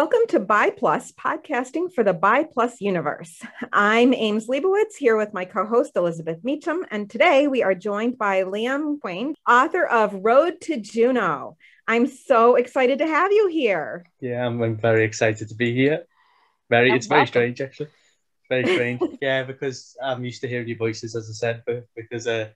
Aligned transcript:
Welcome 0.00 0.28
to 0.28 0.38
Bi 0.38 0.70
Plus, 0.70 1.10
podcasting 1.10 1.92
for 1.92 2.04
the 2.04 2.12
Bi 2.12 2.44
Plus 2.44 2.80
universe. 2.80 3.42
I'm 3.72 4.14
Ames 4.14 4.46
Leibowitz 4.46 4.94
here 4.96 5.16
with 5.16 5.34
my 5.34 5.44
co 5.44 5.66
host 5.66 5.96
Elizabeth 5.96 6.44
Meacham, 6.44 6.86
and 6.92 7.10
today 7.10 7.48
we 7.48 7.64
are 7.64 7.74
joined 7.74 8.16
by 8.16 8.44
Liam 8.44 9.00
Quane, 9.00 9.34
author 9.44 9.84
of 9.84 10.14
Road 10.14 10.60
to 10.60 10.80
Juneau. 10.80 11.56
I'm 11.88 12.06
so 12.06 12.54
excited 12.54 13.00
to 13.00 13.08
have 13.08 13.32
you 13.32 13.48
here. 13.48 14.04
Yeah, 14.20 14.46
I'm, 14.46 14.62
I'm 14.62 14.76
very 14.76 15.02
excited 15.02 15.48
to 15.48 15.56
be 15.56 15.74
here. 15.74 16.04
Very, 16.70 16.92
it's 16.92 17.08
very 17.08 17.26
strange 17.26 17.60
actually. 17.60 17.88
Very 18.48 18.72
strange. 18.72 19.02
yeah, 19.20 19.42
because 19.42 19.96
I'm 20.00 20.24
used 20.24 20.42
to 20.42 20.48
hearing 20.48 20.68
your 20.68 20.78
voices, 20.78 21.16
as 21.16 21.28
I 21.28 21.32
said, 21.32 21.64
but 21.66 21.88
because 21.96 22.28
uh, 22.28 22.50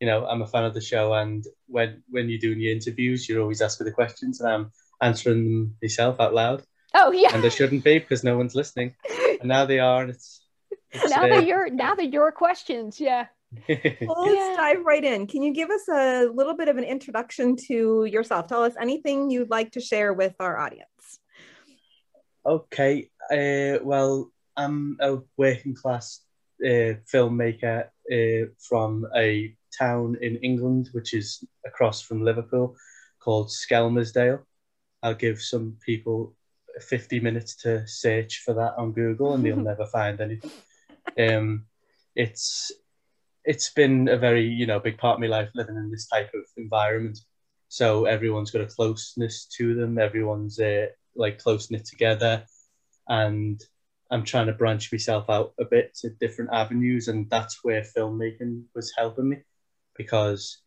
you 0.00 0.08
know, 0.08 0.26
I'm 0.26 0.42
a 0.42 0.48
fan 0.48 0.64
of 0.64 0.74
the 0.74 0.80
show, 0.80 1.14
and 1.14 1.44
when 1.68 2.02
when 2.10 2.28
you're 2.28 2.40
doing 2.40 2.58
your 2.58 2.72
interviews, 2.72 3.28
you're 3.28 3.40
always 3.40 3.62
asking 3.62 3.84
the 3.84 3.92
questions, 3.92 4.40
and 4.40 4.50
I'm 4.50 4.72
answering 5.00 5.44
them 5.44 5.76
myself 5.80 6.18
out 6.18 6.34
loud. 6.34 6.64
Oh 6.94 7.12
yeah. 7.12 7.34
And 7.34 7.42
they 7.42 7.50
shouldn't 7.50 7.84
be 7.84 7.98
because 7.98 8.24
no 8.24 8.36
one's 8.36 8.54
listening. 8.54 8.94
And 9.40 9.48
now 9.48 9.66
they 9.66 9.78
are, 9.78 10.02
and 10.02 10.10
it's, 10.10 10.42
it's 10.90 11.10
now 11.10 11.28
that 11.28 11.46
your 11.46 11.70
now 11.70 11.94
that 11.94 12.12
your 12.12 12.32
questions, 12.32 13.00
yeah. 13.00 13.26
well, 13.68 14.22
let's 14.22 14.34
yeah. 14.34 14.54
dive 14.56 14.84
right 14.84 15.04
in. 15.04 15.26
Can 15.26 15.42
you 15.42 15.54
give 15.54 15.70
us 15.70 15.88
a 15.88 16.26
little 16.26 16.54
bit 16.54 16.68
of 16.68 16.76
an 16.76 16.84
introduction 16.84 17.56
to 17.68 18.04
yourself? 18.04 18.46
Tell 18.46 18.62
us 18.62 18.74
anything 18.78 19.30
you'd 19.30 19.50
like 19.50 19.72
to 19.72 19.80
share 19.80 20.12
with 20.12 20.34
our 20.40 20.58
audience. 20.58 21.20
Okay. 22.44 23.10
Uh, 23.30 23.78
well, 23.82 24.30
I'm 24.56 24.96
a 25.00 25.18
working 25.36 25.74
class 25.74 26.20
uh, 26.64 27.00
filmmaker 27.12 27.86
uh, 28.12 28.50
from 28.58 29.06
a 29.16 29.54
town 29.78 30.16
in 30.20 30.36
England, 30.36 30.90
which 30.92 31.14
is 31.14 31.44
across 31.64 32.02
from 32.02 32.22
Liverpool, 32.22 32.76
called 33.20 33.48
Skelmersdale. 33.48 34.40
I'll 35.02 35.14
give 35.14 35.40
some 35.40 35.76
people 35.84 36.34
50 36.82 37.20
minutes 37.20 37.56
to 37.56 37.86
search 37.86 38.42
for 38.44 38.54
that 38.54 38.74
on 38.76 38.92
Google 38.92 39.34
and 39.34 39.44
they'll 39.44 39.56
never 39.72 39.86
find 39.86 40.20
anything. 40.20 40.50
Um, 41.18 41.64
it's 42.14 42.72
it's 43.44 43.70
been 43.70 44.08
a 44.08 44.18
very 44.18 44.44
you 44.44 44.66
know 44.66 44.80
big 44.80 44.98
part 44.98 45.14
of 45.14 45.20
my 45.20 45.26
life 45.26 45.48
living 45.54 45.76
in 45.76 45.90
this 45.90 46.06
type 46.06 46.30
of 46.34 46.42
environment. 46.56 47.18
So 47.68 48.04
everyone's 48.06 48.50
got 48.50 48.62
a 48.62 48.66
closeness 48.66 49.46
to 49.56 49.74
them. 49.74 49.98
Everyone's 49.98 50.58
uh, 50.58 50.86
like 51.16 51.38
close 51.38 51.70
knit 51.70 51.84
together, 51.84 52.44
and 53.08 53.60
I'm 54.10 54.24
trying 54.24 54.46
to 54.46 54.52
branch 54.52 54.90
myself 54.92 55.28
out 55.28 55.54
a 55.60 55.64
bit 55.64 55.94
to 55.96 56.10
different 56.10 56.50
avenues, 56.52 57.08
and 57.08 57.28
that's 57.30 57.62
where 57.62 57.82
filmmaking 57.82 58.64
was 58.74 58.92
helping 58.96 59.28
me, 59.30 59.38
because 59.96 60.58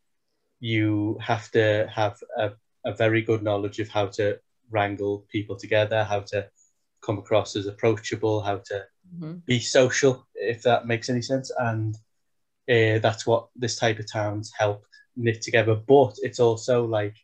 you 0.60 1.18
have 1.20 1.50
to 1.52 1.90
have 1.94 2.18
a, 2.38 2.52
a 2.86 2.94
very 2.94 3.22
good 3.24 3.42
knowledge 3.42 3.80
of 3.80 3.90
how 3.90 4.08
to 4.08 4.40
wrangle 4.72 5.26
people 5.32 5.56
together, 5.56 6.04
how 6.04 6.22
to 6.22 6.48
come 7.02 7.18
across 7.18 7.56
as 7.56 7.68
approachable, 7.68 8.42
how 8.42 8.58
to 8.58 8.86
mm-hmm. 9.16 9.34
be 9.46 9.60
social, 9.60 10.28
if 10.36 10.64
that 10.64 10.88
makes 10.88 11.10
any 11.10 11.22
sense. 11.22 11.52
And 11.58 11.96
uh, 12.70 13.00
that's 13.00 13.26
what 13.26 13.50
this 13.56 13.78
type 13.78 14.00
of 14.00 14.12
towns 14.12 14.52
helped 14.58 14.88
knit 15.16 15.42
together. 15.42 15.76
But 15.76 16.16
it's 16.22 16.40
also 16.40 16.86
like 16.86 17.16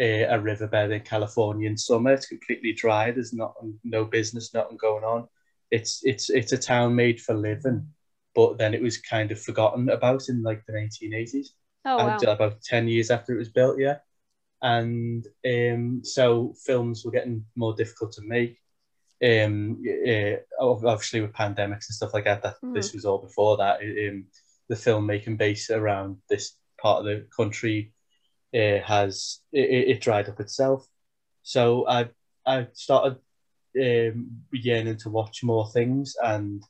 uh, 0.00 0.26
a 0.28 0.38
riverbed 0.38 0.90
in 0.90 1.00
California 1.00 1.68
in 1.68 1.76
summer. 1.76 2.12
It's 2.12 2.26
completely 2.26 2.72
dry. 2.72 3.10
There's 3.10 3.32
not 3.32 3.54
no 3.84 4.04
business, 4.04 4.54
nothing 4.54 4.76
going 4.76 5.04
on. 5.04 5.28
It's 5.70 6.00
it's 6.04 6.30
it's 6.30 6.52
a 6.52 6.58
town 6.58 6.94
made 6.94 7.20
for 7.20 7.34
living, 7.34 7.88
but 8.34 8.56
then 8.56 8.72
it 8.72 8.82
was 8.82 8.98
kind 8.98 9.30
of 9.30 9.40
forgotten 9.40 9.90
about 9.90 10.28
in 10.28 10.42
like 10.42 10.64
the 10.66 10.72
1980s. 10.72 11.48
Oh, 11.84 11.96
wow. 11.96 12.16
About 12.16 12.62
10 12.62 12.88
years 12.88 13.10
after 13.10 13.34
it 13.34 13.38
was 13.38 13.48
built, 13.48 13.78
yeah 13.78 13.98
and 14.62 15.26
um, 15.46 16.00
so 16.04 16.54
films 16.64 17.04
were 17.04 17.12
getting 17.12 17.44
more 17.56 17.74
difficult 17.74 18.12
to 18.12 18.22
make. 18.22 18.58
Um, 19.24 19.82
uh, 20.08 20.36
obviously 20.60 21.20
with 21.20 21.32
pandemics 21.32 21.88
and 21.88 21.96
stuff 21.96 22.14
like 22.14 22.24
that, 22.24 22.42
that 22.42 22.56
mm. 22.64 22.74
this 22.74 22.92
was 22.92 23.04
all 23.04 23.18
before 23.18 23.56
that. 23.56 23.80
Um, 23.80 24.26
the 24.68 24.76
filmmaking 24.76 25.38
base 25.38 25.70
around 25.70 26.18
this 26.28 26.54
part 26.80 27.00
of 27.00 27.04
the 27.06 27.26
country 27.36 27.92
uh, 28.54 28.78
has 28.84 29.40
it, 29.52 29.88
it, 29.88 30.00
dried 30.00 30.28
up 30.28 30.40
itself. 30.40 30.86
So 31.42 31.88
I 31.88 32.10
I 32.46 32.68
started 32.72 33.18
um, 33.78 34.42
yearning 34.52 34.98
to 34.98 35.10
watch 35.10 35.42
more 35.42 35.68
things, 35.70 36.14
and 36.22 36.62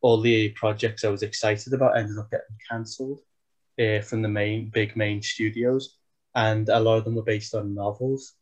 all 0.00 0.20
the 0.20 0.50
projects 0.50 1.04
I 1.04 1.10
was 1.10 1.22
excited 1.22 1.72
about 1.72 1.96
ended 1.96 2.18
up 2.18 2.30
getting 2.30 2.56
cancelled 2.70 3.20
uh, 3.80 4.00
from 4.00 4.22
the 4.22 4.28
main 4.28 4.70
big 4.70 4.96
main 4.96 5.22
studios 5.22 5.96
and 6.34 6.68
a 6.68 6.80
lot 6.80 6.98
of 6.98 7.04
them 7.04 7.14
were 7.14 7.22
based 7.22 7.54
on 7.54 7.74
novels, 7.74 8.34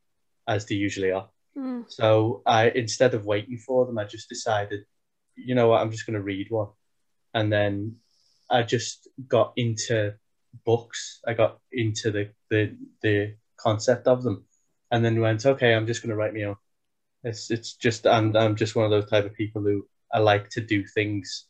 as 0.46 0.66
they 0.66 0.74
usually 0.74 1.12
are. 1.12 1.28
Mm. 1.56 1.84
So 1.88 2.42
I 2.46 2.70
instead 2.70 3.14
of 3.14 3.26
waiting 3.26 3.58
for 3.58 3.86
them, 3.86 3.98
I 3.98 4.04
just 4.04 4.28
decided, 4.28 4.84
you 5.36 5.54
know 5.54 5.68
what, 5.68 5.80
I'm 5.80 5.90
just 5.90 6.06
going 6.06 6.18
to 6.18 6.22
read 6.22 6.50
one, 6.50 6.68
and 7.34 7.52
then 7.52 7.96
I 8.50 8.62
just 8.62 9.08
got 9.28 9.52
into 9.56 10.14
books. 10.64 11.20
I 11.26 11.34
got 11.34 11.58
into 11.70 12.10
the 12.10 12.30
the 12.50 12.76
the 13.02 13.34
concept 13.58 14.06
of 14.06 14.22
them, 14.22 14.46
and 14.90 15.04
then 15.04 15.20
went, 15.20 15.44
okay, 15.44 15.74
I'm 15.74 15.86
just 15.86 16.02
going 16.02 16.10
to 16.10 16.16
write 16.16 16.34
my 16.34 16.44
own. 16.44 16.56
It's 17.24 17.50
it's 17.50 17.74
just 17.74 18.06
I'm 18.06 18.34
I'm 18.36 18.56
just 18.56 18.74
one 18.74 18.84
of 18.84 18.90
those 18.90 19.10
type 19.10 19.26
of 19.26 19.34
people 19.34 19.62
who 19.62 19.86
I 20.12 20.18
like 20.18 20.48
to 20.50 20.60
do 20.60 20.84
things 20.86 21.46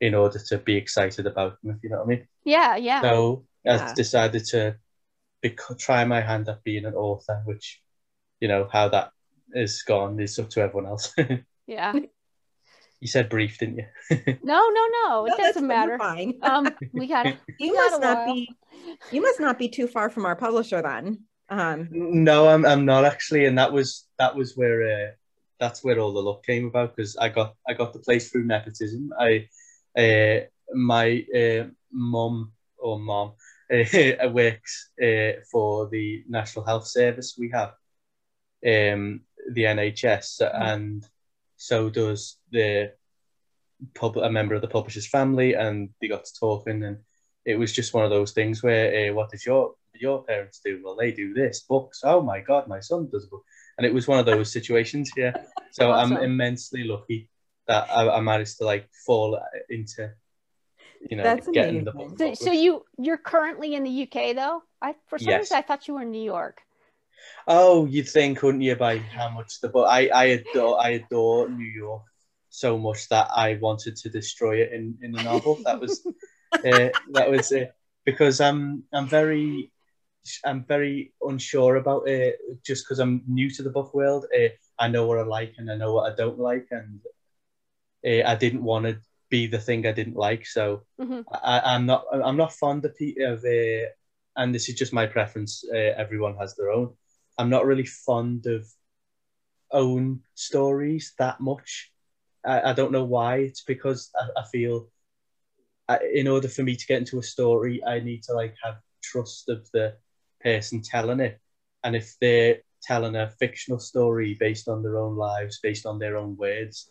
in 0.00 0.14
order 0.14 0.38
to 0.48 0.58
be 0.58 0.76
excited 0.76 1.26
about 1.26 1.60
them. 1.62 1.72
If 1.76 1.82
you 1.82 1.90
know 1.90 1.98
what 1.98 2.06
I 2.06 2.08
mean. 2.08 2.28
Yeah, 2.44 2.76
yeah. 2.76 3.00
So 3.00 3.44
yeah. 3.64 3.88
I 3.90 3.94
decided 3.94 4.44
to 4.46 4.76
try 5.50 6.04
my 6.04 6.20
hand 6.20 6.48
at 6.48 6.64
being 6.64 6.84
an 6.84 6.94
author, 6.94 7.42
which, 7.44 7.80
you 8.40 8.48
know, 8.48 8.68
how 8.70 8.88
that 8.88 9.10
is 9.52 9.82
gone 9.82 10.20
is 10.20 10.38
up 10.38 10.50
to 10.50 10.60
everyone 10.60 10.86
else. 10.86 11.14
yeah. 11.66 11.92
You 13.00 13.08
said 13.08 13.28
brief, 13.28 13.58
didn't 13.58 13.78
you? 13.78 13.86
no, 14.42 14.68
no, 14.68 14.86
no. 15.04 15.26
It 15.26 15.30
no, 15.30 15.36
doesn't 15.36 15.66
matter. 15.66 15.98
Fine. 15.98 16.38
Um, 16.42 16.68
we 16.92 17.06
got. 17.06 17.26
You 17.26 17.36
we 17.58 17.72
must 17.72 18.00
not 18.00 18.26
be. 18.26 18.48
You 19.12 19.20
must 19.20 19.40
not 19.40 19.58
be 19.58 19.68
too 19.68 19.86
far 19.86 20.08
from 20.08 20.24
our 20.24 20.36
publisher 20.36 20.80
then. 20.80 21.24
Um, 21.50 21.88
no, 21.90 22.48
I'm. 22.48 22.64
I'm 22.64 22.86
not 22.86 23.04
actually, 23.04 23.44
and 23.44 23.58
that 23.58 23.72
was 23.72 24.06
that 24.18 24.34
was 24.34 24.56
where 24.56 24.82
uh, 24.90 25.10
that's 25.60 25.84
where 25.84 25.98
all 25.98 26.14
the 26.14 26.22
luck 26.22 26.44
came 26.46 26.66
about 26.66 26.96
because 26.96 27.16
I 27.16 27.28
got 27.28 27.54
I 27.68 27.74
got 27.74 27.92
the 27.92 27.98
place 27.98 28.30
through 28.30 28.44
nepotism. 28.44 29.12
I, 29.20 29.48
uh, 29.98 30.46
my 30.72 31.26
uh, 31.36 31.64
mum 31.92 32.52
or 32.78 32.98
mom 32.98 33.32
uh, 34.24 34.28
works 34.28 34.90
uh, 35.02 35.40
for 35.50 35.88
the 35.88 36.24
National 36.28 36.64
Health 36.64 36.86
Service 36.86 37.36
we 37.38 37.50
have, 37.50 37.70
um, 38.66 39.20
the 39.52 39.64
NHS, 39.64 40.40
mm. 40.40 40.50
and 40.54 41.06
so 41.56 41.90
does 41.90 42.36
the 42.50 42.92
pub 43.94 44.16
a 44.16 44.30
member 44.30 44.54
of 44.54 44.62
the 44.62 44.68
publisher's 44.68 45.08
family, 45.08 45.54
and 45.54 45.90
they 46.00 46.08
got 46.08 46.24
to 46.24 46.38
talking, 46.38 46.84
and 46.84 46.98
it 47.44 47.58
was 47.58 47.72
just 47.72 47.94
one 47.94 48.04
of 48.04 48.10
those 48.10 48.32
things 48.32 48.62
where, 48.62 49.10
uh, 49.10 49.14
what 49.14 49.30
does 49.30 49.44
your 49.44 49.74
your 49.94 50.24
parents 50.24 50.60
do? 50.64 50.80
Well, 50.82 50.96
they 50.96 51.12
do 51.12 51.34
this 51.34 51.60
books. 51.60 52.00
Oh 52.04 52.20
my 52.20 52.40
God, 52.40 52.66
my 52.68 52.80
son 52.80 53.08
does 53.10 53.26
a 53.26 53.28
book, 53.28 53.44
and 53.78 53.86
it 53.86 53.94
was 53.94 54.08
one 54.08 54.18
of 54.18 54.26
those 54.26 54.52
situations 54.52 55.10
here. 55.14 55.34
So 55.72 55.90
awesome. 55.90 56.18
I'm 56.18 56.22
immensely 56.22 56.84
lucky 56.84 57.28
that 57.66 57.90
I, 57.90 58.08
I 58.08 58.20
managed 58.20 58.58
to 58.58 58.64
like 58.64 58.88
fall 59.04 59.36
into 59.68 60.12
you 61.10 61.16
know, 61.16 61.22
That's 61.22 61.48
getting 61.48 61.86
amazing. 61.86 62.16
the 62.16 62.34
So, 62.36 62.46
so 62.46 62.52
you 62.52 62.84
you're 62.98 63.18
currently 63.18 63.74
in 63.74 63.84
the 63.84 64.02
UK 64.02 64.34
though? 64.34 64.62
I 64.80 64.94
for 65.06 65.18
some 65.18 65.30
yes. 65.30 65.40
reason 65.40 65.58
I 65.58 65.62
thought 65.62 65.86
you 65.88 65.94
were 65.94 66.02
in 66.02 66.10
New 66.10 66.22
York. 66.22 66.60
Oh, 67.46 67.86
you'd 67.86 68.08
think, 68.08 68.38
couldn't 68.38 68.60
you, 68.60 68.74
by 68.76 68.98
how 68.98 69.30
much 69.30 69.60
the 69.60 69.68
but 69.68 69.84
I 69.84 70.08
I 70.08 70.24
adore 70.24 70.82
I 70.82 70.90
adore 70.90 71.48
New 71.48 71.64
York 71.64 72.02
so 72.50 72.78
much 72.78 73.08
that 73.08 73.28
I 73.34 73.58
wanted 73.60 73.96
to 73.96 74.08
destroy 74.08 74.62
it 74.62 74.72
in 74.72 74.96
in 75.02 75.12
the 75.12 75.22
novel. 75.22 75.58
That 75.64 75.80
was 75.80 76.06
uh, 76.52 76.88
that 77.12 77.30
was 77.30 77.52
uh, 77.52 77.66
because 78.04 78.40
I'm 78.40 78.84
I'm 78.92 79.08
very 79.08 79.72
I'm 80.44 80.64
very 80.64 81.12
unsure 81.20 81.76
about 81.76 82.08
it 82.08 82.38
just 82.64 82.84
because 82.84 82.98
I'm 82.98 83.22
new 83.26 83.50
to 83.50 83.62
the 83.62 83.70
book 83.70 83.94
world. 83.94 84.26
Uh, 84.34 84.48
I 84.78 84.88
know 84.88 85.06
what 85.06 85.18
I 85.18 85.22
like 85.22 85.54
and 85.58 85.70
I 85.70 85.76
know 85.76 85.92
what 85.92 86.10
I 86.10 86.16
don't 86.16 86.38
like, 86.38 86.68
and 86.70 87.00
uh, 88.06 88.26
I 88.26 88.34
didn't 88.36 88.64
want 88.64 88.86
to 88.86 88.98
be 89.34 89.48
the 89.48 89.64
thing 89.66 89.84
I 89.84 89.92
didn't 89.98 90.22
like. 90.28 90.46
So 90.46 90.84
mm-hmm. 91.00 91.22
I, 91.32 91.74
am 91.74 91.86
not 91.86 92.04
I'm 92.12 92.36
not 92.36 92.52
fond 92.52 92.84
of 92.84 92.94
of 93.32 93.38
uh, 93.44 93.86
and 94.36 94.54
this 94.54 94.68
is 94.68 94.76
just 94.82 94.98
my 95.00 95.06
preference. 95.06 95.52
Uh, 95.76 95.92
everyone 96.04 96.36
has 96.36 96.54
their 96.54 96.70
own. 96.70 96.88
I'm 97.38 97.50
not 97.50 97.66
really 97.66 97.88
fond 98.08 98.46
of 98.46 98.62
own 99.72 100.20
stories 100.34 101.14
that 101.18 101.40
much. 101.40 101.90
I, 102.52 102.70
I 102.70 102.72
don't 102.74 102.92
know 102.92 103.08
why. 103.16 103.32
It's 103.48 103.64
because 103.74 104.00
I, 104.20 104.40
I 104.40 104.44
feel 104.52 104.88
I, 105.88 105.98
in 106.20 106.28
order 106.28 106.48
for 106.48 106.62
me 106.62 106.76
to 106.76 106.86
get 106.86 107.00
into 107.02 107.18
a 107.18 107.30
story, 107.36 107.82
I 107.84 107.98
need 107.98 108.22
to 108.24 108.34
like 108.34 108.54
have 108.62 108.78
trust 109.02 109.48
of 109.48 109.68
the 109.72 109.96
person 110.42 110.80
telling 110.80 111.18
it. 111.18 111.40
And 111.82 111.96
if 111.96 112.14
they're 112.20 112.58
telling 112.82 113.16
a 113.16 113.34
fictional 113.42 113.80
story 113.80 114.36
based 114.38 114.68
on 114.68 114.82
their 114.84 114.98
own 115.04 115.16
lives, 115.16 115.58
based 115.60 115.86
on 115.86 115.98
their 115.98 116.16
own 116.16 116.36
words, 116.36 116.88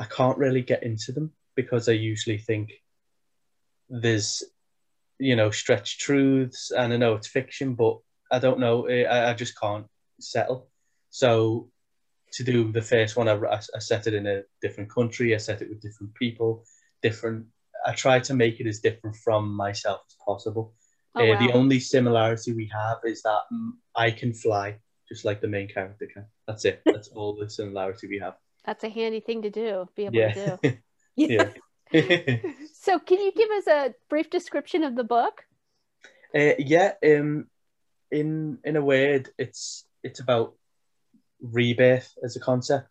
I 0.00 0.06
can't 0.06 0.38
really 0.44 0.62
get 0.62 0.82
into 0.82 1.12
them 1.12 1.30
because 1.62 1.88
I 1.88 1.92
usually 1.92 2.38
think 2.38 2.70
there's, 3.88 4.42
you 5.18 5.36
know, 5.36 5.50
stretched 5.50 6.00
truths, 6.00 6.70
and 6.70 6.92
I 6.92 6.96
know 6.96 7.14
it's 7.14 7.28
fiction, 7.28 7.74
but 7.74 7.98
I 8.30 8.38
don't 8.38 8.60
know. 8.60 8.88
I, 8.88 9.30
I 9.30 9.34
just 9.34 9.58
can't 9.58 9.86
settle. 10.20 10.68
So 11.10 11.70
to 12.32 12.44
do 12.44 12.70
the 12.72 12.82
first 12.82 13.16
one, 13.16 13.28
I, 13.28 13.36
I 13.74 13.78
set 13.78 14.06
it 14.06 14.14
in 14.14 14.26
a 14.26 14.42
different 14.62 14.90
country. 14.90 15.34
I 15.34 15.38
set 15.38 15.62
it 15.62 15.68
with 15.68 15.82
different 15.82 16.14
people, 16.14 16.64
different. 17.02 17.46
I 17.86 17.92
try 17.92 18.20
to 18.20 18.34
make 18.34 18.60
it 18.60 18.66
as 18.66 18.80
different 18.80 19.16
from 19.16 19.54
myself 19.54 20.00
as 20.08 20.16
possible. 20.24 20.74
Oh, 21.14 21.22
uh, 21.22 21.34
wow. 21.34 21.46
The 21.46 21.52
only 21.52 21.80
similarity 21.80 22.52
we 22.52 22.70
have 22.72 22.98
is 23.04 23.22
that 23.22 23.40
I 23.96 24.10
can 24.10 24.32
fly, 24.32 24.76
just 25.08 25.24
like 25.24 25.40
the 25.40 25.48
main 25.48 25.68
character 25.68 26.06
can. 26.12 26.26
That's 26.46 26.64
it. 26.64 26.82
That's 26.86 27.08
all 27.08 27.36
the 27.36 27.50
similarity 27.50 28.06
we 28.06 28.18
have. 28.20 28.34
That's 28.64 28.84
a 28.84 28.88
handy 28.88 29.20
thing 29.20 29.42
to 29.42 29.50
do. 29.50 29.88
Be 29.96 30.04
able 30.04 30.14
yeah. 30.14 30.32
to 30.32 30.58
do. 30.62 30.78
yeah. 31.28 31.50
so, 32.72 32.98
can 32.98 33.20
you 33.20 33.32
give 33.32 33.50
us 33.50 33.66
a 33.66 33.94
brief 34.08 34.30
description 34.30 34.84
of 34.84 34.94
the 34.94 35.04
book? 35.04 35.42
Uh, 36.34 36.54
yeah. 36.58 36.92
Um. 37.04 37.46
In 38.10 38.58
in 38.64 38.76
a 38.76 38.82
word, 38.82 39.30
it's 39.38 39.84
it's 40.02 40.20
about 40.20 40.54
rebirth 41.40 42.12
as 42.24 42.36
a 42.36 42.40
concept. 42.40 42.88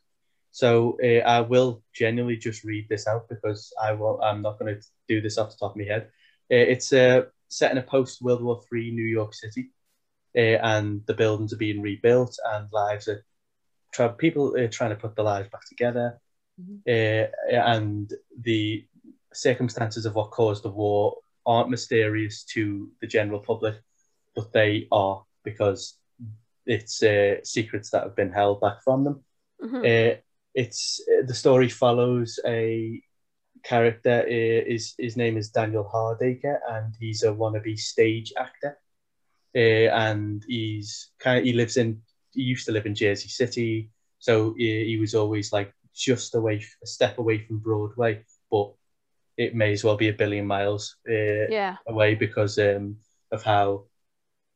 So 0.51 0.97
uh, 1.03 1.19
I 1.27 1.41
will 1.41 1.83
genuinely 1.93 2.37
just 2.37 2.63
read 2.63 2.87
this 2.89 3.07
out 3.07 3.29
because 3.29 3.71
I 3.81 3.93
will. 3.93 4.21
I'm 4.21 4.41
not 4.41 4.59
going 4.59 4.75
to 4.75 4.87
do 5.07 5.21
this 5.21 5.37
off 5.37 5.51
the 5.51 5.57
top 5.57 5.71
of 5.71 5.77
my 5.77 5.83
head. 5.83 6.03
Uh, 6.51 6.65
it's 6.73 6.91
uh, 6.91 7.23
set 7.49 7.71
in 7.71 7.77
a 7.77 7.83
post 7.83 8.21
World 8.21 8.43
War 8.43 8.61
Three 8.67 8.91
New 8.91 9.03
York 9.03 9.33
City, 9.33 9.71
uh, 10.35 10.59
and 10.63 11.05
the 11.05 11.13
buildings 11.13 11.53
are 11.53 11.57
being 11.57 11.81
rebuilt, 11.81 12.37
and 12.45 12.67
lives 12.71 13.07
are 13.07 13.23
try, 13.93 14.07
people 14.07 14.55
are 14.55 14.67
trying 14.67 14.89
to 14.89 14.95
put 14.95 15.15
their 15.15 15.25
lives 15.25 15.49
back 15.49 15.65
together, 15.67 16.19
mm-hmm. 16.59 16.77
uh, 16.87 17.55
and 17.55 18.13
the 18.41 18.85
circumstances 19.33 20.05
of 20.05 20.15
what 20.15 20.31
caused 20.31 20.63
the 20.63 20.69
war 20.69 21.17
aren't 21.45 21.69
mysterious 21.69 22.43
to 22.43 22.89
the 23.01 23.07
general 23.07 23.39
public, 23.39 23.75
but 24.35 24.51
they 24.53 24.87
are 24.91 25.23
because 25.43 25.97
it's 26.65 27.01
uh, 27.01 27.35
secrets 27.43 27.89
that 27.89 28.03
have 28.03 28.15
been 28.15 28.31
held 28.31 28.61
back 28.61 28.83
from 28.83 29.03
them. 29.03 29.23
Mm-hmm. 29.61 29.77
Uh, 29.77 30.15
it's 30.53 31.01
uh, 31.09 31.25
the 31.25 31.33
story 31.33 31.69
follows 31.69 32.39
a 32.45 33.01
character. 33.63 34.21
Uh, 34.21 34.69
his 34.71 34.93
his 34.97 35.17
name 35.17 35.37
is 35.37 35.49
Daniel 35.49 35.89
Hardacre, 35.91 36.59
and 36.69 36.93
he's 36.99 37.23
a 37.23 37.33
wannabe 37.33 37.77
stage 37.77 38.33
actor. 38.37 38.77
Uh, 39.55 39.89
and 40.07 40.43
he's 40.47 41.09
kind 41.19 41.39
of 41.39 41.43
he 41.43 41.53
lives 41.53 41.77
in 41.77 42.01
he 42.33 42.43
used 42.43 42.65
to 42.67 42.71
live 42.71 42.85
in 42.85 42.95
Jersey 42.95 43.29
City, 43.29 43.89
so 44.19 44.53
he, 44.57 44.85
he 44.85 44.97
was 44.97 45.15
always 45.15 45.51
like 45.51 45.73
just 45.99 46.35
away 46.35 46.63
a 46.83 46.87
step 46.87 47.17
away 47.17 47.39
from 47.39 47.59
Broadway, 47.59 48.23
but 48.49 48.73
it 49.37 49.55
may 49.55 49.71
as 49.73 49.83
well 49.83 49.97
be 49.97 50.09
a 50.09 50.13
billion 50.13 50.45
miles 50.45 50.97
uh, 51.09 51.47
yeah. 51.49 51.77
away 51.87 52.15
because 52.15 52.57
um, 52.57 52.97
of 53.31 53.43
how 53.43 53.85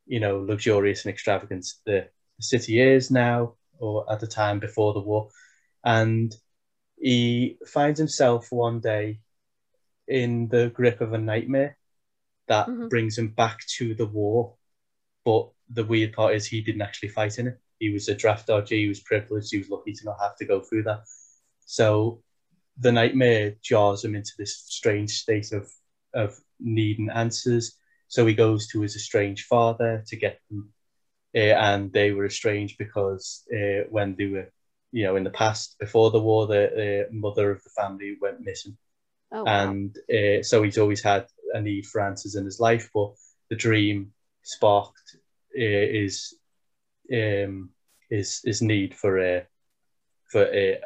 you 0.06 0.19
know 0.19 0.40
luxurious 0.40 1.06
and 1.06 1.13
extravagant 1.13 1.66
the, 1.86 2.07
the 2.38 2.44
city 2.44 2.81
is 2.81 3.12
now, 3.12 3.56
or 3.80 4.12
at 4.12 4.19
the 4.19 4.28
time 4.28 4.60
before 4.60 4.94
the 4.94 5.00
war, 5.00 5.30
and 5.84 6.36
he 7.00 7.57
finds 7.68 8.00
himself 8.00 8.48
one 8.51 8.80
day 8.80 9.19
in 10.07 10.48
the 10.48 10.69
grip 10.69 11.01
of 11.01 11.13
a 11.13 11.18
nightmare 11.18 11.78
that 12.48 12.68
mm-hmm. 12.68 12.88
brings 12.88 13.18
him 13.18 13.30
back 13.30 13.60
to 13.78 13.95
the 13.95 14.06
war. 14.06 14.56
But 15.25 15.50
the 15.69 15.86
weird 15.86 16.13
part 16.13 16.36
is 16.36 16.45
he 16.45 16.62
didn't 16.62 16.81
actually 16.81 17.10
fight 17.10 17.40
in 17.40 17.48
it. 17.48 17.60
He 17.80 17.90
was 17.90 18.07
a 18.07 18.16
draft 18.16 18.48
dodger. 18.48 18.75
He 18.75 18.88
was 18.88 19.00
privileged. 19.00 19.51
He 19.51 19.57
was 19.57 19.69
lucky 19.69 19.94
to 19.94 20.06
not 20.06 20.19
have 20.22 20.36
to 20.38 20.45
go 20.45 20.62
through 20.62 20.84
that. 20.84 21.04
So 21.65 22.21
the 22.77 22.92
nightmare 22.92 23.56
jars 23.62 24.04
him 24.04 24.15
into 24.15 24.31
this 24.38 24.57
strange 24.68 25.12
state 25.12 25.51
of 25.51 25.71
of 26.13 26.39
needing 26.60 27.10
answers. 27.10 27.77
So 28.07 28.25
he 28.25 28.33
goes 28.36 28.68
to 28.68 28.81
his 28.81 28.95
estranged 28.95 29.45
father 29.48 30.04
to 30.07 30.15
get 30.15 30.39
them, 30.50 30.71
uh, 31.36 31.39
and 31.39 31.92
they 31.92 32.12
were 32.12 32.25
estranged 32.25 32.77
because 32.77 33.44
uh, 33.51 33.88
when 33.89 34.15
they 34.15 34.27
were, 34.27 34.51
you 34.92 35.04
know, 35.04 35.15
in 35.15 35.24
the 35.24 35.31
past 35.31 35.75
before 35.80 36.12
the 36.12 36.21
war, 36.21 36.45
the 36.45 37.06
uh, 37.06 37.12
mother 37.12 37.51
of 37.51 37.63
the 37.63 37.71
family 37.71 38.18
went 38.21 38.42
missing, 38.42 38.77
oh, 39.31 39.44
wow. 39.44 39.69
and 39.71 39.98
uh, 40.13 40.44
so 40.44 40.62
he's 40.62 40.77
always 40.77 41.01
had 41.01 41.25
a 41.54 41.62
need 41.62 41.86
for 41.86 42.01
answers 42.01 42.36
in 42.36 42.45
his 42.45 42.59
life. 42.59 42.89
But 42.94 43.13
the 43.50 43.56
dream 43.56 44.13
sparked 44.44 45.18
uh, 45.56 45.59
his 45.59 46.36
um, 47.12 47.71
his 48.09 48.42
his 48.44 48.62
need 48.62 48.94
for 48.94 49.19
a 49.19 49.48
for 50.33 50.45
a, 50.51 50.80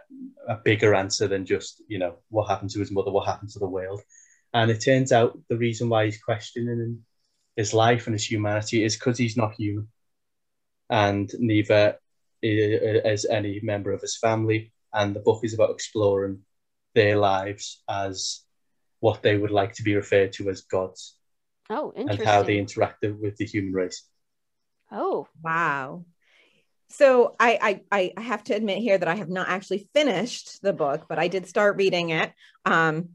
a 0.50 0.58
bigger 0.64 0.94
answer 0.94 1.28
than 1.28 1.46
just 1.46 1.82
you 1.88 1.98
know 1.98 2.18
what 2.30 2.50
happened 2.50 2.70
to 2.72 2.80
his 2.80 2.92
mother, 2.92 3.12
what 3.12 3.26
happened 3.26 3.50
to 3.52 3.60
the 3.60 3.74
world. 3.78 4.02
And 4.54 4.70
it 4.70 4.84
turns 4.84 5.12
out 5.12 5.40
the 5.50 5.58
reason 5.58 5.88
why 5.88 6.06
he's 6.06 6.22
questioning 6.22 7.04
his 7.56 7.74
life 7.74 8.08
and 8.08 8.14
his 8.14 8.30
humanity 8.30 8.84
is 8.84 8.96
because 8.96 9.18
he's 9.18 9.38
not 9.38 9.56
human, 9.56 9.88
and 10.90 11.32
neither 11.40 11.98
eh, 12.44 12.48
eh, 12.48 13.10
is 13.10 13.26
any 13.26 13.62
member 13.64 13.94
of 13.94 14.02
his 14.02 14.18
family. 14.18 14.74
And 14.94 15.16
the 15.16 15.22
book 15.22 15.44
is 15.44 15.54
about 15.54 15.72
exploring 15.72 16.40
their 16.94 17.18
lives 17.18 17.84
as 17.90 18.42
what 19.00 19.22
they 19.22 19.38
would 19.38 19.52
like 19.52 19.74
to 19.76 19.84
be 19.84 19.96
referred 19.96 20.34
to 20.34 20.50
as 20.50 20.62
gods. 20.62 21.16
Oh, 21.70 21.94
interesting. 21.96 22.20
And 22.20 22.30
how 22.30 22.44
they 22.44 22.58
interacted 22.58 23.20
with 23.20 23.38
the 23.38 23.46
human 23.46 23.74
race. 23.74 24.04
Oh, 24.92 25.28
wow. 25.44 26.06
So 26.90 27.36
I, 27.40 27.82
I 27.92 28.12
I 28.18 28.22
have 28.22 28.44
to 28.46 28.54
admit 28.54 28.80
here 28.80 28.98
that 28.98 29.08
I 29.08 29.16
have 29.16 29.30
not 29.30 29.50
actually 29.50 29.90
finished 29.94 30.62
the 30.62 30.74
book, 30.74 31.06
but 31.10 31.20
I 31.20 31.28
did 31.28 31.48
start 31.48 31.78
reading 31.78 32.12
it. 32.12 32.32
Um, 32.66 33.10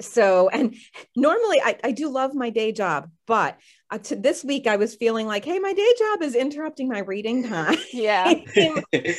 so 0.00 0.48
and 0.48 0.74
normally 1.16 1.60
I, 1.60 1.76
I 1.84 1.92
do 1.92 2.08
love 2.08 2.34
my 2.34 2.50
day 2.50 2.72
job, 2.72 3.10
but 3.26 3.58
uh, 3.90 3.98
to 3.98 4.16
this 4.16 4.42
week 4.44 4.66
I 4.66 4.76
was 4.76 4.94
feeling 4.94 5.26
like, 5.26 5.44
hey, 5.44 5.58
my 5.58 5.72
day 5.72 5.94
job 5.98 6.22
is 6.22 6.34
interrupting 6.34 6.88
my 6.88 7.00
reading 7.00 7.48
time. 7.48 7.78
Yeah, 7.92 8.32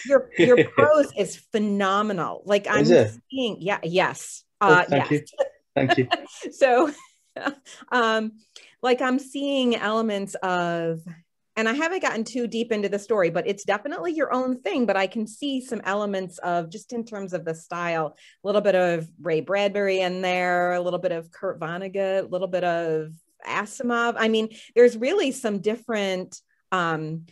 your 0.06 0.32
your 0.38 0.68
prose 0.76 1.12
is 1.18 1.36
phenomenal. 1.52 2.42
Like 2.46 2.68
I'm 2.70 2.86
seeing, 2.86 3.58
yeah, 3.60 3.80
yes, 3.84 4.44
uh, 4.60 4.84
oh, 4.86 4.90
thank 4.90 5.12
yes. 5.12 5.22
you, 5.22 5.46
thank 5.76 5.98
you. 5.98 6.08
so, 6.52 6.92
um, 7.92 8.34
like 8.82 9.02
I'm 9.02 9.20
seeing 9.20 9.76
elements 9.76 10.36
of 10.42 11.02
and 11.56 11.70
I 11.70 11.74
haven't 11.74 12.02
gotten 12.02 12.24
too 12.24 12.48
deep 12.48 12.72
into 12.72 12.90
the 12.90 12.98
story, 12.98 13.30
but 13.30 13.48
it's 13.48 13.64
definitely 13.64 14.14
your 14.14 14.34
own 14.34 14.60
thing. 14.62 14.86
But 14.86 14.98
I 14.98 15.08
can 15.08 15.28
see 15.28 15.62
some 15.62 15.82
elements 15.84 16.40
of 16.40 16.70
just 16.70 16.94
in 16.94 17.06
terms 17.06 17.34
of 17.34 17.46
the 17.46 17.54
style, 17.54 18.16
a 18.44 18.48
little 18.48 18.62
bit 18.62 18.76
of 18.76 19.08
Ray 19.22 19.42
Bradbury 19.42 20.00
in 20.00 20.22
there, 20.22 20.74
a 20.74 20.82
little 20.82 21.00
bit 21.00 21.12
of 21.12 21.32
Kurt 21.32 21.60
Vonnegut, 21.60 22.24
a 22.24 22.28
little 22.28 22.48
bit 22.48 22.64
of 22.64 23.12
Asimov. 23.48 24.16
I 24.18 24.30
mean, 24.30 24.50
there's 24.76 24.98
really 24.98 25.32
some 25.32 25.60
different 25.60 26.40
um, 26.72 27.26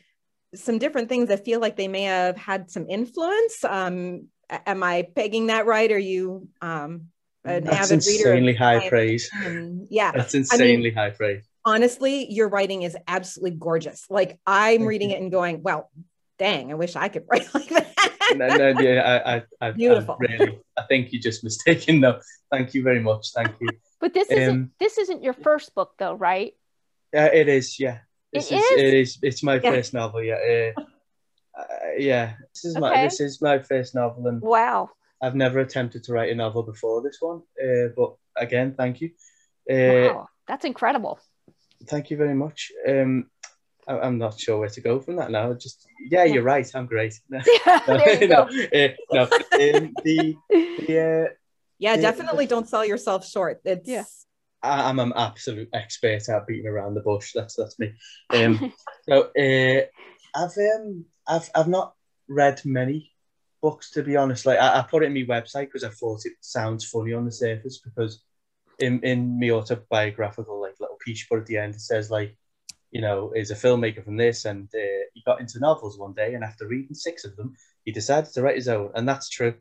some 0.54 0.78
different 0.78 1.10
things 1.10 1.30
that 1.30 1.46
feel 1.46 1.60
like 1.60 1.78
they 1.78 1.88
may 1.88 2.04
have 2.04 2.38
had 2.38 2.70
some 2.70 2.88
influence. 2.90 3.64
Um, 3.64 4.28
am 4.50 4.84
I 4.84 5.08
pegging 5.16 5.48
that 5.48 5.66
right? 5.66 5.92
Are 5.92 5.98
you 5.98 6.48
um, 6.62 7.08
an 7.44 7.64
That's 7.64 7.92
avid 7.92 8.06
reader? 8.06 8.24
That's 8.24 8.38
Insanely 8.38 8.54
high 8.54 8.90
praise. 8.90 9.30
yeah, 9.90 10.12
That's 10.12 10.36
insanely 10.36 10.74
I 10.74 10.78
mean, 10.78 10.94
high 10.94 11.10
praise 11.12 11.51
honestly, 11.66 12.32
your 12.32 12.50
writing 12.50 12.84
is 12.84 12.98
absolutely 13.08 13.58
gorgeous. 13.58 14.06
Like 14.10 14.40
I'm 14.46 14.86
reading 14.86 15.12
it 15.12 15.22
and 15.22 15.32
going, 15.32 15.62
well, 15.64 15.90
dang, 16.38 16.72
I 16.72 16.76
wish 16.76 16.96
I 16.96 17.08
could 17.08 17.26
write 17.32 17.54
like 17.54 17.70
that. 17.70 18.36
no, 18.36 18.48
no, 18.48 18.82
yeah, 18.82 19.22
I, 19.26 19.36
I, 19.36 19.44
I, 19.62 19.72
beautiful. 19.72 20.18
I 20.20 20.32
really, 20.32 20.60
I 20.78 20.84
think 20.84 21.12
you're 21.12 21.22
just 21.22 21.44
mistaken. 21.44 22.02
though. 22.02 22.20
thank 22.52 22.74
you 22.74 22.84
very 22.84 23.00
much. 23.00 23.32
Thank 23.34 23.56
you. 23.60 23.70
But 24.00 24.14
this 24.14 24.30
isn't 24.30 24.50
um, 24.50 24.72
this 24.80 24.98
isn't 24.98 25.24
your 25.24 25.34
first 25.34 25.76
book, 25.76 25.94
though, 26.00 26.14
right? 26.14 26.54
Yeah, 27.14 27.26
uh, 27.26 27.30
it 27.34 27.48
is. 27.48 27.80
Yeah, 27.80 28.00
this 28.34 28.52
it 28.52 28.56
is, 28.56 28.64
is. 28.64 28.82
It 28.82 28.94
is. 28.94 29.20
It's 29.22 29.44
my 29.44 29.56
yeah. 29.56 29.72
first 29.72 29.94
novel. 29.94 30.24
Yeah. 30.24 30.72
Uh, 30.78 30.82
uh, 31.60 31.66
yeah, 31.98 32.34
this 32.54 32.66
is 32.66 32.76
okay. 32.76 32.82
my 32.82 33.04
this 33.04 33.20
is 33.20 33.42
my 33.42 33.60
first 33.60 33.94
novel, 33.94 34.26
and 34.28 34.42
wow, 34.42 34.90
I've 35.22 35.36
never 35.36 35.60
attempted 35.60 36.04
to 36.06 36.14
write 36.14 36.32
a 36.32 36.36
novel 36.36 36.64
before 36.64 37.04
this 37.04 37.18
one. 37.20 37.44
Uh, 37.62 37.90
but 37.96 38.16
again, 38.36 38.74
thank 38.76 39.02
you. 39.02 39.12
Uh, 39.70 40.16
wow, 40.16 40.28
that's 40.48 40.66
incredible 40.66 41.20
thank 41.88 42.10
you 42.10 42.18
very 42.18 42.36
much. 42.36 42.72
Um, 42.88 43.28
I, 43.88 44.08
am 44.08 44.18
not 44.18 44.40
sure 44.40 44.60
where 44.60 44.70
to 44.70 44.82
go 44.82 45.00
from 45.00 45.16
that 45.18 45.32
now. 45.32 45.54
Just 45.54 45.88
yeah, 46.10 46.24
you're 46.24 46.44
right. 46.44 46.70
I'm 46.74 46.86
great. 46.86 47.20
No, 47.30 47.42
there 47.88 48.22
you 48.22 48.28
no, 48.28 48.42
uh, 48.44 48.88
no. 49.12 49.24
Um, 49.24 49.94
the, 50.04 50.36
the 50.50 51.28
uh, 51.30 51.34
yeah, 51.80 51.98
definitely 51.98 52.46
don't 52.46 52.70
sell 52.70 52.86
yourself 52.86 53.28
short. 53.28 53.62
It's 53.66 53.90
yeah. 53.90 54.04
I, 54.64 54.90
am 54.90 55.00
an 55.00 55.14
absolute 55.16 55.70
expert 55.74 56.30
at 56.30 56.48
beating 56.48 56.68
around 56.68 56.94
the 56.94 57.02
bush. 57.02 57.32
That's 57.34 57.56
that's 57.56 57.80
me. 57.80 57.94
Um, 58.30 58.74
so 59.10 59.32
uh, 59.38 59.82
I've 60.36 60.58
um, 60.58 61.06
I've 61.28 61.50
I've 61.56 61.68
not 61.68 61.96
read 62.28 62.62
many 62.64 63.12
books 63.62 63.92
to 63.92 64.04
be 64.04 64.16
honest. 64.16 64.46
Like 64.46 64.60
I, 64.60 64.80
I 64.80 64.82
put 64.84 65.04
it 65.04 65.08
in 65.08 65.14
my 65.14 65.42
website 65.42 65.66
because 65.66 65.84
I 65.84 65.90
thought 65.90 66.26
it 66.26 66.34
sounds 66.42 66.86
funny 66.86 67.14
on 67.14 67.26
the 67.26 67.32
surface 67.32 67.80
because 67.80 68.22
in 68.82 69.00
in 69.04 69.40
my 69.40 69.50
autobiographical 69.52 70.62
like 70.62 70.80
little 70.80 70.98
piece, 71.04 71.26
but 71.30 71.40
at 71.40 71.46
the 71.46 71.58
end 71.58 71.76
it 71.76 71.82
says 71.82 72.12
like, 72.12 72.36
you 72.92 73.02
know, 73.02 73.32
is 73.36 73.52
a 73.52 73.56
filmmaker 73.56 74.04
from 74.04 74.18
this, 74.18 74.46
and 74.46 74.68
uh, 74.74 75.04
he 75.14 75.22
got 75.26 75.40
into 75.40 75.60
novels 75.60 75.98
one 75.98 76.14
day, 76.14 76.34
and 76.34 76.44
after 76.44 76.68
reading 76.68 76.96
six 76.96 77.26
of 77.26 77.36
them, 77.36 77.56
he 77.86 77.92
decided 77.92 78.32
to 78.34 78.42
write 78.42 78.56
his 78.56 78.68
own, 78.68 78.92
and 78.96 79.08
that's 79.08 79.30
true. 79.30 79.56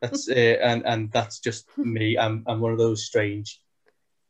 That's 0.00 0.28
uh, 0.28 0.34
and 0.62 0.84
and 0.86 1.10
that's 1.12 1.40
just 1.40 1.66
me. 1.78 2.18
I'm 2.18 2.44
I'm 2.46 2.60
one 2.60 2.72
of 2.72 2.78
those 2.78 3.04
strange 3.04 3.60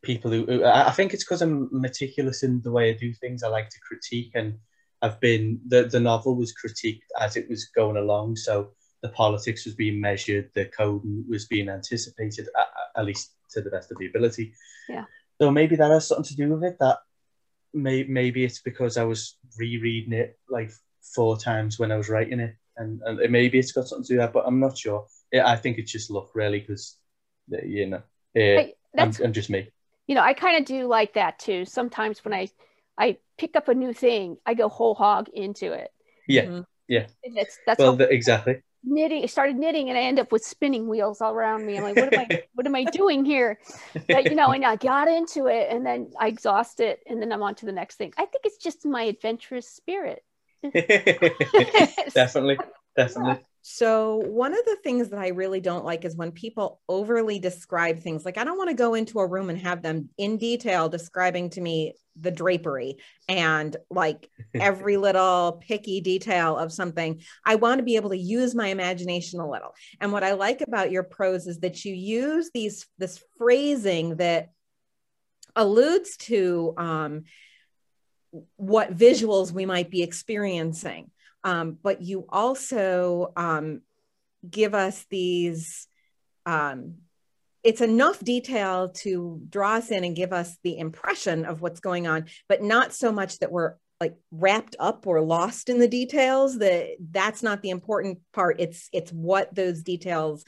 people 0.02 0.30
who, 0.30 0.44
who 0.46 0.64
I 0.64 0.90
think 0.90 1.14
it's 1.14 1.24
because 1.24 1.42
I'm 1.42 1.68
meticulous 1.70 2.42
in 2.42 2.60
the 2.62 2.72
way 2.72 2.90
I 2.90 2.94
do 2.94 3.12
things. 3.12 3.42
I 3.42 3.48
like 3.48 3.68
to 3.70 3.78
critique 3.86 4.32
and 4.34 4.58
I've 5.00 5.20
been 5.20 5.60
the 5.66 5.84
the 5.84 6.00
novel 6.00 6.36
was 6.36 6.54
critiqued 6.54 7.02
as 7.20 7.36
it 7.36 7.48
was 7.48 7.66
going 7.66 7.96
along, 7.96 8.36
so 8.36 8.70
the 9.02 9.08
politics 9.08 9.64
was 9.64 9.74
being 9.74 10.00
measured, 10.00 10.50
the 10.54 10.66
code 10.66 11.02
was 11.28 11.46
being 11.46 11.68
anticipated, 11.68 12.48
at, 12.56 12.68
at 12.96 13.04
least 13.04 13.32
to 13.52 13.62
the 13.62 13.70
best 13.70 13.90
of 13.90 13.98
the 13.98 14.06
ability. 14.06 14.54
Yeah. 14.88 15.04
So 15.40 15.50
maybe 15.50 15.76
that 15.76 15.90
has 15.90 16.08
something 16.08 16.24
to 16.24 16.36
do 16.36 16.48
with 16.54 16.64
it. 16.64 16.76
That 16.80 16.98
may, 17.72 18.04
maybe 18.04 18.44
it's 18.44 18.60
because 18.60 18.96
I 18.96 19.04
was 19.04 19.36
rereading 19.58 20.12
it 20.12 20.38
like 20.48 20.70
four 21.14 21.38
times 21.38 21.78
when 21.78 21.92
I 21.92 21.96
was 21.96 22.08
writing 22.08 22.40
it, 22.40 22.56
and, 22.76 23.00
and 23.04 23.32
maybe 23.32 23.58
it's 23.58 23.72
got 23.72 23.88
something 23.88 24.04
to 24.04 24.08
do 24.08 24.18
with 24.18 24.26
that, 24.26 24.32
but 24.32 24.44
I'm 24.46 24.60
not 24.60 24.78
sure. 24.78 25.06
Yeah, 25.32 25.48
I 25.48 25.56
think 25.56 25.78
it's 25.78 25.92
just 25.92 26.10
luck, 26.10 26.34
really, 26.34 26.60
because 26.60 26.96
you 27.48 27.86
know, 27.86 28.02
uh, 28.36 28.64
I'm, 28.98 29.12
I'm 29.22 29.32
just 29.32 29.50
me. 29.50 29.68
You 30.06 30.14
know, 30.14 30.22
I 30.22 30.34
kind 30.34 30.58
of 30.58 30.64
do 30.64 30.86
like 30.86 31.14
that 31.14 31.38
too. 31.38 31.64
Sometimes 31.64 32.24
when 32.24 32.34
I 32.34 32.48
I 32.98 33.18
pick 33.38 33.56
up 33.56 33.68
a 33.68 33.74
new 33.74 33.92
thing, 33.92 34.36
I 34.44 34.54
go 34.54 34.68
whole 34.68 34.94
hog 34.94 35.28
into 35.32 35.72
it. 35.72 35.90
Yeah, 36.28 36.44
mm-hmm. 36.44 36.60
yeah. 36.88 37.06
that's 37.34 37.58
that's 37.66 37.78
well, 37.78 37.96
the, 37.96 38.08
exactly 38.08 38.62
knitting. 38.84 39.22
I 39.22 39.26
started 39.26 39.56
knitting, 39.56 39.88
and 39.88 39.98
I 39.98 40.02
end 40.02 40.18
up 40.18 40.32
with 40.32 40.44
spinning 40.44 40.88
wheels 40.88 41.20
all 41.20 41.32
around 41.32 41.66
me. 41.66 41.76
I'm 41.76 41.82
like, 41.82 41.96
what 41.96 42.12
am 42.12 42.20
I? 42.20 42.42
what 42.54 42.66
am 42.66 42.74
I 42.74 42.84
doing 42.84 43.24
here? 43.24 43.58
But, 44.08 44.26
you 44.26 44.34
know, 44.34 44.50
and 44.50 44.64
I 44.64 44.76
got 44.76 45.08
into 45.08 45.46
it, 45.46 45.68
and 45.70 45.84
then 45.84 46.12
I 46.18 46.28
exhaust 46.28 46.80
it, 46.80 47.00
and 47.06 47.20
then 47.20 47.32
I'm 47.32 47.42
on 47.42 47.54
to 47.56 47.66
the 47.66 47.72
next 47.72 47.96
thing. 47.96 48.12
I 48.16 48.26
think 48.26 48.44
it's 48.44 48.58
just 48.58 48.84
my 48.84 49.02
adventurous 49.04 49.68
spirit. 49.68 50.24
definitely, 52.14 52.58
definitely. 52.96 53.44
So, 53.64 54.16
one 54.16 54.52
of 54.52 54.64
the 54.64 54.76
things 54.82 55.10
that 55.10 55.20
I 55.20 55.28
really 55.28 55.60
don't 55.60 55.84
like 55.84 56.04
is 56.04 56.16
when 56.16 56.32
people 56.32 56.80
overly 56.88 57.38
describe 57.38 58.00
things. 58.00 58.24
Like, 58.24 58.36
I 58.36 58.42
don't 58.42 58.58
want 58.58 58.70
to 58.70 58.74
go 58.74 58.94
into 58.94 59.20
a 59.20 59.26
room 59.26 59.50
and 59.50 59.58
have 59.60 59.82
them 59.82 60.08
in 60.18 60.36
detail 60.36 60.88
describing 60.88 61.50
to 61.50 61.60
me 61.60 61.94
the 62.20 62.32
drapery 62.32 62.96
and 63.28 63.76
like 63.88 64.28
every 64.52 64.96
little 64.98 65.62
picky 65.64 66.00
detail 66.00 66.58
of 66.58 66.72
something. 66.72 67.22
I 67.44 67.54
want 67.54 67.78
to 67.78 67.84
be 67.84 67.94
able 67.94 68.10
to 68.10 68.18
use 68.18 68.52
my 68.52 68.66
imagination 68.66 69.38
a 69.38 69.48
little. 69.48 69.74
And 70.00 70.12
what 70.12 70.24
I 70.24 70.32
like 70.32 70.60
about 70.60 70.90
your 70.90 71.04
prose 71.04 71.46
is 71.46 71.60
that 71.60 71.84
you 71.84 71.94
use 71.94 72.50
these 72.52 72.86
this 72.98 73.22
phrasing 73.38 74.16
that 74.16 74.50
alludes 75.54 76.16
to 76.16 76.74
um, 76.76 77.24
what 78.56 78.96
visuals 78.96 79.52
we 79.52 79.66
might 79.66 79.88
be 79.88 80.02
experiencing 80.02 81.12
um, 81.44 81.78
but 81.82 82.02
you 82.02 82.26
also 82.28 83.32
um, 83.36 83.82
give 84.48 84.74
us 84.74 85.04
these 85.10 85.86
um, 86.46 86.94
it's 87.62 87.80
enough 87.80 88.18
detail 88.18 88.88
to 88.88 89.40
draw 89.48 89.74
us 89.74 89.92
in 89.92 90.02
and 90.02 90.16
give 90.16 90.32
us 90.32 90.56
the 90.64 90.78
impression 90.78 91.44
of 91.44 91.60
what's 91.60 91.80
going 91.80 92.06
on 92.06 92.26
but 92.48 92.62
not 92.62 92.92
so 92.92 93.12
much 93.12 93.38
that 93.38 93.52
we're 93.52 93.74
like 94.02 94.16
wrapped 94.32 94.74
up 94.80 95.06
or 95.06 95.20
lost 95.20 95.68
in 95.68 95.78
the 95.78 95.86
details 95.86 96.58
that 96.58 96.96
that's 97.12 97.40
not 97.40 97.62
the 97.62 97.70
important 97.70 98.18
part. 98.32 98.56
It's 98.58 98.88
it's 98.92 99.12
what 99.12 99.54
those 99.54 99.84
details 99.84 100.44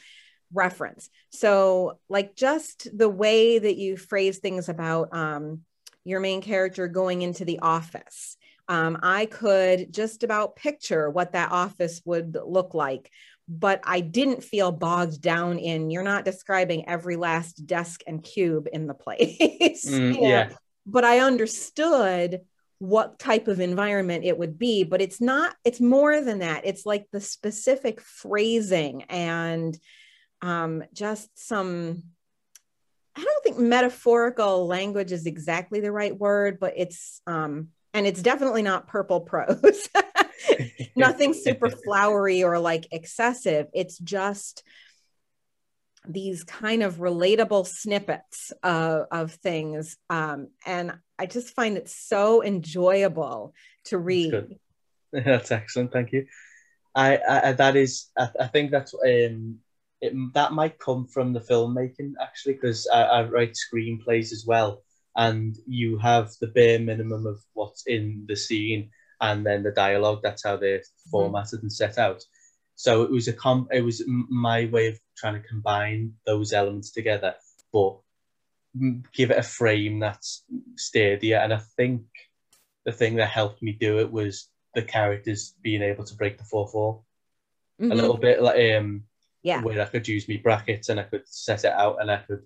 reference. 0.52 1.08
So 1.30 2.00
like 2.08 2.34
just 2.34 2.88
the 2.98 3.08
way 3.08 3.60
that 3.60 3.76
you 3.76 3.96
phrase 3.96 4.38
things 4.38 4.68
about 4.68 5.14
um, 5.14 5.60
your 6.02 6.18
main 6.18 6.42
character 6.42 6.88
going 6.88 7.22
into 7.22 7.44
the 7.44 7.60
office 7.60 8.36
um, 8.68 8.98
I 9.02 9.26
could 9.26 9.92
just 9.92 10.22
about 10.22 10.56
picture 10.56 11.10
what 11.10 11.32
that 11.32 11.52
office 11.52 12.00
would 12.04 12.36
look 12.44 12.74
like, 12.74 13.10
but 13.48 13.80
I 13.84 14.00
didn't 14.00 14.42
feel 14.42 14.72
bogged 14.72 15.20
down 15.20 15.58
in 15.58 15.90
you're 15.90 16.02
not 16.02 16.24
describing 16.24 16.88
every 16.88 17.16
last 17.16 17.66
desk 17.66 18.02
and 18.06 18.22
cube 18.22 18.68
in 18.72 18.86
the 18.86 18.94
place. 18.94 19.38
Mm, 19.86 20.16
yeah. 20.20 20.48
But 20.86 21.04
I 21.04 21.20
understood 21.20 22.42
what 22.78 23.18
type 23.18 23.48
of 23.48 23.60
environment 23.60 24.24
it 24.24 24.36
would 24.36 24.58
be, 24.58 24.84
but 24.84 25.00
it's 25.00 25.20
not, 25.20 25.54
it's 25.64 25.80
more 25.80 26.20
than 26.20 26.40
that. 26.40 26.62
It's 26.64 26.84
like 26.84 27.06
the 27.12 27.20
specific 27.20 28.00
phrasing 28.00 29.04
and 29.04 29.78
um, 30.42 30.84
just 30.92 31.28
some. 31.34 32.02
I 33.16 33.22
don't 33.22 33.44
think 33.44 33.58
metaphorical 33.58 34.66
language 34.66 35.12
is 35.12 35.26
exactly 35.26 35.80
the 35.80 35.92
right 35.92 36.16
word, 36.16 36.58
but 36.60 36.74
it's 36.76 37.20
um, 37.26 37.68
and 37.94 38.06
it's 38.06 38.20
definitely 38.20 38.62
not 38.62 38.88
purple 38.88 39.20
prose. 39.20 39.88
Nothing 40.96 41.32
super 41.32 41.70
flowery 41.84 42.42
or 42.42 42.58
like 42.58 42.88
excessive. 42.90 43.68
It's 43.72 43.96
just 43.98 44.64
these 46.06 46.44
kind 46.44 46.82
of 46.82 46.96
relatable 46.96 47.66
snippets 47.66 48.52
of, 48.62 49.06
of 49.10 49.32
things. 49.32 49.96
Um, 50.10 50.48
and 50.66 50.92
I 51.18 51.26
just 51.26 51.54
find 51.54 51.78
it 51.78 51.88
so 51.88 52.42
enjoyable 52.42 53.54
to 53.84 53.96
read. 53.96 54.32
That's, 55.12 55.24
that's 55.26 55.50
excellent. 55.52 55.92
Thank 55.92 56.12
you. 56.12 56.26
I, 56.96 57.18
I 57.28 57.52
that 57.52 57.74
is 57.74 58.10
I, 58.16 58.28
I 58.40 58.46
think 58.46 58.70
that's 58.70 58.94
um 58.94 59.58
it, 60.00 60.12
that 60.34 60.52
might 60.52 60.78
come 60.78 61.06
from 61.06 61.32
the 61.32 61.40
filmmaking 61.40 62.12
actually 62.22 62.54
because 62.54 62.88
I, 62.92 63.02
I 63.02 63.22
write 63.24 63.54
screenplays 63.54 64.32
as 64.32 64.44
well 64.46 64.83
and 65.16 65.56
you 65.66 65.98
have 65.98 66.30
the 66.40 66.48
bare 66.48 66.78
minimum 66.78 67.26
of 67.26 67.40
what's 67.52 67.86
in 67.86 68.24
the 68.28 68.36
scene 68.36 68.90
and 69.20 69.46
then 69.46 69.62
the 69.62 69.70
dialogue. 69.70 70.20
That's 70.22 70.44
how 70.44 70.56
they're 70.56 70.78
mm-hmm. 70.78 71.10
formatted 71.10 71.62
and 71.62 71.72
set 71.72 71.98
out. 71.98 72.22
So 72.76 73.02
it 73.02 73.10
was 73.10 73.28
a 73.28 73.32
com. 73.32 73.68
It 73.70 73.82
was 73.82 74.02
my 74.06 74.66
way 74.66 74.88
of 74.88 74.98
trying 75.16 75.40
to 75.40 75.48
combine 75.48 76.14
those 76.26 76.52
elements 76.52 76.90
together, 76.90 77.34
but 77.72 77.98
give 79.12 79.30
it 79.30 79.38
a 79.38 79.42
frame 79.42 80.00
that's 80.00 80.44
steadier. 80.76 81.38
And 81.38 81.54
I 81.54 81.60
think 81.76 82.02
the 82.84 82.92
thing 82.92 83.16
that 83.16 83.28
helped 83.28 83.62
me 83.62 83.72
do 83.72 84.00
it 84.00 84.10
was 84.10 84.48
the 84.74 84.82
characters 84.82 85.54
being 85.62 85.82
able 85.82 86.04
to 86.04 86.16
break 86.16 86.36
the 86.36 86.44
fourth 86.44 86.74
wall 86.74 87.04
mm-hmm. 87.80 87.92
a 87.92 87.94
little 87.94 88.16
bit, 88.16 88.42
like 88.42 88.76
um, 88.76 89.04
yeah, 89.42 89.62
where 89.62 89.80
I 89.80 89.86
could 89.86 90.08
use 90.08 90.28
me 90.28 90.38
brackets 90.38 90.88
and 90.88 90.98
I 90.98 91.04
could 91.04 91.22
set 91.26 91.64
it 91.64 91.72
out 91.72 92.00
and 92.00 92.10
I 92.10 92.16
could 92.16 92.42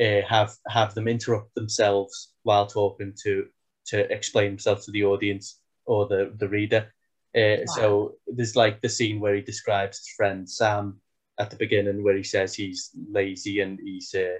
uh, 0.00 0.22
have 0.28 0.54
have 0.68 0.94
them 0.94 1.08
interrupt 1.08 1.54
themselves 1.54 2.32
while 2.42 2.66
talking 2.66 3.14
to 3.24 3.46
to 3.86 4.12
explain 4.12 4.52
themselves 4.52 4.84
to 4.84 4.92
the 4.92 5.04
audience 5.04 5.60
or 5.86 6.06
the 6.06 6.32
the 6.38 6.48
reader. 6.48 6.92
Uh, 7.36 7.58
wow. 7.58 7.64
So 7.66 8.14
there's 8.26 8.56
like 8.56 8.80
the 8.80 8.88
scene 8.88 9.20
where 9.20 9.34
he 9.34 9.42
describes 9.42 9.98
his 9.98 10.08
friend 10.16 10.48
Sam 10.48 11.00
at 11.38 11.50
the 11.50 11.56
beginning, 11.56 12.02
where 12.02 12.16
he 12.16 12.22
says 12.22 12.54
he's 12.54 12.90
lazy 13.10 13.60
and 13.60 13.78
he's 13.80 14.14
uh, 14.14 14.38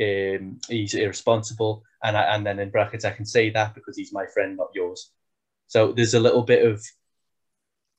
um, 0.00 0.60
he's 0.68 0.94
irresponsible, 0.94 1.82
and 2.02 2.16
I, 2.16 2.34
and 2.34 2.46
then 2.46 2.58
in 2.58 2.70
brackets 2.70 3.04
I 3.04 3.10
can 3.10 3.26
say 3.26 3.50
that 3.50 3.74
because 3.74 3.96
he's 3.96 4.12
my 4.12 4.26
friend, 4.26 4.56
not 4.56 4.70
yours. 4.74 5.10
So 5.66 5.92
there's 5.92 6.14
a 6.14 6.20
little 6.20 6.42
bit 6.42 6.66
of 6.66 6.84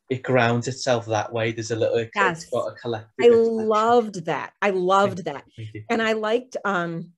it 0.10 0.24
grounds 0.24 0.68
itself 0.68 1.06
that 1.08 1.32
way. 1.32 1.52
There's 1.52 1.72
a 1.72 1.76
little 1.76 2.06
yes. 2.16 2.44
it's 2.44 2.52
got 2.52 2.68
a 2.68 2.76
collective. 2.76 3.26
I 3.26 3.30
loved 3.30 4.26
that. 4.26 4.54
I 4.62 4.72
loved 4.72 5.26
that. 5.26 5.44
And 5.90 6.02
I 6.02 6.14
liked 6.14 6.58
um 6.66 7.12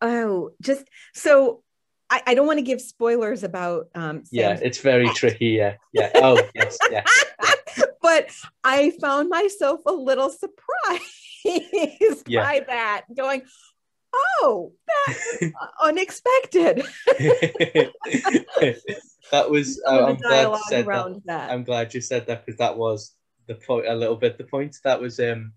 oh 0.00 0.50
just 0.62 0.88
so 1.14 1.62
I, 2.08 2.22
I 2.28 2.34
don't 2.34 2.46
want 2.46 2.58
to 2.58 2.64
give 2.64 2.80
spoilers 2.80 3.42
about 3.42 3.88
um 3.94 4.24
yeah 4.30 4.58
it's 4.60 4.78
very 4.78 5.08
tricky 5.10 5.48
yeah 5.48 5.74
yeah 5.92 6.10
oh 6.14 6.40
yes 6.54 6.78
yeah, 6.90 7.04
yeah. 7.46 7.84
but 8.02 8.30
I 8.64 8.92
found 9.00 9.28
myself 9.28 9.80
a 9.86 9.92
little 9.92 10.30
surprised 10.30 12.24
yeah. 12.26 12.42
by 12.42 12.64
that 12.68 13.02
going 13.14 13.42
oh 14.12 14.72
that's 14.86 15.52
unexpected 15.82 16.82
that 19.30 19.50
was 19.50 19.80
uh, 19.86 20.06
I'm 20.06 20.16
glad 20.16 20.48
you 20.48 20.62
said 20.68 20.86
that. 20.86 21.20
that. 21.26 21.50
I'm 21.50 21.64
glad 21.64 21.94
you 21.94 22.00
said 22.00 22.26
that 22.26 22.44
because 22.44 22.58
that 22.58 22.76
was 22.76 23.14
the 23.46 23.54
point 23.54 23.86
a 23.86 23.94
little 23.94 24.16
bit 24.16 24.38
the 24.38 24.44
point 24.44 24.76
that 24.84 25.00
was 25.00 25.20
um 25.20 25.52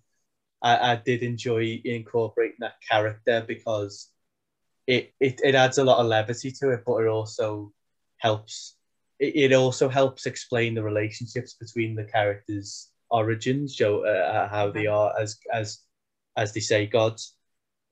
I, 0.62 0.94
I 0.94 0.96
did 0.96 1.24
enjoy 1.24 1.82
incorporating 1.84 2.58
that 2.60 2.76
character 2.90 3.44
because 3.48 4.10
it, 4.88 5.14
it 5.20 5.42
it 5.44 5.56
adds 5.56 5.78
a 5.78 5.84
lot 5.84 6.00
of 6.00 6.08
levity 6.08 6.52
to 6.60 6.72
it 6.72 6.84
but 6.86 6.98
it 6.98 7.08
also 7.08 7.72
helps 8.18 8.76
it, 9.20 9.52
it 9.52 9.54
also 9.54 9.90
helps 9.90 10.26
explain 10.26 10.76
the 10.76 10.84
relationships 10.84 11.54
between 11.54 11.96
the 11.96 12.06
characters 12.06 12.90
origins 13.10 13.76
show 13.76 14.06
uh, 14.06 14.48
how 14.50 14.72
they 14.72 14.88
are 14.88 15.14
as 15.20 15.38
as 15.54 15.80
as 16.36 16.54
they 16.54 16.60
say 16.60 16.86
gods 16.88 17.36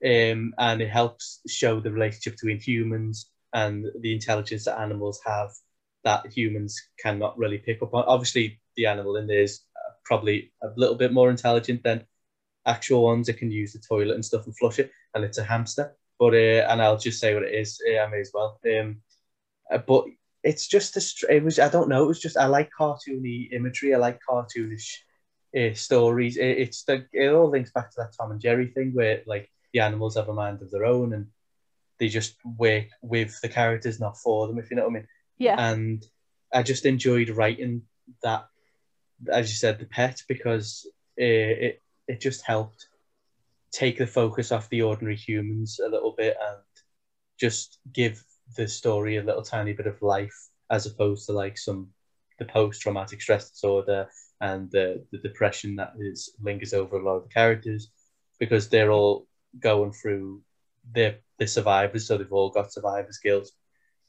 um, 0.05 0.53
and 0.57 0.81
it 0.81 0.89
helps 0.89 1.41
show 1.47 1.79
the 1.79 1.91
relationship 1.91 2.33
between 2.33 2.59
humans 2.59 3.29
and 3.53 3.85
the 3.99 4.13
intelligence 4.13 4.65
that 4.65 4.79
animals 4.79 5.19
have 5.25 5.51
that 6.03 6.25
humans 6.35 6.81
cannot 6.99 7.37
really 7.37 7.59
pick 7.59 7.81
up 7.81 7.93
on. 7.93 8.03
Obviously, 8.07 8.59
the 8.75 8.85
animal 8.85 9.17
in 9.17 9.27
there 9.27 9.41
is 9.41 9.61
uh, 9.75 9.93
probably 10.03 10.51
a 10.63 10.67
little 10.75 10.95
bit 10.95 11.13
more 11.13 11.29
intelligent 11.29 11.83
than 11.83 12.05
actual 12.65 13.03
ones 13.03 13.27
that 13.27 13.37
can 13.37 13.51
use 13.51 13.73
the 13.73 13.79
toilet 13.79 14.15
and 14.15 14.25
stuff 14.25 14.45
and 14.45 14.57
flush 14.57 14.79
it, 14.79 14.91
and 15.13 15.23
it's 15.23 15.37
a 15.37 15.43
hamster. 15.43 15.95
But 16.19 16.33
uh, 16.33 16.67
and 16.69 16.81
I'll 16.81 16.97
just 16.97 17.19
say 17.19 17.33
what 17.33 17.43
it 17.43 17.53
is. 17.53 17.79
I 17.87 18.07
may 18.07 18.21
as 18.21 18.31
well. 18.33 18.59
Um, 18.65 18.97
uh, 19.71 19.79
but 19.79 20.05
it's 20.43 20.67
just 20.67 20.97
a. 20.97 21.35
It 21.35 21.43
was. 21.43 21.59
I 21.59 21.69
don't 21.69 21.89
know. 21.89 22.03
It 22.03 22.07
was 22.07 22.19
just. 22.19 22.37
I 22.37 22.47
like 22.47 22.69
cartoony 22.77 23.51
imagery. 23.53 23.93
I 23.93 23.97
like 23.97 24.19
cartoonish 24.27 24.97
uh, 25.57 25.73
stories. 25.73 26.37
It, 26.37 26.57
it's 26.59 26.83
the. 26.83 27.05
It 27.13 27.29
all 27.29 27.49
links 27.49 27.71
back 27.71 27.89
to 27.91 27.95
that 27.97 28.13
Tom 28.17 28.31
and 28.31 28.41
Jerry 28.41 28.67
thing 28.67 28.91
where 28.93 29.21
like 29.25 29.49
the 29.73 29.79
animals 29.79 30.15
have 30.15 30.29
a 30.29 30.33
mind 30.33 30.61
of 30.61 30.71
their 30.71 30.85
own 30.85 31.13
and 31.13 31.27
they 31.99 32.07
just 32.07 32.35
work 32.57 32.87
with 33.01 33.39
the 33.41 33.49
characters, 33.49 33.99
not 33.99 34.17
for 34.17 34.47
them. 34.47 34.57
If 34.57 34.71
you 34.71 34.77
know 34.77 34.83
what 34.83 34.91
I 34.91 34.93
mean. 34.93 35.07
Yeah. 35.37 35.55
And 35.57 36.05
I 36.53 36.63
just 36.63 36.85
enjoyed 36.85 37.29
writing 37.29 37.83
that, 38.23 38.47
as 39.31 39.49
you 39.49 39.55
said, 39.55 39.79
the 39.79 39.85
pet 39.85 40.21
because 40.27 40.87
it 41.15 41.25
it, 41.25 41.81
it 42.07 42.21
just 42.21 42.45
helped 42.45 42.87
take 43.71 43.97
the 43.97 44.07
focus 44.07 44.51
off 44.51 44.69
the 44.69 44.81
ordinary 44.81 45.15
humans 45.15 45.79
a 45.79 45.89
little 45.89 46.13
bit 46.17 46.35
and 46.41 46.57
just 47.39 47.79
give 47.93 48.23
the 48.57 48.67
story 48.67 49.17
a 49.17 49.23
little 49.23 49.41
tiny 49.41 49.73
bit 49.73 49.87
of 49.87 50.01
life 50.01 50.49
as 50.69 50.85
opposed 50.85 51.25
to 51.25 51.31
like 51.31 51.57
some 51.57 51.89
the 52.39 52.45
post 52.45 52.81
traumatic 52.81 53.21
stress 53.21 53.51
disorder 53.51 54.07
and 54.41 54.69
the, 54.71 55.05
the 55.11 55.19
depression 55.19 55.75
that 55.75 55.93
is 55.99 56.31
lingers 56.41 56.73
over 56.73 56.97
a 56.97 57.03
lot 57.03 57.17
of 57.17 57.23
the 57.23 57.29
characters 57.29 57.91
because 58.39 58.67
they're 58.67 58.91
all 58.91 59.27
going 59.59 59.91
through 59.91 60.41
they're, 60.93 61.17
they're 61.37 61.47
survivors. 61.47 62.07
So 62.07 62.17
they've 62.17 62.31
all 62.31 62.49
got 62.49 62.73
survivor's 62.73 63.19
guilt 63.19 63.49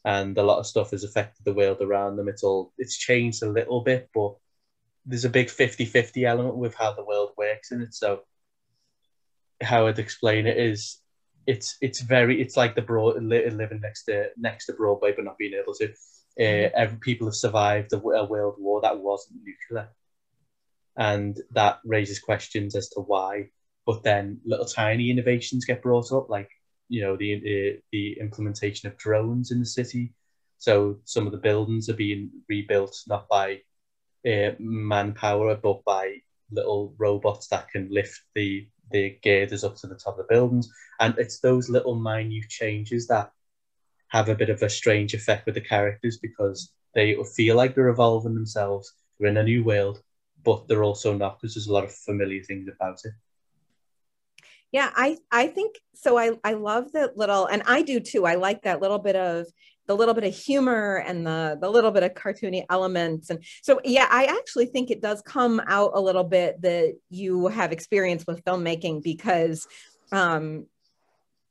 and 0.04 0.36
a 0.36 0.42
lot 0.42 0.58
of 0.58 0.66
stuff 0.66 0.90
has 0.90 1.04
affected 1.04 1.44
the 1.44 1.54
world 1.54 1.80
around 1.80 2.16
them. 2.16 2.28
It's 2.28 2.42
all 2.42 2.72
it's 2.78 2.96
changed 2.96 3.42
a 3.42 3.50
little 3.50 3.82
bit 3.82 4.10
but 4.14 4.34
there's 5.04 5.24
a 5.24 5.30
big 5.30 5.48
50-50 5.48 6.24
element 6.24 6.56
with 6.56 6.74
how 6.76 6.92
the 6.92 7.04
world 7.04 7.30
works 7.36 7.72
in 7.72 7.82
it. 7.82 7.94
So 7.94 8.22
how 9.60 9.86
I'd 9.86 9.98
explain 9.98 10.46
it 10.46 10.56
is 10.56 10.98
it's 11.46 11.76
it's 11.80 12.00
very 12.00 12.40
it's 12.40 12.56
like 12.56 12.74
the 12.74 12.82
broad 12.82 13.22
living 13.22 13.80
next 13.80 14.04
to 14.04 14.28
next 14.36 14.66
to 14.66 14.72
Broadway 14.72 15.12
but 15.14 15.24
not 15.24 15.38
being 15.38 15.54
able 15.54 15.74
to. 15.74 15.92
Uh, 16.40 16.70
every 16.74 16.96
people 16.98 17.26
have 17.26 17.34
survived 17.34 17.92
a, 17.92 17.96
a 17.96 18.24
world 18.24 18.54
war 18.58 18.80
that 18.80 18.98
wasn't 18.98 19.40
nuclear, 19.44 19.88
and 20.96 21.38
that 21.50 21.78
raises 21.84 22.18
questions 22.18 22.74
as 22.74 22.88
to 22.90 23.00
why. 23.00 23.50
But 23.86 24.02
then 24.02 24.40
little 24.44 24.66
tiny 24.66 25.10
innovations 25.10 25.64
get 25.64 25.82
brought 25.82 26.12
up, 26.12 26.28
like 26.28 26.50
you 26.88 27.02
know 27.02 27.16
the 27.16 27.34
uh, 27.34 27.80
the 27.92 28.18
implementation 28.20 28.88
of 28.88 28.96
drones 28.96 29.50
in 29.50 29.60
the 29.60 29.66
city. 29.66 30.12
So 30.58 30.98
some 31.04 31.26
of 31.26 31.32
the 31.32 31.38
buildings 31.38 31.88
are 31.88 31.94
being 31.94 32.30
rebuilt 32.48 32.96
not 33.08 33.28
by 33.28 33.62
uh, 34.26 34.52
manpower 34.60 35.56
but 35.56 35.82
by 35.84 36.18
little 36.52 36.94
robots 36.98 37.48
that 37.48 37.68
can 37.70 37.88
lift 37.90 38.20
the 38.34 38.68
the 38.90 39.18
girders 39.24 39.64
up 39.64 39.76
to 39.76 39.86
the 39.86 39.96
top 39.96 40.18
of 40.18 40.26
the 40.26 40.34
buildings. 40.34 40.68
And 41.00 41.14
it's 41.18 41.40
those 41.40 41.70
little 41.70 41.94
minute 41.94 42.48
changes 42.48 43.06
that 43.08 43.32
have 44.08 44.28
a 44.28 44.34
bit 44.34 44.50
of 44.50 44.62
a 44.62 44.68
strange 44.68 45.14
effect 45.14 45.46
with 45.46 45.54
the 45.54 45.60
characters 45.60 46.18
because 46.18 46.72
they 46.94 47.16
feel 47.34 47.56
like 47.56 47.74
they're 47.74 47.88
evolving 47.88 48.34
themselves. 48.34 48.92
They're 49.18 49.30
in 49.30 49.38
a 49.38 49.42
new 49.42 49.64
world, 49.64 50.02
but 50.44 50.68
they're 50.68 50.84
also 50.84 51.16
not 51.16 51.40
because 51.40 51.54
there's 51.54 51.68
a 51.68 51.72
lot 51.72 51.84
of 51.84 51.94
familiar 51.94 52.42
things 52.42 52.68
about 52.68 52.98
it. 53.04 53.12
Yeah, 54.72 54.90
I 54.94 55.18
I 55.30 55.48
think 55.48 55.76
so. 55.94 56.18
I 56.18 56.32
I 56.42 56.54
love 56.54 56.92
that 56.92 57.16
little, 57.16 57.46
and 57.46 57.62
I 57.66 57.82
do 57.82 58.00
too. 58.00 58.26
I 58.26 58.34
like 58.34 58.62
that 58.62 58.80
little 58.80 58.98
bit 58.98 59.16
of 59.16 59.46
the 59.86 59.96
little 59.96 60.14
bit 60.14 60.24
of 60.24 60.34
humor 60.34 61.02
and 61.06 61.26
the 61.26 61.58
the 61.60 61.68
little 61.68 61.90
bit 61.90 62.02
of 62.02 62.14
cartoony 62.14 62.64
elements 62.70 63.30
and 63.30 63.44
so 63.62 63.80
yeah 63.84 64.06
i 64.10 64.24
actually 64.24 64.66
think 64.66 64.90
it 64.90 65.02
does 65.02 65.20
come 65.22 65.60
out 65.66 65.90
a 65.94 66.00
little 66.00 66.22
bit 66.22 66.62
that 66.62 66.94
you 67.10 67.48
have 67.48 67.72
experience 67.72 68.24
with 68.26 68.44
filmmaking 68.44 69.02
because 69.02 69.66
um, 70.12 70.66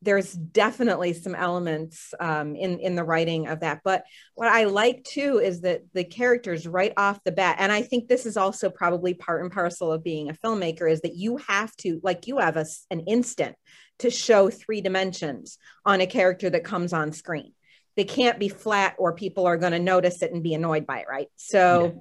there's 0.01 0.33
definitely 0.33 1.13
some 1.13 1.35
elements 1.35 2.13
um, 2.19 2.55
in 2.55 2.79
in 2.79 2.95
the 2.95 3.03
writing 3.03 3.47
of 3.47 3.59
that. 3.59 3.81
But 3.83 4.03
what 4.35 4.47
i 4.47 4.63
like 4.63 5.03
too 5.03 5.39
is 5.39 5.61
that 5.61 5.81
the 5.93 6.03
characters 6.03 6.67
right 6.67 6.93
off 6.97 7.23
the 7.23 7.31
bat 7.31 7.57
and 7.59 7.71
i 7.71 7.81
think 7.83 8.07
this 8.07 8.25
is 8.25 8.37
also 8.37 8.69
probably 8.69 9.13
part 9.13 9.43
and 9.43 9.51
parcel 9.51 9.91
of 9.91 10.03
being 10.03 10.29
a 10.29 10.33
filmmaker 10.33 10.89
is 10.91 11.01
that 11.01 11.15
you 11.15 11.37
have 11.37 11.75
to 11.75 11.99
like 12.03 12.25
you 12.25 12.39
have 12.39 12.57
a, 12.57 12.65
an 12.89 13.01
instant 13.01 13.55
to 13.99 14.09
show 14.09 14.49
three 14.49 14.81
dimensions 14.81 15.59
on 15.85 16.01
a 16.01 16.07
character 16.07 16.49
that 16.49 16.63
comes 16.63 16.91
on 16.91 17.11
screen. 17.11 17.53
They 17.95 18.03
can't 18.03 18.39
be 18.39 18.49
flat 18.49 18.95
or 18.97 19.13
people 19.13 19.45
are 19.45 19.57
going 19.57 19.73
to 19.73 19.79
notice 19.79 20.23
it 20.23 20.33
and 20.33 20.41
be 20.41 20.55
annoyed 20.55 20.87
by 20.87 20.99
it 20.99 21.05
right? 21.09 21.27
So 21.35 21.93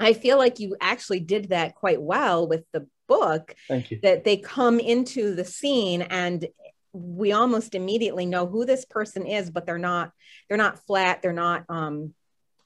yeah. 0.00 0.06
i 0.06 0.12
feel 0.14 0.38
like 0.38 0.60
you 0.60 0.76
actually 0.80 1.20
did 1.20 1.50
that 1.50 1.74
quite 1.74 2.00
well 2.00 2.48
with 2.48 2.64
the 2.72 2.86
book 3.06 3.54
thank 3.68 3.90
you. 3.90 3.98
that 4.02 4.24
they 4.24 4.36
come 4.36 4.78
into 4.78 5.34
the 5.34 5.44
scene 5.44 6.00
and 6.00 6.46
we 6.92 7.32
almost 7.32 7.74
immediately 7.74 8.26
know 8.26 8.46
who 8.46 8.64
this 8.64 8.84
person 8.84 9.26
is 9.26 9.50
but 9.50 9.64
they're 9.64 9.78
not 9.78 10.10
they're 10.48 10.58
not 10.58 10.84
flat 10.86 11.22
they're 11.22 11.32
not 11.32 11.64
um 11.68 12.12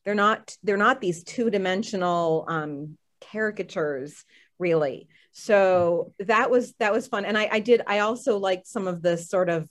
they're 0.05 0.15
not 0.15 0.57
they're 0.63 0.77
not 0.77 1.01
these 1.01 1.25
two-dimensional 1.25 2.45
um 2.49 2.97
caricatures 3.31 4.25
really. 4.59 5.09
So 5.33 6.13
that 6.21 6.51
was 6.51 6.75
that 6.79 6.93
was 6.93 7.09
fun. 7.09 7.25
And 7.25 7.37
i 7.37 7.49
i 7.51 7.61
did 7.61 7.83
i 7.87 8.01
also 8.01 8.39
liked 8.39 8.67
some 8.67 8.87
of 8.87 9.03
the 9.03 9.17
sort 9.17 9.49
of 9.49 9.69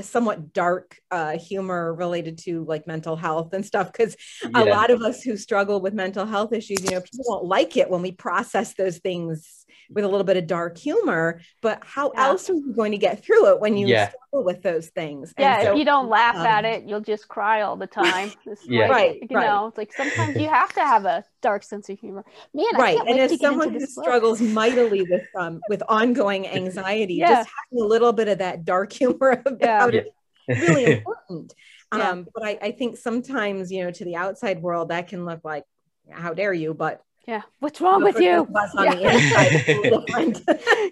somewhat 0.00 0.52
dark 0.52 0.98
uh, 1.10 1.38
humor 1.38 1.94
related 1.94 2.38
to 2.38 2.64
like 2.64 2.86
mental 2.86 3.14
health 3.16 3.52
and 3.52 3.64
stuff 3.64 3.92
because 3.92 4.16
yeah. 4.42 4.62
a 4.62 4.64
lot 4.64 4.90
of 4.90 5.00
us 5.02 5.22
who 5.22 5.36
struggle 5.36 5.80
with 5.80 5.94
mental 5.94 6.26
health 6.26 6.52
issues 6.52 6.82
you 6.82 6.90
know 6.90 7.00
people 7.00 7.24
won't 7.28 7.44
like 7.44 7.76
it 7.76 7.88
when 7.88 8.02
we 8.02 8.10
process 8.10 8.74
those 8.74 8.98
things 8.98 9.64
with 9.90 10.04
a 10.04 10.08
little 10.08 10.24
bit 10.24 10.36
of 10.36 10.46
dark 10.46 10.76
humor 10.76 11.40
but 11.62 11.80
how 11.84 12.10
yeah. 12.14 12.26
else 12.26 12.50
are 12.50 12.54
you 12.54 12.72
going 12.74 12.90
to 12.90 12.98
get 12.98 13.24
through 13.24 13.52
it 13.52 13.60
when 13.60 13.76
you 13.76 13.86
yeah. 13.86 14.08
struggle 14.08 14.44
with 14.44 14.62
those 14.62 14.88
things 14.88 15.32
yeah 15.38 15.62
so, 15.62 15.72
if 15.72 15.78
you 15.78 15.84
don't 15.84 16.08
laugh 16.08 16.36
um, 16.36 16.46
at 16.46 16.64
it 16.64 16.88
you'll 16.88 17.00
just 17.00 17.28
cry 17.28 17.62
all 17.62 17.76
the 17.76 17.86
time 17.86 18.32
yeah. 18.66 18.82
Like, 18.82 18.90
right 18.90 19.18
you 19.30 19.36
right. 19.36 19.46
know 19.46 19.68
it's 19.68 19.78
like 19.78 19.92
sometimes 19.92 20.36
you 20.36 20.48
have 20.48 20.72
to 20.72 20.80
have 20.80 21.04
a 21.04 21.24
dark 21.44 21.62
sense 21.62 21.90
of 21.90 22.00
humor 22.00 22.24
man 22.54 22.66
right 22.74 22.98
and 23.06 23.20
as 23.20 23.38
someone 23.38 23.70
who 23.70 23.80
struggles 23.84 24.40
mightily 24.40 25.02
with 25.02 25.28
um 25.36 25.60
with 25.68 25.82
ongoing 25.90 26.48
anxiety 26.60 27.18
just 27.18 27.50
having 27.50 27.84
a 27.84 27.86
little 27.86 28.12
bit 28.14 28.28
of 28.28 28.38
that 28.38 28.64
dark 28.64 28.90
humor 29.00 29.42
about 29.44 29.94
it 29.94 30.08
really 30.48 30.84
important 30.96 31.54
um 31.92 32.26
but 32.34 32.42
I, 32.42 32.58
I 32.62 32.70
think 32.70 32.96
sometimes 32.96 33.70
you 33.70 33.84
know 33.84 33.90
to 33.90 34.04
the 34.06 34.16
outside 34.16 34.62
world 34.62 34.88
that 34.88 35.08
can 35.08 35.26
look 35.26 35.44
like 35.44 35.64
how 36.10 36.32
dare 36.32 36.54
you 36.54 36.72
but 36.72 37.02
yeah. 37.26 37.40
What's 37.60 37.80
wrong 37.80 38.02
with 38.02 38.20
you? 38.20 38.46
Yeah. 38.76 39.18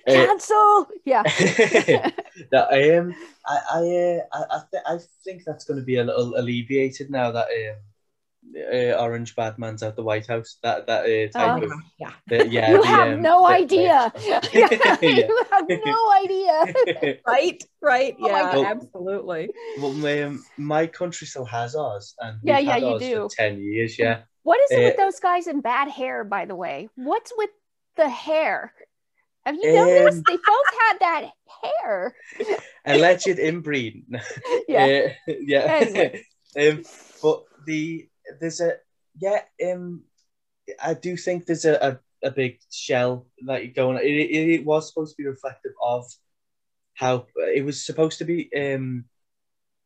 Cancel. 0.08 0.88
Yeah. 1.04 1.22
that 1.24 2.68
I 2.70 2.78
am. 2.78 3.08
Um, 3.08 3.14
I 3.46 3.58
I 3.70 3.78
uh, 3.78 4.20
I 4.32 4.56
I, 4.56 4.60
th- 4.70 4.82
I 4.86 4.98
think 5.24 5.44
that's 5.44 5.66
going 5.66 5.78
to 5.78 5.84
be 5.84 5.96
a 5.96 6.04
little 6.04 6.34
alleviated 6.38 7.10
now 7.10 7.30
that 7.32 7.48
um, 7.48 7.76
uh, 8.56 9.02
Orange 9.02 9.34
Badman's 9.34 9.82
at 9.82 9.96
the 9.96 10.02
White 10.02 10.26
House. 10.26 10.58
That 10.62 10.86
that 10.86 11.04
uh, 11.04 11.38
type 11.38 11.62
oh, 11.62 11.66
of 11.66 11.72
yeah. 11.98 12.12
The, 12.26 12.48
yeah. 12.48 12.70
You 12.70 12.82
the, 12.82 12.86
have 12.86 13.12
um, 13.14 13.22
no 13.22 13.46
idea. 13.46 14.12
yeah, 14.52 14.98
you 15.00 15.44
have 15.50 15.66
no 15.68 16.12
idea. 16.12 17.20
right. 17.26 17.62
Right. 17.80 18.16
Oh 18.20 18.26
yeah. 18.26 18.54
Well, 18.54 18.66
absolutely. 18.66 19.50
Well, 19.78 20.24
um, 20.24 20.44
my 20.56 20.86
country 20.86 21.26
still 21.26 21.44
has 21.44 21.74
ours, 21.74 22.14
and 22.18 22.38
yeah, 22.42 22.58
yeah, 22.58 22.76
you 22.76 22.98
do. 22.98 23.28
For 23.28 23.36
Ten 23.36 23.60
years. 23.60 23.98
Yeah. 23.98 24.22
What 24.42 24.60
is 24.60 24.70
it 24.72 24.78
uh, 24.78 24.82
with 24.88 24.96
those 24.96 25.20
guys 25.20 25.46
in 25.46 25.60
bad 25.60 25.88
hair, 25.88 26.24
by 26.24 26.46
the 26.46 26.56
way? 26.56 26.88
What's 26.96 27.32
with 27.36 27.50
the 27.96 28.08
hair? 28.08 28.72
Have 29.44 29.56
you 29.56 29.72
noticed 29.72 30.18
um, 30.18 30.24
they 30.28 30.36
both 30.36 30.66
had 30.80 30.98
that 31.00 31.30
hair? 31.62 32.14
alleged 32.86 33.38
inbreeding. 33.38 34.04
Yeah. 34.68 35.08
Uh, 35.28 35.32
yeah. 35.40 36.10
um, 36.58 36.82
but 37.20 37.44
the 37.66 38.08
there's 38.40 38.60
a 38.60 38.74
yeah, 39.18 39.42
um 39.66 40.04
I 40.82 40.94
do 40.94 41.16
think 41.16 41.46
there's 41.46 41.64
a, 41.66 42.00
a, 42.22 42.28
a 42.28 42.30
big 42.30 42.58
shell 42.72 43.26
that 43.46 43.74
going 43.74 43.98
it, 43.98 44.06
it, 44.06 44.50
it 44.60 44.64
was 44.66 44.88
supposed 44.88 45.16
to 45.16 45.22
be 45.22 45.28
reflective 45.28 45.72
of 45.82 46.06
how 46.94 47.26
it 47.54 47.64
was 47.64 47.84
supposed 47.86 48.18
to 48.18 48.24
be 48.26 48.50
um 48.56 49.06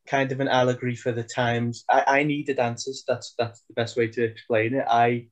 kind 0.08 0.32
of 0.32 0.40
an 0.40 0.48
allegory 0.48 0.96
for 0.96 1.12
the 1.12 1.24
times. 1.24 1.84
I, 1.90 2.04
I 2.20 2.24
needed 2.24 2.60
answers. 2.60 3.04
That's 3.08 3.34
that's 3.38 3.62
the 3.68 3.74
best 3.74 3.96
way 3.96 4.08
to 4.08 4.24
explain 4.24 4.74
it. 4.74 4.86
I 4.88 5.28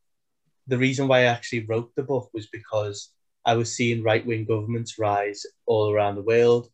the 0.69 0.79
reason 0.79 1.09
why 1.09 1.21
I 1.21 1.25
actually 1.25 1.67
wrote 1.67 1.95
the 1.97 2.05
book 2.05 2.31
was 2.35 2.49
because 2.49 3.13
I 3.47 3.55
was 3.57 3.75
seeing 3.75 4.03
right 4.05 4.27
wing 4.27 4.47
governments 4.47 4.99
rise 4.99 5.45
all 5.67 5.93
around 5.93 6.17
the 6.17 6.23
world 6.23 6.71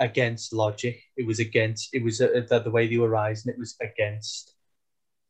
against 0.00 0.54
logic. 0.54 1.02
It 1.16 1.26
was 1.26 1.40
against 1.40 1.90
it 1.94 2.04
was 2.04 2.20
uh, 2.22 2.42
the, 2.50 2.60
the 2.60 2.72
way 2.72 2.88
they 2.88 2.98
were 2.98 3.10
rising. 3.10 3.52
It 3.52 3.60
was 3.60 3.76
against 3.82 4.55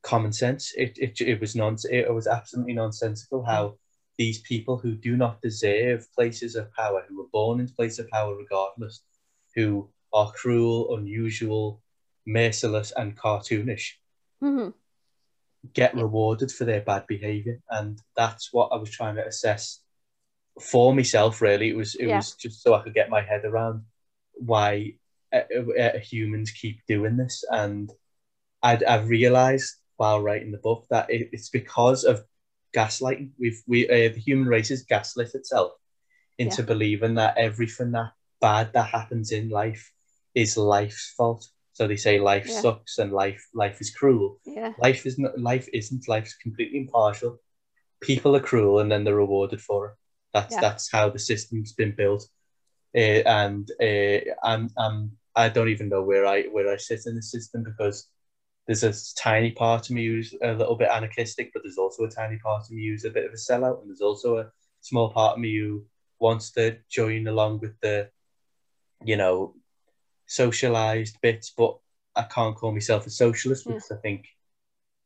common 0.06 0.32
sense. 0.32 0.72
It 0.76 0.98
it, 0.98 1.20
it 1.20 1.40
was 1.40 1.54
non 1.54 1.76
it 1.90 2.12
was 2.12 2.26
absolutely 2.26 2.74
nonsensical 2.74 3.44
how 3.44 3.76
these 4.18 4.40
people 4.40 4.78
who 4.78 4.94
do 4.94 5.16
not 5.16 5.42
deserve 5.42 6.06
places 6.14 6.56
of 6.56 6.72
power, 6.72 7.04
who 7.08 7.18
were 7.18 7.32
born 7.32 7.60
into 7.60 7.74
places 7.74 7.98
of 8.00 8.08
power 8.08 8.34
regardless, 8.34 9.02
who 9.54 9.90
are 10.12 10.32
cruel, 10.32 10.96
unusual, 10.96 11.82
merciless 12.26 12.92
and 12.96 13.16
cartoonish 13.16 13.92
mm-hmm. 14.42 14.70
get 15.72 15.94
rewarded 15.94 16.50
for 16.50 16.64
their 16.64 16.80
bad 16.80 17.06
behavior 17.06 17.60
and 17.70 18.02
that's 18.16 18.52
what 18.52 18.68
i 18.72 18.76
was 18.76 18.90
trying 18.90 19.14
to 19.14 19.26
assess 19.26 19.80
for 20.60 20.94
myself 20.94 21.40
really 21.40 21.70
it 21.70 21.76
was 21.76 21.94
it 21.94 22.08
yeah. 22.08 22.16
was 22.16 22.34
just 22.34 22.62
so 22.62 22.74
i 22.74 22.82
could 22.82 22.94
get 22.94 23.10
my 23.10 23.22
head 23.22 23.44
around 23.44 23.82
why 24.34 24.92
uh, 25.32 25.40
uh, 25.80 25.98
humans 25.98 26.50
keep 26.50 26.80
doing 26.88 27.16
this 27.16 27.44
and 27.50 27.90
I'd, 28.62 28.82
i've 28.82 29.08
realized 29.08 29.76
while 29.96 30.20
writing 30.22 30.52
the 30.52 30.59
book 30.59 30.87
that 30.90 31.11
it, 31.11 31.28
it's 31.32 31.48
because 31.48 32.04
of 32.04 32.24
gaslighting 32.74 33.30
we've 33.38 33.62
we 33.66 33.88
uh, 33.88 34.12
the 34.12 34.20
human 34.28 34.48
race 34.48 34.68
has 34.68 34.82
gaslit 34.82 35.35
itself 35.35 35.72
into 36.38 36.62
yeah. 36.62 36.66
believing 36.66 37.14
that 37.14 37.37
everything 37.38 37.92
that 37.92 38.11
bad 38.40 38.72
that 38.74 38.88
happens 38.88 39.32
in 39.32 39.48
life 39.48 39.92
is 40.35 40.56
life's 40.56 41.14
fault 41.16 41.48
So 41.72 41.87
they 41.87 41.96
say 41.96 42.18
life 42.18 42.46
Yeah. 42.48 42.61
sucks 42.62 42.98
and 42.98 43.12
life 43.12 43.42
life 43.54 43.78
is 43.85 43.90
cruel. 43.98 44.28
Yeah. 44.44 44.72
Life 44.87 45.02
is 45.09 45.16
not 45.18 45.38
life 45.38 45.68
isn't 45.72 46.09
life's 46.09 46.35
completely 46.44 46.78
impartial. 46.85 47.32
People 48.00 48.32
are 48.37 48.46
cruel 48.50 48.80
and 48.80 48.90
then 48.90 49.04
they're 49.04 49.24
rewarded 49.26 49.61
for 49.68 49.80
it. 49.88 49.94
That's 50.35 50.54
Yeah. 50.54 50.62
that's 50.66 50.87
how 50.90 51.11
the 51.11 51.18
system's 51.18 51.72
been 51.80 51.94
built. 52.02 52.22
Uh, 53.02 53.22
and 53.42 53.64
uh, 53.88 54.18
I'm, 54.50 54.64
I'm 54.85 54.96
I 55.42 55.48
don't 55.54 55.68
even 55.74 55.88
know 55.92 56.02
where 56.11 56.24
I 56.35 56.44
where 56.54 56.68
I 56.74 56.78
sit 56.78 57.02
in 57.06 57.14
the 57.16 57.22
system 57.22 57.61
because 57.70 58.09
there's 58.66 58.83
a 58.83 58.92
tiny 59.16 59.52
part 59.52 59.88
of 59.88 59.94
me 59.94 60.07
who's 60.07 60.35
a 60.42 60.52
little 60.52 60.76
bit 60.76 60.90
anarchistic, 60.90 61.52
but 61.52 61.62
there's 61.62 61.79
also 61.79 62.05
a 62.05 62.11
tiny 62.11 62.37
part 62.38 62.64
of 62.64 62.70
me 62.70 62.88
who's 62.88 63.05
a 63.05 63.11
bit 63.11 63.24
of 63.26 63.33
a 63.33 63.37
sellout, 63.37 63.81
and 63.81 63.88
there's 63.88 64.00
also 64.00 64.38
a 64.38 64.50
small 64.81 65.11
part 65.11 65.35
of 65.35 65.38
me 65.38 65.57
who 65.57 65.85
wants 66.18 66.50
to 66.52 66.76
join 66.90 67.26
along 67.29 67.61
with 67.61 67.79
the, 67.81 68.11
you 69.05 69.16
know, 69.16 69.55
socialized 70.26 71.16
bits, 71.22 71.52
but 71.57 71.76
I 72.16 72.22
can't 72.22 72.57
call 72.57 72.72
myself 72.72 73.07
a 73.07 73.11
socialist 73.11 73.66
Yeah. 73.66 73.74
because 73.74 73.92
I 73.92 73.96
think 73.96 74.26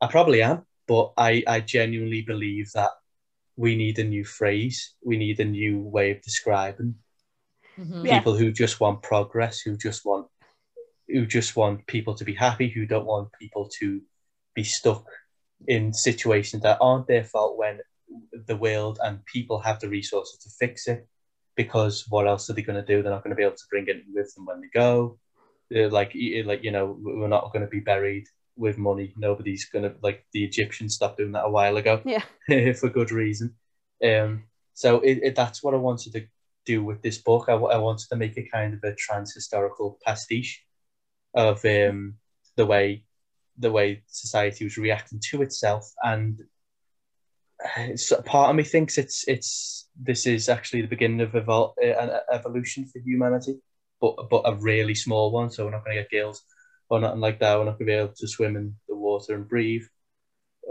I 0.00 0.06
probably 0.06 0.42
am, 0.42 0.64
but 0.88 1.12
I, 1.16 1.42
I 1.46 1.60
genuinely 1.60 2.22
believe 2.22 2.70
that 2.72 2.90
we 3.56 3.76
need 3.76 3.98
a 3.98 4.04
new 4.04 4.24
phrase, 4.24 4.94
we 5.04 5.18
need 5.18 5.38
a 5.40 5.44
new 5.44 5.80
way 5.80 6.12
of 6.12 6.22
describing 6.22 6.94
Mhm. 7.78 8.06
Yeah. 8.06 8.18
people 8.18 8.34
who 8.34 8.52
just 8.52 8.80
want 8.80 9.02
progress, 9.02 9.60
who 9.60 9.76
just 9.76 10.06
want 10.06 10.29
who 11.12 11.26
just 11.26 11.56
want 11.56 11.86
people 11.86 12.14
to 12.14 12.24
be 12.24 12.34
happy, 12.34 12.68
who 12.68 12.86
don't 12.86 13.06
want 13.06 13.28
people 13.38 13.68
to 13.80 14.00
be 14.54 14.64
stuck 14.64 15.04
in 15.66 15.92
situations 15.92 16.62
that 16.62 16.78
aren't 16.80 17.06
their 17.06 17.24
fault 17.24 17.58
when 17.58 17.80
the 18.46 18.56
world 18.56 18.98
and 19.02 19.24
people 19.26 19.60
have 19.60 19.80
the 19.80 19.88
resources 19.88 20.38
to 20.42 20.50
fix 20.58 20.86
it. 20.88 21.06
Because 21.56 22.04
what 22.08 22.26
else 22.26 22.48
are 22.48 22.54
they 22.54 22.62
going 22.62 22.82
to 22.82 22.86
do? 22.86 23.02
They're 23.02 23.12
not 23.12 23.22
going 23.22 23.30
to 23.30 23.36
be 23.36 23.42
able 23.42 23.56
to 23.56 23.68
bring 23.70 23.86
it 23.88 24.04
with 24.14 24.34
them 24.34 24.46
when 24.46 24.60
they 24.60 24.68
go. 24.72 25.18
They're 25.68 25.90
like, 25.90 26.14
like 26.44 26.64
you 26.64 26.70
know, 26.70 26.96
we're 26.98 27.28
not 27.28 27.52
going 27.52 27.64
to 27.64 27.70
be 27.70 27.80
buried 27.80 28.24
with 28.56 28.78
money. 28.78 29.12
Nobody's 29.16 29.68
going 29.68 29.84
to 29.84 29.94
like 30.02 30.24
the 30.32 30.44
Egyptians 30.44 30.94
stopped 30.94 31.18
doing 31.18 31.32
that 31.32 31.44
a 31.44 31.50
while 31.50 31.76
ago 31.76 32.02
Yeah. 32.04 32.22
for 32.74 32.88
good 32.88 33.10
reason. 33.10 33.54
Um, 34.02 34.44
so 34.74 35.00
it, 35.00 35.20
it, 35.22 35.34
that's 35.36 35.62
what 35.62 35.74
I 35.74 35.78
wanted 35.78 36.12
to 36.14 36.26
do 36.64 36.82
with 36.82 37.02
this 37.02 37.18
book. 37.18 37.46
I, 37.48 37.54
I 37.54 37.76
wanted 37.76 38.08
to 38.08 38.16
make 38.16 38.36
a 38.38 38.48
kind 38.48 38.74
of 38.74 38.82
a 38.84 38.94
trans 38.94 39.34
historical 39.34 39.98
pastiche 40.04 40.62
of 41.34 41.64
um, 41.64 42.14
the 42.56 42.66
way 42.66 43.04
the 43.58 43.70
way 43.70 44.02
society 44.06 44.64
was 44.64 44.78
reacting 44.78 45.20
to 45.30 45.42
itself, 45.42 45.92
and 46.02 46.40
uh, 47.76 47.96
so 47.96 48.20
part 48.22 48.50
of 48.50 48.56
me 48.56 48.62
thinks 48.62 48.98
it's 48.98 49.24
it's 49.28 49.88
this 50.00 50.26
is 50.26 50.48
actually 50.48 50.82
the 50.82 50.88
beginning 50.88 51.20
of 51.20 51.32
evol- 51.32 51.74
uh, 51.82 51.98
an 51.98 52.20
evolution 52.32 52.86
for 52.86 53.00
humanity, 53.00 53.60
but 54.00 54.16
but 54.30 54.42
a 54.44 54.54
really 54.54 54.94
small 54.94 55.30
one. 55.30 55.50
So 55.50 55.64
we're 55.64 55.72
not 55.72 55.84
going 55.84 55.96
to 55.96 56.02
get 56.02 56.10
gills 56.10 56.42
or 56.88 57.00
nothing 57.00 57.20
like 57.20 57.38
that. 57.40 57.58
We're 57.58 57.64
not 57.64 57.78
going 57.78 57.86
to 57.86 57.92
be 57.92 57.92
able 57.92 58.14
to 58.16 58.28
swim 58.28 58.56
in 58.56 58.74
the 58.88 58.96
water 58.96 59.34
and 59.34 59.48
breathe, 59.48 59.84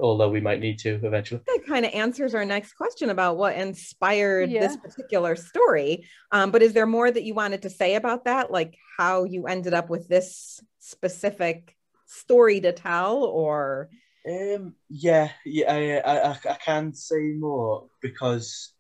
although 0.02 0.30
we 0.30 0.42
might 0.42 0.60
need 0.60 0.80
to 0.80 1.00
eventually. 1.04 1.42
that 1.48 1.64
kind 1.68 1.86
of 1.86 1.94
answers 1.94 2.36
our 2.36 2.46
next 2.46 2.74
question 2.74 3.10
about 3.10 3.38
what 3.38 3.56
inspired 3.56 4.50
this 4.50 4.78
particular 4.78 5.36
story. 5.36 6.06
Um, 6.32 6.52
but 6.52 6.62
is 6.62 6.74
there 6.74 6.86
more 6.86 7.10
that 7.10 7.24
you 7.24 7.34
wanted 7.34 7.62
to 7.64 7.70
say 7.70 7.96
about 7.96 8.26
that, 8.26 8.52
like 8.52 8.78
how 8.98 9.24
you 9.24 9.48
ended 9.48 9.74
up 9.74 9.90
with 9.90 10.08
this 10.08 10.60
specific 10.80 11.76
story 12.06 12.60
to 12.62 12.72
tell, 12.72 13.24
or 13.24 13.90
Um, 14.28 14.76
yeah, 14.90 15.30
yeah, 15.46 15.72
I, 15.74 16.12
I, 16.12 16.30
I- 16.32 16.52
I 16.54 16.58
can 16.66 16.94
say 16.94 17.34
more 17.38 17.88
because 18.02 18.74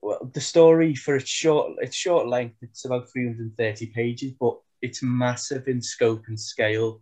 well, 0.00 0.28
the 0.34 0.40
story 0.40 0.94
for 0.96 1.14
its 1.16 1.30
short, 1.30 1.72
its 1.80 1.94
short 1.96 2.26
length, 2.26 2.56
it's 2.62 2.84
about 2.84 3.08
three 3.10 3.26
hundred 3.26 3.40
and 3.40 3.56
thirty 3.56 3.86
pages, 3.86 4.32
but 4.40 4.58
it's 4.80 5.00
massive 5.02 5.68
in 5.68 5.80
scope 5.80 6.24
and 6.26 6.38
scale. 6.38 7.00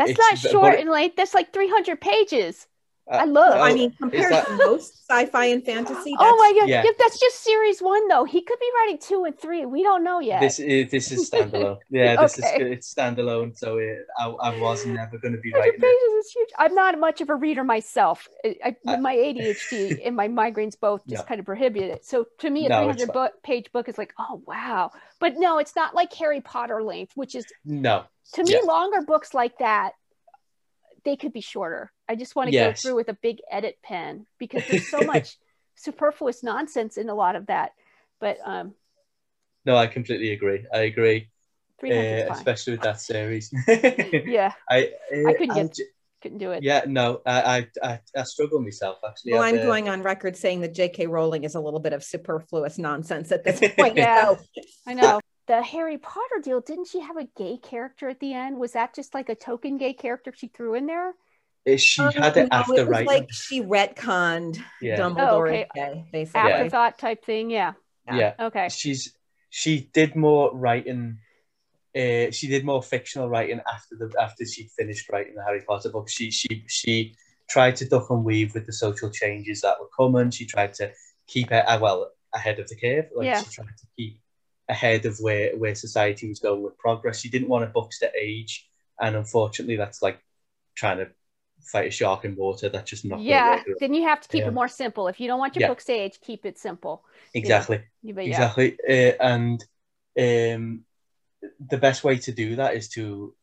That's 0.00 0.12
It's 0.12 0.18
not 0.18 0.38
short 0.38 0.80
and 0.80 0.88
late. 0.88 1.14
That's 1.14 1.34
like 1.34 1.52
300 1.52 2.00
pages. 2.00 2.66
I 3.10 3.24
Uh, 3.24 3.26
love. 3.26 3.54
Oh, 3.56 3.60
I 3.60 3.74
mean, 3.74 3.90
compared 4.00 4.32
that- 4.32 4.46
to 4.46 4.56
most 4.56 4.94
sci-fi 5.10 5.46
and 5.46 5.64
fantasy, 5.64 6.14
oh 6.18 6.36
my 6.38 6.52
god! 6.60 6.68
yeah. 6.68 6.84
Yeah, 6.84 6.90
that's 6.98 7.18
just 7.18 7.42
series 7.42 7.82
one 7.82 8.06
though. 8.08 8.24
He 8.24 8.40
could 8.40 8.58
be 8.60 8.70
writing 8.78 8.98
two 8.98 9.24
and 9.24 9.36
three. 9.36 9.66
We 9.66 9.82
don't 9.82 10.04
know 10.04 10.20
yet. 10.20 10.40
This 10.40 10.60
is 10.60 10.90
this 10.92 11.10
is 11.10 11.28
standalone. 11.28 11.78
Yeah, 11.90 12.14
this 12.16 12.38
Okay. 12.38 12.62
is 12.62 12.70
it's 12.78 12.94
standalone. 12.94 13.56
So 13.58 13.78
it, 13.78 14.06
I, 14.16 14.28
I 14.28 14.60
was 14.60 14.86
never 14.86 15.18
going 15.18 15.34
to 15.34 15.40
be 15.40 15.50
100 15.50 15.58
writing 15.66 15.80
pages 15.80 16.26
is 16.26 16.30
huge. 16.32 16.48
I'm 16.56 16.74
not 16.74 16.98
much 17.00 17.20
of 17.20 17.30
a 17.30 17.34
reader 17.34 17.64
myself. 17.64 18.28
I, 18.44 18.56
I, 18.64 18.76
I- 18.86 18.96
my 18.98 19.16
ADHD 19.16 20.00
and 20.06 20.14
my 20.14 20.28
migraines 20.28 20.78
both 20.78 21.04
just 21.08 21.24
No. 21.24 21.28
kind 21.28 21.40
of 21.40 21.46
prohibit 21.46 21.82
it. 21.82 22.04
So 22.04 22.26
to 22.38 22.48
me, 22.50 22.66
a 22.66 22.68
No, 22.68 22.78
300 22.84 23.12
book, 23.12 23.32
page 23.42 23.72
book 23.72 23.88
is 23.88 23.98
like, 23.98 24.12
oh 24.20 24.42
wow. 24.46 24.92
But 25.18 25.34
no, 25.36 25.58
it's 25.58 25.74
not 25.74 25.94
like 25.96 26.12
Harry 26.14 26.40
Potter 26.40 26.80
length, 26.82 27.12
which 27.16 27.34
is 27.34 27.46
No, 27.64 28.04
to 28.34 28.44
me 28.44 28.52
Yeah. 28.52 28.60
longer 28.60 29.02
books 29.02 29.34
like 29.34 29.58
that. 29.58 29.92
They 31.04 31.16
could 31.16 31.32
be 31.32 31.40
shorter. 31.40 31.92
I 32.08 32.14
just 32.16 32.34
want 32.36 32.48
to 32.48 32.52
Yes. 32.54 32.82
go 32.82 32.88
through 32.90 32.96
with 32.96 33.08
a 33.08 33.14
big 33.22 33.38
edit 33.50 33.78
pen 33.82 34.26
because 34.38 34.62
there's 34.68 34.88
so 34.90 35.00
much 35.00 35.36
superfluous 35.76 36.42
nonsense 36.42 36.96
in 36.96 37.08
a 37.08 37.14
lot 37.14 37.36
of 37.36 37.46
that. 37.46 37.72
But 38.20 38.38
um, 38.44 38.74
no, 39.64 39.76
I 39.76 39.86
completely 39.86 40.32
agree. 40.32 40.66
I 40.72 40.80
agree, 40.80 41.30
300 41.80 42.26
's 42.26 42.30
uh, 42.30 42.32
especially 42.34 42.72
with 42.74 42.82
that 42.82 43.00
series. 43.00 43.52
Yeah, 43.66 44.52
I 44.68 44.92
I 45.26 45.32
couldn't 45.34 45.50
uh, 45.52 45.62
get- 45.64 45.78
couldn't 46.22 46.38
do 46.38 46.50
it. 46.52 46.62
Yeah, 46.62 46.84
no, 46.86 47.22
I 47.24 47.40
I, 47.42 47.66
I, 47.82 48.00
I 48.14 48.22
struggle 48.24 48.60
myself 48.60 48.98
actually. 49.08 49.32
well, 49.32 49.42
I've, 49.42 49.54
I'm 49.54 49.60
uh, 49.60 49.64
going 49.64 49.88
on 49.88 50.02
record 50.02 50.36
saying 50.36 50.60
that 50.60 50.74
J.K. 50.74 51.06
Rowling 51.06 51.44
is 51.44 51.54
a 51.54 51.60
little 51.60 51.80
bit 51.80 51.94
of 51.94 52.04
superfluous 52.04 52.76
nonsense 52.76 53.32
at 53.32 53.42
this 53.44 53.58
point. 53.78 53.96
Yeah. 53.96 54.24
so- 54.36 54.38
I 54.86 54.94
know. 54.94 55.20
The 55.50 55.62
Harry 55.64 55.98
Potter 55.98 56.38
deal, 56.40 56.60
didn't 56.60 56.86
she 56.86 57.00
have 57.00 57.16
a 57.16 57.24
gay 57.36 57.56
character 57.56 58.08
at 58.08 58.20
the 58.20 58.32
end? 58.34 58.56
Was 58.56 58.70
that 58.74 58.94
just 58.94 59.14
like 59.14 59.28
a 59.28 59.34
token 59.34 59.78
gay 59.78 59.92
character 59.92 60.32
she 60.32 60.46
threw 60.46 60.74
in 60.74 60.86
there? 60.86 61.14
She 61.76 62.00
Um, 62.02 62.12
had 62.12 62.36
it 62.36 62.48
no, 62.52 62.56
after 62.58 62.74
it 62.74 62.78
was 62.82 62.88
writing. 62.88 63.06
like 63.08 63.32
she 63.32 63.60
retconned 63.60 64.62
yeah, 64.80 64.96
Dumbledore. 64.96 65.18
Oh, 65.18 65.46
okay. 65.46 65.66
gay, 65.74 66.04
basically. 66.12 66.52
Afterthought 66.52 67.00
type 67.00 67.24
thing. 67.24 67.50
Yeah. 67.50 67.72
Yeah. 68.06 68.16
yeah. 68.16 68.46
Okay. 68.46 68.68
She's 68.68 69.12
she 69.48 69.90
did 69.92 70.14
more 70.14 70.56
writing. 70.56 71.18
Uh, 71.96 72.30
she 72.30 72.46
did 72.46 72.64
more 72.64 72.80
fictional 72.80 73.28
writing 73.28 73.60
after 73.66 73.96
the 73.96 74.08
after 74.20 74.46
she 74.46 74.68
finished 74.78 75.08
writing 75.10 75.34
the 75.34 75.42
Harry 75.42 75.62
Potter 75.66 75.88
book. 75.90 76.08
She 76.08 76.30
she 76.30 76.64
she 76.68 77.16
tried 77.48 77.74
to 77.74 77.88
duck 77.88 78.08
and 78.10 78.22
weave 78.24 78.54
with 78.54 78.66
the 78.66 78.72
social 78.72 79.10
changes 79.10 79.62
that 79.62 79.80
were 79.80 79.88
coming. 79.98 80.30
She 80.30 80.46
tried 80.46 80.74
to 80.74 80.92
keep 81.26 81.50
it 81.50 81.64
uh, 81.66 81.80
well 81.82 82.12
ahead 82.32 82.60
of 82.60 82.68
the 82.68 82.76
curve. 82.76 83.06
Like 83.16 83.26
Yeah. 83.26 83.42
she 83.42 83.50
tried 83.50 83.76
to 83.76 83.86
keep 83.96 84.19
ahead 84.70 85.06
of 85.06 85.18
where 85.20 85.56
where 85.62 85.74
society 85.74 86.28
was 86.28 86.40
going 86.40 86.62
with 86.62 86.78
progress. 86.78 87.20
She 87.20 87.30
didn't 87.34 87.48
want 87.48 87.64
her 87.66 87.72
books 87.72 87.98
to 88.00 88.10
age, 88.28 88.52
and 89.00 89.16
unfortunately, 89.16 89.76
that's 89.76 90.00
like 90.06 90.18
trying 90.74 90.98
to 90.98 91.08
fight 91.72 91.88
a 91.88 91.90
shark 91.90 92.24
in 92.24 92.36
water. 92.36 92.68
That's 92.68 92.90
just 92.90 93.04
not. 93.04 93.20
Yeah. 93.20 93.62
Then 93.80 93.92
you 93.94 94.04
have 94.04 94.20
to 94.22 94.28
keep 94.28 94.42
Yeah. 94.42 94.48
it 94.48 94.54
more 94.54 94.68
simple. 94.68 95.08
If 95.08 95.20
you 95.20 95.26
don't 95.28 95.38
want 95.38 95.54
your 95.56 95.62
Yeah. 95.62 95.68
books 95.68 95.84
to 95.86 95.92
age, 95.92 96.20
keep 96.20 96.46
it 96.46 96.58
simple. 96.58 97.04
exactly. 97.34 97.78
Exactly 98.04 98.68
uh, 98.88 99.14
and 99.34 99.58
um 100.18 100.84
the 101.72 101.78
best 101.78 102.04
way 102.04 102.16
to 102.18 102.32
do 102.32 102.56
that 102.56 102.74
is 102.74 102.88
to 102.88 103.34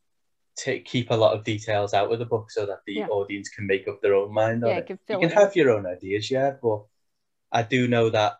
take 0.56 0.84
keep 0.84 1.10
a 1.10 1.14
lot 1.24 1.34
of 1.36 1.44
details 1.44 1.94
out 1.94 2.12
of 2.12 2.18
the 2.18 2.30
book 2.34 2.50
so 2.50 2.66
that 2.66 2.80
the 2.86 3.02
audience 3.04 3.48
can 3.48 3.66
make 3.66 3.88
up 3.88 4.00
their 4.02 4.14
own 4.14 4.32
mind 4.32 4.62
on 4.64 4.70
it 4.78 4.86
can 4.86 4.98
you 5.08 5.18
can 5.18 5.30
it. 5.30 5.34
have 5.42 5.56
your 5.56 5.70
own 5.70 5.86
ideas 5.86 6.30
yeah 6.30 6.50
but 6.62 6.80
i 7.50 7.62
do 7.62 7.88
know 7.88 8.10
that 8.10 8.32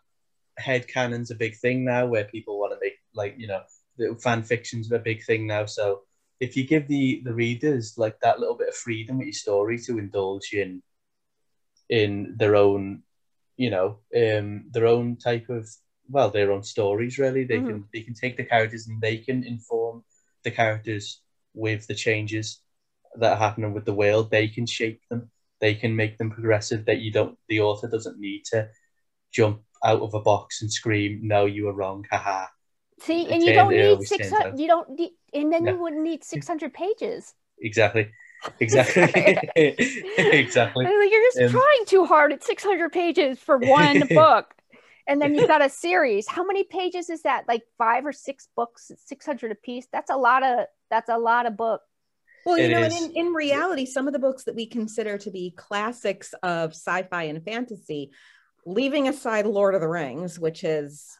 head 0.59 0.87
canon's 0.87 1.31
a 1.31 1.35
big 1.35 1.55
thing 1.57 1.85
now 1.85 2.05
where 2.07 2.25
people 2.25 2.59
want 2.59 2.73
to 2.73 2.79
make 2.81 2.95
like 3.15 3.35
you 3.37 3.47
know 3.47 3.61
the 3.97 4.15
fan 4.23 4.43
fiction's 4.43 4.91
are 4.91 4.95
a 4.97 4.99
big 4.99 5.23
thing 5.25 5.47
now. 5.47 5.65
So 5.65 6.01
if 6.39 6.55
you 6.57 6.65
give 6.67 6.87
the 6.87 7.21
the 7.25 7.33
readers 7.33 7.95
like 7.97 8.19
that 8.21 8.39
little 8.39 8.55
bit 8.57 8.69
of 8.69 8.75
freedom 8.75 9.17
with 9.19 9.27
your 9.27 9.33
story 9.33 9.79
to 9.79 9.99
indulge 9.99 10.53
in 10.53 10.81
in 11.89 12.35
their 12.37 12.55
own 12.55 13.03
you 13.57 13.69
know 13.69 13.97
um 14.15 14.65
their 14.71 14.87
own 14.87 15.17
type 15.17 15.49
of 15.49 15.67
well 16.09 16.29
their 16.29 16.51
own 16.51 16.63
stories 16.63 17.17
really 17.19 17.43
they 17.43 17.59
Mhm. 17.59 17.67
can 17.67 17.85
they 17.93 18.01
can 18.01 18.13
take 18.13 18.37
the 18.37 18.43
characters 18.45 18.87
and 18.87 19.01
they 19.01 19.17
can 19.17 19.43
inform 19.43 20.03
the 20.43 20.51
characters 20.51 21.21
with 21.53 21.87
the 21.87 21.95
changes 21.95 22.61
that 23.15 23.33
are 23.33 23.37
happening 23.37 23.73
with 23.73 23.85
the 23.85 23.93
world. 23.93 24.29
They 24.31 24.47
can 24.47 24.65
shape 24.67 25.01
them. 25.09 25.29
They 25.59 25.73
can 25.75 25.95
make 25.95 26.17
them 26.17 26.31
progressive 26.31 26.85
that 26.85 26.99
you 26.99 27.11
don't 27.11 27.37
the 27.49 27.61
author 27.61 27.87
doesn't 27.87 28.19
need 28.19 28.43
to 28.51 28.69
jump 29.31 29.61
out 29.85 30.01
of 30.01 30.13
a 30.13 30.21
box 30.21 30.61
and 30.61 30.71
scream 30.71 31.19
no 31.23 31.45
you 31.45 31.65
were 31.65 31.73
wrong 31.73 32.05
haha 32.11 32.45
See, 32.99 33.27
and 33.31 33.43
you 33.43 33.51
don't 33.51 33.77
need 33.77 34.03
always 34.07 34.07
600, 34.07 34.59
you 34.59 34.67
don't 34.67 34.91
need, 34.91 35.13
and 35.33 35.51
then 35.51 35.65
No. 35.65 35.71
you 35.71 35.79
wouldn't 35.79 36.03
need 36.03 36.23
600 36.23 36.71
pages. 36.73 37.33
exactly 37.61 38.09
exactly 38.59 39.41
exactly 39.55 40.91
like, 40.99 41.11
you're 41.11 41.23
just 41.31 41.41
Um, 41.41 41.47
trying 41.47 41.85
too 41.85 42.05
hard 42.05 42.31
at 42.33 42.43
600 42.43 42.91
pages 42.91 43.39
for 43.39 43.57
one 43.57 44.07
book. 44.13 44.53
And 45.07 45.21
then 45.21 45.33
you've 45.33 45.47
got 45.47 45.63
a 45.65 45.69
series. 45.69 46.27
How 46.27 46.43
many 46.43 46.63
pages 46.63 47.09
is 47.09 47.23
that? 47.23 47.47
Like 47.47 47.63
five 47.77 48.05
or 48.05 48.11
six 48.13 48.47
books, 48.55 48.91
600 49.05 49.51
a 49.51 49.55
piece. 49.55 49.87
That's 49.91 50.11
a 50.11 50.15
lot 50.17 50.43
of, 50.43 50.67
that's 50.91 51.09
a 51.09 51.17
lot 51.17 51.47
of 51.47 51.57
book. 51.57 51.81
Well, 52.45 52.57
you 52.57 52.67
It 52.67 52.69
know, 52.69 52.83
and 52.83 52.93
in, 52.93 53.11
in 53.15 53.33
reality, 53.33 53.85
some 53.85 54.07
of 54.07 54.13
the 54.13 54.19
books 54.19 54.45
that 54.45 54.55
we 54.55 54.65
consider 54.65 55.17
to 55.19 55.31
be 55.31 55.51
classics 55.57 56.33
of 56.41 56.71
sci-fi 56.71 57.23
and 57.23 57.43
fantasy, 57.43 58.11
leaving 58.69 59.07
aside 59.07 59.45
Lord 59.45 59.75
of 59.75 59.81
the 59.81 59.87
Rings, 59.87 60.39
which 60.39 60.63
is 60.63 61.17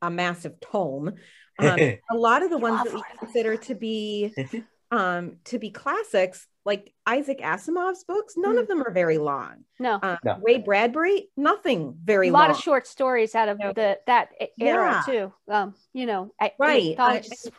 a 0.00 0.10
massive 0.10 0.60
tome, 0.60 1.14
um, 1.58 1.78
a 2.10 2.14
lot 2.14 2.42
of 2.42 2.50
the 2.50 2.58
ones 2.58 2.78
that 2.84 2.92
we 2.92 2.94
Lord 2.94 3.06
of 3.12 3.20
the 3.20 3.26
consider 3.26 3.56
to 3.56 3.74
be 3.74 4.32
um, 4.90 5.36
to 5.44 5.58
be 5.58 5.70
classics, 5.70 6.46
like 6.64 6.92
Isaac 7.06 7.40
Asimov's 7.40 8.04
books, 8.04 8.34
none 8.36 8.58
of 8.58 8.68
them 8.68 8.82
are 8.82 8.92
very 8.92 9.18
long. 9.18 9.64
No, 9.80 9.98
Uh, 10.02 10.16
No. 10.22 10.38
Ray 10.42 10.58
Bradbury, 10.58 11.28
nothing 11.36 11.94
very 12.04 12.30
long. 12.30 12.38
a 12.40 12.42
lot 12.42 12.48
long. 12.50 12.56
of 12.58 12.62
short 12.62 12.86
stories 12.86 13.34
out 13.34 13.48
of 13.48 13.56
Yeah. 13.58 13.72
the 13.72 13.98
that 14.06 14.28
era 14.60 15.02
Yeah. 15.08 15.12
too. 15.12 15.32
Um, 15.48 15.74
you 15.92 16.06
know, 16.06 16.32
I, 16.40 16.52
Right. 16.58 16.90
anthologies- 16.90 17.50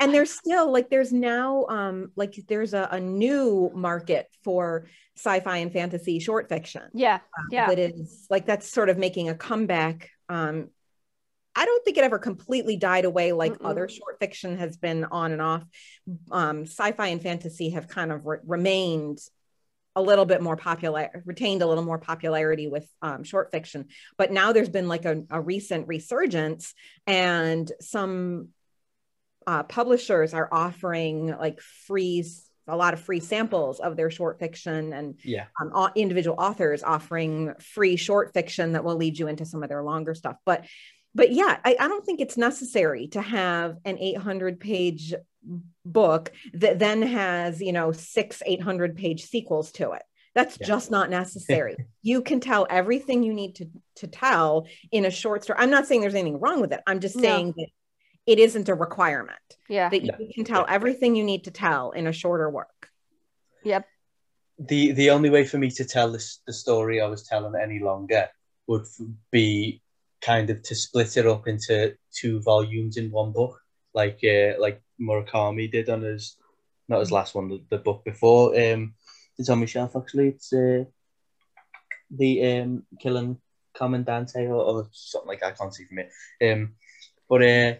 and 0.00 0.14
there's 0.14 0.30
still 0.30 0.72
like 0.72 0.90
there's 0.90 1.12
now 1.12 1.66
um 1.66 2.10
like 2.16 2.34
there's 2.48 2.74
a, 2.74 2.88
a 2.92 3.00
new 3.00 3.70
market 3.74 4.28
for 4.42 4.86
sci-fi 5.16 5.58
and 5.58 5.72
fantasy 5.72 6.18
short 6.18 6.48
fiction. 6.48 6.82
Yeah, 6.92 7.20
yeah, 7.50 7.68
that 7.68 7.78
is 7.78 8.26
like 8.30 8.46
that's 8.46 8.70
sort 8.70 8.88
of 8.88 8.98
making 8.98 9.28
a 9.28 9.34
comeback 9.34 10.10
um 10.28 10.68
i 11.54 11.66
don't 11.66 11.84
think 11.84 11.98
it 11.98 12.04
ever 12.04 12.18
completely 12.18 12.76
died 12.76 13.04
away 13.04 13.32
like 13.32 13.52
Mm-mm. 13.52 13.68
other 13.68 13.88
short 13.88 14.18
fiction 14.18 14.56
has 14.56 14.76
been 14.76 15.04
on 15.04 15.32
and 15.32 15.42
off. 15.42 15.64
Um 16.30 16.62
sci-fi 16.62 17.08
and 17.08 17.22
fantasy 17.22 17.70
have 17.70 17.88
kind 17.88 18.10
of 18.10 18.26
re- 18.26 18.38
remained 18.44 19.18
a 19.96 20.02
little 20.02 20.24
bit 20.24 20.42
more 20.42 20.56
popular 20.56 21.22
retained 21.24 21.62
a 21.62 21.66
little 21.66 21.84
more 21.84 21.98
popularity 21.98 22.66
with 22.66 22.88
um, 23.00 23.22
short 23.22 23.52
fiction. 23.52 23.86
But 24.18 24.32
now 24.32 24.52
there's 24.52 24.68
been 24.68 24.88
like 24.88 25.04
a, 25.04 25.22
a 25.30 25.40
recent 25.40 25.86
resurgence 25.86 26.74
and 27.06 27.70
some 27.80 28.48
uh, 29.46 29.62
publishers 29.64 30.34
are 30.34 30.48
offering 30.52 31.28
like 31.38 31.60
free 31.60 32.24
a 32.66 32.76
lot 32.76 32.94
of 32.94 33.00
free 33.00 33.20
samples 33.20 33.78
of 33.78 33.94
their 33.96 34.10
short 34.10 34.38
fiction 34.38 34.92
and 34.94 35.18
Yeah. 35.22 35.46
um, 35.60 35.90
individual 35.96 36.36
authors 36.38 36.82
offering 36.82 37.52
free 37.60 37.96
short 37.96 38.32
fiction 38.32 38.72
that 38.72 38.84
will 38.84 38.96
lead 38.96 39.18
you 39.18 39.28
into 39.28 39.44
some 39.44 39.62
of 39.62 39.68
their 39.68 39.82
longer 39.82 40.14
stuff 40.14 40.36
but 40.46 40.64
but 41.14 41.30
yeah 41.30 41.58
I, 41.64 41.76
I 41.78 41.88
don't 41.88 42.04
think 42.06 42.20
it's 42.20 42.38
necessary 42.38 43.08
to 43.08 43.20
have 43.20 43.76
an 43.84 43.98
800 43.98 44.60
page 44.60 45.12
book 45.84 46.32
that 46.54 46.78
then 46.78 47.02
has 47.02 47.60
you 47.60 47.72
know 47.72 47.92
six 47.92 48.42
800 48.46 48.96
page 48.96 49.26
sequels 49.26 49.70
to 49.72 49.92
it 49.92 50.02
that's 50.34 50.56
Yeah. 50.58 50.66
just 50.66 50.90
not 50.90 51.10
necessary 51.10 51.76
you 52.02 52.22
can 52.22 52.40
tell 52.40 52.66
everything 52.70 53.22
you 53.22 53.34
need 53.34 53.56
to 53.56 53.66
to 53.96 54.06
tell 54.06 54.66
in 54.90 55.04
a 55.04 55.10
short 55.10 55.42
story 55.44 55.58
i'm 55.58 55.68
not 55.70 55.86
saying 55.86 56.00
there's 56.00 56.14
anything 56.14 56.40
wrong 56.40 56.62
with 56.62 56.72
it 56.72 56.80
i'm 56.86 57.00
just 57.00 57.16
No. 57.16 57.22
saying 57.22 57.52
that 57.58 57.66
it 58.26 58.38
isn't 58.38 58.68
a 58.68 58.74
requirement 58.74 59.38
yeah. 59.68 59.88
that 59.88 60.02
you 60.02 60.12
No. 60.18 60.26
can 60.34 60.44
tell 60.44 60.64
everything 60.68 61.14
you 61.14 61.24
need 61.24 61.44
to 61.44 61.50
tell 61.50 61.90
in 61.92 62.06
a 62.06 62.12
shorter 62.12 62.48
work 62.50 62.88
Yep. 63.64 63.86
the 64.58 64.92
the 64.92 65.10
only 65.10 65.30
way 65.30 65.44
for 65.44 65.58
me 65.58 65.70
to 65.70 65.84
tell 65.84 66.12
this 66.12 66.40
the 66.46 66.52
story 66.52 67.00
I 67.00 67.06
was 67.06 67.22
telling 67.26 67.54
any 67.60 67.80
longer 67.80 68.28
would 68.66 68.86
be 69.30 69.82
kind 70.20 70.48
of 70.50 70.62
to 70.62 70.74
split 70.74 71.16
it 71.16 71.26
up 71.26 71.46
into 71.48 71.96
two 72.14 72.40
volumes 72.40 72.96
in 72.96 73.10
one 73.10 73.32
book, 73.32 73.60
like 73.92 74.20
uh, 74.24 74.58
like 74.58 74.80
Murakami 75.00 75.70
did 75.70 75.88
on 75.90 76.02
his 76.02 76.36
not 76.88 77.00
his 77.00 77.12
last 77.12 77.34
one, 77.34 77.48
the, 77.48 77.62
the 77.70 77.78
book 77.78 78.04
before. 78.04 78.58
Um, 78.58 78.94
it's 79.38 79.48
on 79.50 79.60
my 79.60 79.66
shelf 79.66 79.96
actually. 79.96 80.28
It's 80.28 80.52
uh, 80.52 80.84
the 82.10 82.32
um 82.60 82.84
killing 83.00 83.38
Commandante 83.74 84.46
or, 84.46 84.54
or 84.62 84.88
something 84.92 85.28
like 85.28 85.40
that. 85.40 85.52
I 85.52 85.56
can't 85.56 85.74
see 85.74 85.84
from 85.86 85.98
it. 85.98 86.10
Um, 86.52 86.74
but 87.28 87.42
uh, 87.42 87.74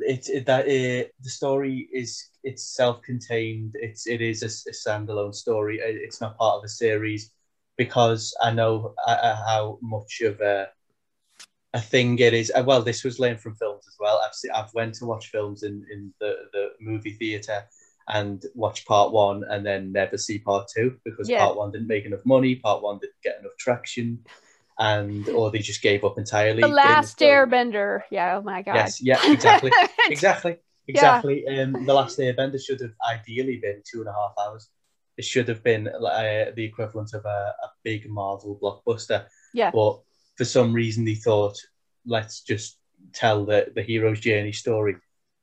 it's 0.00 0.28
it, 0.28 0.46
that 0.46 0.64
uh, 0.66 1.08
the 1.22 1.30
story 1.30 1.88
is 1.92 2.30
it's 2.42 2.64
self-contained. 2.76 3.72
It's 3.74 4.06
it 4.06 4.20
is 4.20 4.42
a 4.42 4.46
standalone 4.72 5.34
story. 5.34 5.78
It- 5.78 6.02
It's 6.02 6.20
not 6.20 6.38
part 6.38 6.58
of 6.58 6.64
a 6.64 6.68
series 6.68 7.30
because 7.76 8.34
I 8.42 8.52
know 8.52 8.94
uh, 9.06 9.10
uh, 9.22 9.36
how 9.46 9.78
much 9.82 10.20
of 10.22 10.40
a 10.40 10.68
a 11.74 11.80
thing 11.80 12.18
it 12.18 12.34
is. 12.34 12.52
Uh, 12.54 12.62
Well, 12.66 12.82
this 12.82 13.04
was 13.04 13.18
learned 13.18 13.40
from 13.40 13.56
films 13.56 13.84
as 13.88 13.96
well. 13.98 14.20
I've 14.24 14.34
seen, 14.34 14.50
I've 14.52 14.72
went 14.74 14.94
to 14.96 15.06
watch 15.06 15.28
films 15.28 15.62
in 15.62 15.84
in 15.92 16.12
the 16.20 16.32
the 16.52 16.64
movie 16.80 17.12
theater 17.12 17.64
and 18.08 18.42
watch 18.54 18.84
part 18.86 19.12
one 19.12 19.42
and 19.50 19.64
then 19.64 19.92
never 19.92 20.18
see 20.18 20.38
part 20.38 20.66
two 20.74 20.98
because 21.04 21.28
Yeah. 21.30 21.38
part 21.38 21.56
one 21.56 21.70
didn't 21.72 21.88
make 21.88 22.04
enough 22.06 22.24
money, 22.24 22.56
part 22.56 22.82
one 22.82 22.98
didn't 22.98 23.22
get 23.22 23.38
enough 23.40 23.56
traction, 23.58 24.18
and 24.78 25.28
or 25.28 25.50
they 25.50 25.58
just 25.58 25.82
gave 25.82 26.04
up 26.04 26.18
entirely. 26.18 26.62
The 26.62 26.68
Last. 26.68 27.18
Airbender. 27.18 28.02
Yeah. 28.10 28.38
Oh 28.38 28.42
my 28.42 28.62
god. 28.62 28.74
Yes, 28.74 29.02
yeah, 29.02 29.18
exactly, 29.24 29.70
exactly, 30.08 30.58
exactly. 30.88 31.46
Um, 31.46 31.84
the 31.84 31.94
last 31.94 32.18
Airbender 32.18 32.60
should 32.60 32.80
have 32.80 32.94
ideally 33.08 33.58
been 33.62 33.82
two 33.84 34.00
and 34.00 34.08
a 34.08 34.12
half 34.12 34.34
hours. 34.40 34.68
It 35.16 35.24
should 35.24 35.48
have 35.48 35.62
been 35.62 35.86
uh, 35.86 36.50
the 36.56 36.64
equivalent 36.64 37.14
of 37.14 37.24
a, 37.24 37.54
a 37.62 37.68
big 37.84 38.08
Marvel 38.08 38.58
blockbuster. 38.60 39.26
Yeah. 39.52 39.70
But 39.70 40.00
for 40.36 40.44
some 40.44 40.72
reason, 40.72 41.04
they 41.04 41.14
thought, 41.14 41.56
let's 42.04 42.40
just 42.40 42.78
tell 43.12 43.44
the 43.44 43.70
the 43.74 43.82
hero's 43.82 44.20
journey 44.20 44.52
story 44.52 44.96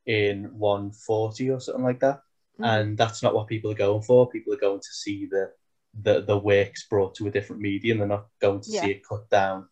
in 0.06 0.46
one 0.58 0.92
forty 0.92 1.50
or 1.50 1.62
something 1.62 1.86
like 1.86 2.02
that. 2.02 2.22
Mhm. 2.60 2.66
And 2.66 2.98
that's 2.98 3.24
not 3.24 3.34
what 3.34 3.48
people 3.48 3.72
are 3.72 3.76
going 3.76 4.02
for. 4.02 4.30
People 4.30 4.54
are 4.54 4.58
going 4.58 4.82
to 4.82 4.94
see 4.94 5.26
the 5.26 5.52
the 6.00 6.22
the 6.22 6.38
works 6.38 6.88
brought 6.88 7.16
to 7.16 7.28
a 7.28 7.32
different 7.32 7.62
medium. 7.62 7.98
They're 7.98 8.08
not 8.08 8.28
going 8.40 8.62
to 8.62 8.72
Yeah. 8.72 8.82
see 8.82 8.92
it 8.92 9.08
cut 9.08 9.30
down 9.30 9.68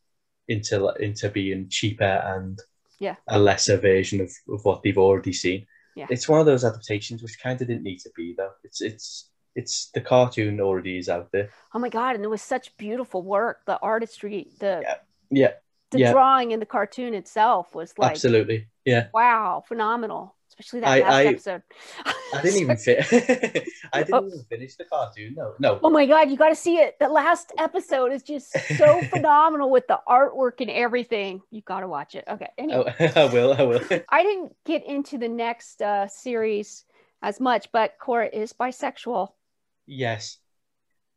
into 0.48 0.88
into 1.00 1.30
being 1.30 1.70
cheaper 1.70 2.04
and 2.04 2.60
Yeah. 3.00 3.16
a 3.28 3.40
lesser 3.40 3.78
version 3.78 4.22
of, 4.22 4.32
of 4.50 4.66
what 4.66 4.84
they've 4.84 4.98
already 4.98 5.34
seen. 5.34 5.66
Yeah. 5.96 6.08
It's 6.10 6.28
one 6.30 6.40
of 6.40 6.46
those 6.46 6.64
adaptations 6.66 7.22
which 7.22 7.40
kind 7.42 7.62
of 7.62 7.68
didn't 7.68 7.84
need 7.84 8.00
to 8.00 8.12
be 8.16 8.34
though. 8.38 8.52
It's 8.64 8.82
it's 8.82 9.30
it's 9.56 9.90
the 9.94 10.02
cartoon 10.02 10.62
already 10.62 10.98
is 10.98 11.10
out 11.10 11.32
there. 11.32 11.50
Oh 11.74 11.80
my 11.80 11.90
god! 11.90 12.16
And 12.16 12.24
it 12.24 12.30
was 12.30 12.42
such 12.42 12.76
beautiful 12.78 13.22
work. 13.24 13.66
The 13.66 13.80
artistry, 13.80 14.48
the 14.60 14.82
Yeah. 14.84 14.96
Yeah, 15.32 15.54
the 15.92 16.00
yeah. 16.00 16.12
drawing 16.12 16.52
in 16.52 16.60
the 16.60 16.66
cartoon 16.66 17.14
itself 17.14 17.76
was 17.76 17.98
like 17.98 18.12
absolutely. 18.12 18.68
Yeah. 18.86 19.08
wow, 19.14 19.64
phenomenal. 19.68 20.36
Especially 20.60 20.82
that 20.82 20.90
I- 20.90 21.00
last 21.00 21.14
I- 21.14 21.26
episode. 21.26 21.64
I 22.34 22.42
didn't 22.42 22.62
even 22.62 22.78
fit. 22.78 23.00
I 23.94 24.04
didn't 24.04 24.14
Oh. 24.14 24.28
even 24.28 24.44
finish 24.50 24.76
the 24.76 24.84
cartoon. 24.86 25.36
No, 25.38 25.54
no. 25.60 25.80
Oh 25.82 25.90
my 25.90 26.06
god, 26.06 26.30
you 26.30 26.36
got 26.38 26.50
to 26.50 26.56
see 26.56 26.78
it. 26.78 26.98
The 27.00 27.08
last 27.08 27.54
episode 27.58 28.12
is 28.12 28.24
just 28.24 28.52
so 28.78 29.02
phenomenal 29.10 29.70
with 29.70 29.88
the 29.88 30.00
artwork 30.08 30.60
and 30.60 30.70
everything. 30.70 31.42
You 31.50 31.62
got 31.62 31.80
to 31.80 31.88
watch 31.88 32.16
it. 32.16 32.26
Okay. 32.28 32.50
Anyway, 32.58 32.94
Oh, 33.00 33.10
I 33.16 33.26
will. 33.34 33.54
I 33.54 33.64
will. 33.64 33.82
I 34.10 34.24
didn't 34.24 34.54
get 34.66 34.86
into 34.86 35.18
the 35.18 35.30
next 35.30 35.82
uh, 35.82 36.08
series 36.08 36.84
as 37.22 37.40
much, 37.40 37.72
but 37.72 37.94
Korra 38.02 38.30
is 38.32 38.52
bisexual. 38.54 39.30
Yes. 39.88 40.38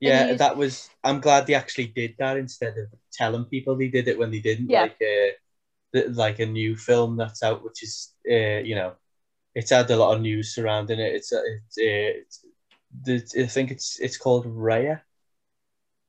Yeah, 0.01 0.31
you- 0.31 0.37
that 0.37 0.57
was. 0.57 0.89
I'm 1.03 1.21
glad 1.21 1.47
they 1.47 1.55
actually 1.55 1.89
did 1.89 2.15
that 2.21 2.37
instead 2.37 2.79
of 2.79 2.87
telling 3.13 3.45
people 3.47 3.77
they 3.77 3.89
did 3.89 4.07
it 4.09 4.19
when 4.19 4.31
they 4.31 4.41
didn't. 4.41 4.71
Yeah. 4.71 4.83
Like, 4.83 4.97
uh, 5.03 6.01
like 6.13 6.39
a 6.39 6.47
new 6.47 6.75
film 6.77 7.17
that's 7.19 7.43
out, 7.43 7.63
which 7.63 7.83
is, 7.83 8.15
uh, 8.31 8.63
you 8.65 8.75
know, 8.77 8.95
it's 9.55 9.71
had 9.71 9.91
a 9.91 9.97
lot 9.97 10.15
of 10.17 10.23
news 10.23 10.55
surrounding 10.55 10.99
it. 11.01 11.15
It's, 11.15 11.33
it's, 11.33 11.77
it's 11.77 12.45
the, 13.05 13.43
I 13.43 13.47
think 13.47 13.71
it's 13.71 13.99
it's 14.01 14.17
called 14.17 14.47
Raya, 14.47 15.01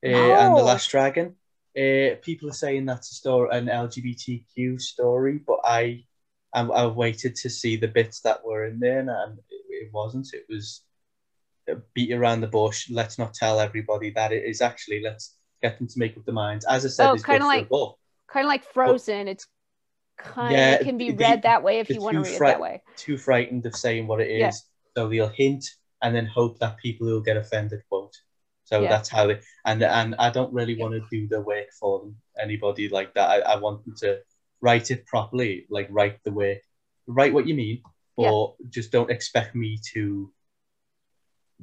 uh, 0.03 0.07
and 0.07 0.55
the 0.55 0.61
Oh. 0.61 0.65
Last 0.65 0.89
Dragon. 0.89 1.35
Uh, 1.75 2.15
people 2.21 2.49
are 2.49 2.53
saying 2.53 2.85
that's 2.85 3.11
a 3.11 3.15
story, 3.15 3.49
an 3.51 3.65
LGBTQ 3.65 4.79
story, 4.79 5.39
but 5.45 5.59
I, 5.63 6.03
I, 6.53 6.61
I 6.61 6.85
waited 6.85 7.35
to 7.37 7.49
see 7.49 7.77
the 7.77 7.87
bits 7.87 8.21
that 8.21 8.45
were 8.45 8.65
in 8.65 8.79
there, 8.79 8.99
and 8.99 9.39
it, 9.39 9.43
it 9.69 9.89
wasn't. 9.91 10.27
It 10.33 10.45
was 10.49 10.81
beat 11.93 12.11
around 12.13 12.41
the 12.41 12.47
bush. 12.47 12.89
Let's 12.91 13.17
not 13.17 13.33
tell 13.33 13.59
everybody 13.59 14.11
that 14.11 14.31
it 14.31 14.43
is 14.45 14.61
actually. 14.61 15.01
Let's 15.01 15.35
get 15.63 15.79
them 15.79 15.87
to 15.87 15.97
make 15.99 16.15
up 16.17 16.25
their 16.25 16.33
minds. 16.33 16.65
As 16.65 16.85
I 16.85 16.89
said, 16.89 17.09
Oh, 17.09 17.13
it's 17.13 17.23
for 17.23 17.35
a 17.35 17.39
like- 17.39 17.69
Kind 18.27 18.45
of 18.45 18.49
like 18.49 18.63
Frozen. 18.65 19.27
It's 19.27 19.47
kind 20.17 20.53
Yeah, 20.53 20.71
of 20.75 20.85
can 20.85 20.97
be 20.97 21.11
the- 21.11 21.23
read 21.23 21.43
that 21.43 21.63
way 21.63 21.79
if 21.79 21.89
you 21.89 22.01
want 22.01 22.15
to 22.15 22.21
read 22.21 22.33
it 22.33 22.37
fri- 22.37 22.47
that 22.47 22.59
way. 22.61 22.81
Too 22.97 23.17
frightened 23.17 23.65
of 23.65 23.75
saying 23.75 24.07
what 24.07 24.21
it 24.21 24.29
is, 24.29 24.39
Yeah. 24.39 24.51
so 24.95 25.07
they'll 25.09 25.27
hint 25.29 25.65
and 26.01 26.15
then 26.15 26.25
hope 26.25 26.59
that 26.59 26.77
people 26.77 27.07
who'll 27.07 27.21
get 27.21 27.37
offended 27.37 27.81
won't. 27.89 28.15
So 28.65 28.81
Yeah. 28.81 28.89
that's 28.89 29.09
how 29.09 29.27
they. 29.27 29.39
And 29.65 29.83
and 29.83 30.15
I 30.15 30.29
don't 30.29 30.53
really 30.53 30.77
want 30.77 30.93
to 30.93 31.05
do 31.11 31.27
the 31.27 31.41
work 31.41 31.67
for 31.79 31.99
them. 31.99 32.21
Anybody 32.39 32.89
like 32.89 33.13
that. 33.13 33.29
I, 33.29 33.53
I 33.53 33.55
want 33.57 33.83
them 33.85 33.95
to 33.97 34.19
write 34.61 34.89
it 34.91 35.05
properly, 35.05 35.65
like 35.69 35.87
write 35.89 36.23
the 36.23 36.31
work, 36.31 36.59
write 37.07 37.33
what 37.33 37.47
you 37.47 37.53
mean, 37.55 37.83
or 38.15 38.55
just 38.69 38.91
don't 38.91 39.11
expect 39.11 39.55
me 39.55 39.77
to 39.93 40.31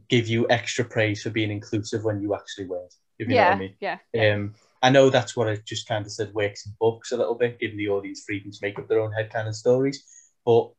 give 0.09 0.29
you 0.29 0.47
extra 0.51 0.85
praise 0.85 1.23
for 1.23 1.31
being 1.31 1.51
inclusive 1.51 2.05
when 2.05 2.21
you 2.21 2.35
actually 2.35 2.67
weren't. 2.67 2.95
If 3.19 3.29
you 3.29 3.35
know 3.35 3.41
what 3.43 3.49
Yeah, 3.49 3.55
I 3.55 3.59
mean. 3.59 3.77
yeah, 4.15 4.33
Um, 4.35 4.55
I 4.83 4.91
know 4.91 5.11
that's 5.11 5.37
what 5.37 5.49
I 5.49 5.57
just 5.57 5.87
kind 5.87 6.07
of 6.07 6.13
said 6.13 6.33
works 6.33 6.67
in 6.67 6.73
books 6.81 7.13
a 7.13 7.17
little 7.17 7.35
bit, 7.35 7.59
giving 7.61 7.77
the 7.77 7.89
audience 7.89 8.23
freedom 8.27 8.51
to 8.51 8.59
make 8.63 8.79
up 8.79 8.89
their 8.89 9.01
own 9.01 9.13
head 9.13 9.31
headcanon 9.31 9.55
stories. 9.55 10.05
But 10.45 10.71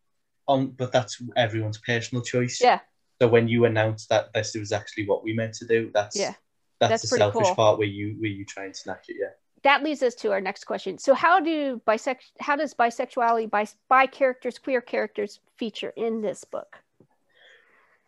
on, 0.47 0.67
but 0.71 0.91
that's 0.91 1.21
everyone's 1.37 1.77
personal 1.77 2.23
choice. 2.23 2.59
Yeah. 2.61 2.79
So 3.21 3.27
when 3.27 3.47
you 3.47 3.65
announce 3.65 4.07
that 4.07 4.33
this 4.33 4.55
was 4.55 4.71
actually 4.71 5.05
what 5.05 5.23
we 5.23 5.33
meant 5.33 5.53
to 5.55 5.67
do, 5.67 5.91
that's 5.93 6.15
Yeah. 6.15 6.33
that's, 6.79 7.01
That's 7.03 7.09
the 7.11 7.17
selfish 7.17 7.45
cool. 7.47 7.55
part 7.55 7.77
where 7.77 7.87
you 7.87 8.15
where 8.19 8.29
you 8.31 8.43
try 8.45 8.65
and 8.65 8.75
snatch 8.75 9.09
it. 9.09 9.17
Yeah. 9.19 9.33
that 9.63 9.83
leads 9.83 10.01
us 10.01 10.15
to 10.15 10.31
our 10.31 10.41
next 10.41 10.63
question. 10.63 10.97
So, 10.97 11.13
how 11.13 11.39
do 11.39 11.79
bisex 11.85 12.31
how 12.39 12.55
does 12.55 12.73
bisexuality, 12.73 13.51
bi, 13.51 13.67
bi 13.87 14.07
characters, 14.07 14.57
queer 14.57 14.81
characters 14.81 15.39
feature 15.57 15.93
in 15.95 16.21
this 16.21 16.43
book? 16.43 16.79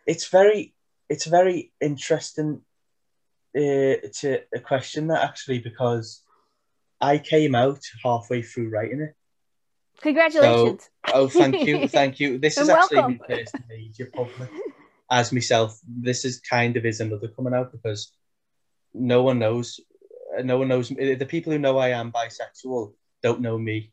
It's 0.08 0.28
very 0.28 0.74
it's 1.10 1.26
very 1.26 1.72
interesting 1.80 2.62
uh, 3.56 3.96
to 4.20 4.40
a 4.54 4.60
question 4.60 5.08
that 5.08 5.24
actually 5.24 5.60
because 5.60 6.22
I 7.02 7.18
came 7.18 7.56
out 7.56 7.82
halfway 8.04 8.42
through 8.42 8.70
writing 8.70 9.02
it. 9.02 9.16
Congratulations. 10.02 10.90
Oh, 11.14 11.28
thank 11.28 11.66
you, 11.66 11.88
thank 11.88 12.20
you. 12.20 12.38
This 12.38 12.58
is 12.58 12.68
You're 12.68 12.78
actually 12.78 12.98
welcome. 12.98 13.20
my 13.28 13.36
first 13.36 13.56
major 13.70 14.10
public 14.16 14.50
as 15.12 15.32
myself, 15.32 15.80
this 15.88 16.26
is 16.26 16.40
kind 16.40 16.76
of 16.78 16.86
is 16.86 17.00
another 17.00 17.28
coming 17.28 17.54
out 17.54 17.72
because 17.72 18.12
no 18.94 19.22
one 19.22 19.38
knows, 19.38 19.80
no 20.44 20.58
one 20.58 20.68
knows 20.70 20.90
the 20.90 21.26
people 21.30 21.54
who 21.54 21.60
know 21.60 21.78
I 21.78 21.90
am 21.90 22.12
bisexual 22.12 22.94
don't 23.22 23.42
know 23.42 23.58
me. 23.58 23.92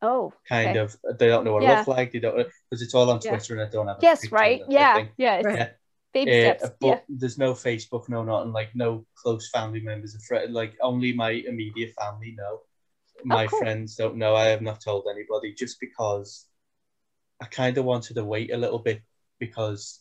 Oh, 0.00 0.32
Kind 0.48 0.70
okay. 0.70 0.78
of, 0.78 0.96
they 1.18 1.28
don't 1.28 1.44
know 1.44 1.52
what 1.52 1.62
I 1.64 1.66
Yeah. 1.66 1.78
look 1.80 1.88
like. 1.88 2.12
They 2.12 2.18
don't 2.20 2.36
because 2.70 2.82
it's 2.82 2.94
all 2.94 3.10
on 3.10 3.20
Yeah. 3.22 3.30
Twitter 3.32 3.54
and 3.54 3.62
I 3.62 3.70
don't 3.70 3.86
have. 3.86 3.98
A 3.98 4.02
Yes, 4.02 4.32
right. 4.32 4.60
of 4.62 4.66
the 4.68 4.72
Yeah, 4.72 4.94
thing. 4.94 5.08
yeah. 5.16 5.34
It's 5.36 5.46
Right. 5.46 5.72
Baby 6.12 6.30
Uh, 6.46 6.54
steps. 6.56 6.74
but 6.80 6.86
Yeah. 6.86 7.00
there's 7.08 7.38
no 7.38 7.52
Facebook, 7.54 8.08
no 8.08 8.22
nothing, 8.22 8.52
like 8.52 8.74
no 8.74 9.06
close 9.14 9.50
family 9.50 9.80
members 9.80 10.14
of 10.14 10.22
friends. 10.22 10.50
Like 10.52 10.76
only 10.80 11.12
my 11.12 11.30
immediate 11.30 11.92
family 11.94 12.32
know. 12.32 12.60
My 13.24 13.44
Oh, 13.44 13.48
cool. 13.48 13.58
friends 13.60 13.96
don't 13.96 14.16
know. 14.16 14.34
I 14.34 14.46
have 14.46 14.62
not 14.62 14.80
told 14.80 15.06
anybody 15.10 15.54
just 15.54 15.78
because 15.80 16.46
I 17.40 17.46
kind 17.46 17.78
of 17.78 17.84
wanted 17.84 18.14
to 18.14 18.24
wait 18.24 18.52
a 18.52 18.56
little 18.56 18.78
bit 18.78 19.02
because 19.38 20.00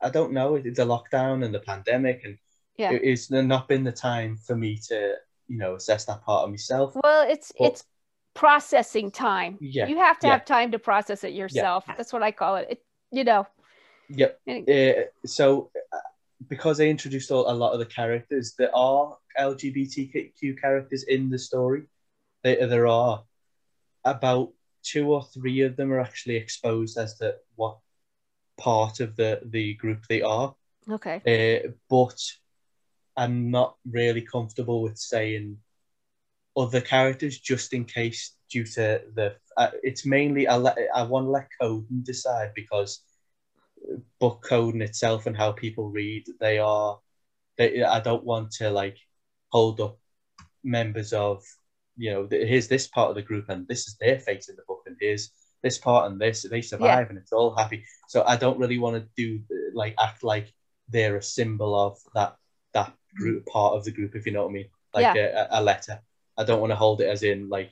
I 0.00 0.10
don't 0.10 0.32
know. 0.32 0.58
The 0.58 0.70
lockdown 0.84 1.44
and 1.44 1.54
the 1.54 1.60
pandemic, 1.60 2.22
and 2.24 2.38
Yeah. 2.76 2.92
it- 2.92 3.02
it's 3.02 3.30
not 3.30 3.66
been 3.68 3.84
the 3.84 3.92
time 3.92 4.36
for 4.36 4.54
me 4.54 4.76
to, 4.88 5.16
you 5.48 5.56
know, 5.56 5.76
assess 5.76 6.04
that 6.04 6.22
part 6.22 6.44
of 6.44 6.50
myself. 6.50 6.94
Well, 7.02 7.22
it's 7.28 7.50
Well- 7.58 7.70
it's 7.70 7.84
processing 8.34 9.10
time. 9.10 9.56
Yeah, 9.62 9.86
You 9.86 9.96
have 9.96 10.18
to 10.20 10.26
yeah. 10.26 10.34
have 10.34 10.44
time 10.44 10.70
to 10.72 10.78
process 10.78 11.24
it 11.24 11.32
yourself. 11.32 11.86
That's 11.86 12.12
what 12.12 12.22
I 12.22 12.32
call 12.32 12.56
it. 12.56 12.66
it 12.70 12.82
you 13.10 13.24
know. 13.24 13.46
Yep. 14.08 14.40
Uh, 14.48 15.26
so, 15.26 15.70
uh, 15.92 15.98
because 16.48 16.80
I 16.80 16.84
introduced 16.84 17.30
a 17.30 17.34
a 17.34 17.54
lot 17.54 17.72
of 17.72 17.78
the 17.78 17.86
characters, 17.86 18.54
there 18.58 18.74
are 18.74 19.16
LGBTQ 19.38 20.60
characters 20.60 21.04
in 21.04 21.30
the 21.30 21.38
story. 21.38 21.84
There, 22.42 22.66
there 22.66 22.86
are 22.86 23.24
about 24.04 24.52
two 24.82 25.12
or 25.12 25.24
three 25.24 25.62
of 25.62 25.76
them 25.76 25.92
are 25.92 26.00
actually 26.00 26.36
exposed 26.36 26.96
as 26.96 27.18
to 27.18 27.34
what 27.56 27.78
part 28.58 29.00
of 29.00 29.16
the, 29.16 29.40
the 29.44 29.74
group 29.74 30.06
they 30.08 30.22
are. 30.22 30.54
Okay. 30.88 31.20
Uh, 31.26 31.70
but 31.90 32.20
I'm 33.16 33.50
not 33.50 33.76
really 33.90 34.20
comfortable 34.20 34.82
with 34.82 34.98
saying 34.98 35.58
other 36.56 36.80
characters 36.80 37.38
just 37.38 37.72
in 37.72 37.84
case 37.84 38.34
due 38.50 38.64
to 38.64 39.02
the 39.14 39.36
uh, 39.56 39.70
it's 39.82 40.06
mainly 40.06 40.46
I 40.46 40.56
let 40.56 40.78
I 40.94 41.02
want 41.02 41.26
to 41.26 41.30
let 41.30 41.48
Coden 41.60 42.04
decide 42.04 42.52
because 42.54 43.00
book 44.20 44.44
coding 44.48 44.82
itself 44.82 45.26
and 45.26 45.36
how 45.36 45.52
people 45.52 45.90
read 45.90 46.24
they 46.40 46.58
are 46.58 46.98
they 47.58 47.82
I 47.82 48.00
don't 48.00 48.24
want 48.24 48.50
to 48.52 48.70
like 48.70 48.96
hold 49.50 49.80
up 49.80 49.98
members 50.64 51.12
of 51.12 51.44
you 51.96 52.10
know 52.12 52.28
here's 52.30 52.68
this 52.68 52.86
part 52.88 53.10
of 53.10 53.14
the 53.14 53.22
group 53.22 53.48
and 53.48 53.66
this 53.68 53.86
is 53.86 53.96
their 54.00 54.18
fate 54.18 54.46
in 54.48 54.56
the 54.56 54.62
book 54.66 54.82
and 54.86 54.96
here's 55.00 55.30
this 55.62 55.78
part 55.78 56.10
and 56.10 56.20
this 56.20 56.42
they 56.42 56.62
survive 56.62 57.08
and 57.10 57.18
it's 57.18 57.32
all 57.32 57.56
happy. 57.56 57.84
So 58.08 58.22
I 58.26 58.36
don't 58.36 58.58
really 58.58 58.78
want 58.78 58.96
to 58.96 59.08
do 59.16 59.42
like 59.74 59.94
act 59.98 60.22
like 60.22 60.52
they're 60.88 61.16
a 61.16 61.22
symbol 61.22 61.74
of 61.74 61.98
that 62.14 62.36
that 62.74 62.92
group 63.16 63.46
part 63.46 63.74
of 63.74 63.84
the 63.84 63.90
group 63.90 64.14
if 64.14 64.26
you 64.26 64.32
know 64.32 64.42
what 64.42 64.50
I 64.50 64.52
mean. 64.52 64.68
Like 64.94 65.16
a, 65.16 65.48
a 65.50 65.62
letter. 65.62 66.00
I 66.38 66.44
don't 66.44 66.60
want 66.60 66.70
to 66.70 66.76
hold 66.76 67.00
it 67.00 67.08
as 67.08 67.22
in 67.22 67.48
like 67.48 67.70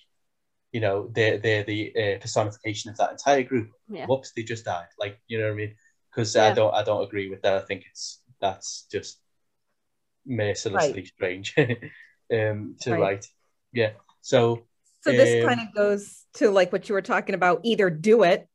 you 0.73 0.81
know 0.81 1.09
they're 1.13 1.39
they're 1.39 1.65
the 1.65 1.93
uh, 1.97 2.19
personification 2.21 2.91
of 2.91 2.97
that 2.97 3.13
entire 3.13 3.43
group. 3.43 3.71
Yeah. 3.89 4.07
whoops 4.07 4.33
they 4.33 4.43
just 4.43 4.65
died. 4.65 4.89
Like 4.99 5.19
you 5.29 5.39
know 5.39 5.45
what 5.45 5.53
I 5.53 5.57
mean 5.57 5.75
because 6.15 6.35
Yeah. 6.35 6.37
I 6.37 6.53
don't 6.53 6.75
I 6.75 6.83
don't 6.83 7.05
agree 7.05 7.29
with 7.31 7.43
that 7.43 7.55
I 7.57 7.61
think 7.67 7.85
it's 7.91 8.23
that's 8.41 8.87
just 8.91 9.21
mercilessly 10.27 11.05
strange 11.05 11.55
um 12.33 12.77
to 12.81 12.97
Right. 12.97 12.97
write 12.97 13.27
yeah 13.73 13.91
so 14.21 14.67
So 15.01 15.13
this 15.13 15.35
Um, 15.35 15.41
kind 15.45 15.61
of 15.61 15.75
goes 15.75 16.25
to 16.35 16.51
like 16.51 16.73
what 16.73 16.89
you 16.89 16.95
were 16.95 17.03
talking 17.03 17.35
about. 17.35 17.61
Either 17.65 17.91
do 17.91 18.23
it 18.23 18.49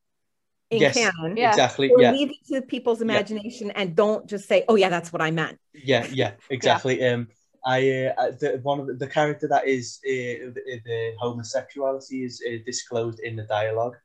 in 0.72 0.86
Yes. 0.86 0.88
canon, 0.88 1.38
Yeah. 1.38 1.62
exactly 1.62 1.94
or 1.94 2.04
yeah 2.04 2.06
leave 2.06 2.32
it 2.32 2.38
to 2.54 2.62
people's 2.64 3.02
imagination 3.02 3.72
and 3.72 3.96
don't 3.96 4.28
just 4.30 4.48
say, 4.48 4.66
"Oh 4.70 4.76
yeah, 4.76 4.90
that's 4.90 5.14
what 5.14 5.22
I 5.22 5.32
meant." 5.32 5.60
yeah 5.74 6.08
yeah 6.12 6.32
exactly 6.50 7.04
um 7.08 7.28
I, 7.66 8.06
uh, 8.18 8.32
the 8.40 8.60
one 8.64 8.80
of 8.80 8.88
the, 8.88 8.94
the 8.94 9.08
character 9.08 9.46
that 9.50 9.68
is 9.68 10.00
uh, 10.06 10.48
the, 10.56 10.82
the 10.86 11.12
homosexuality 11.20 12.24
is 12.24 12.42
uh, 12.48 12.60
disclosed 12.66 13.20
in 13.20 13.36
the 13.36 13.44
dialogue 13.44 13.96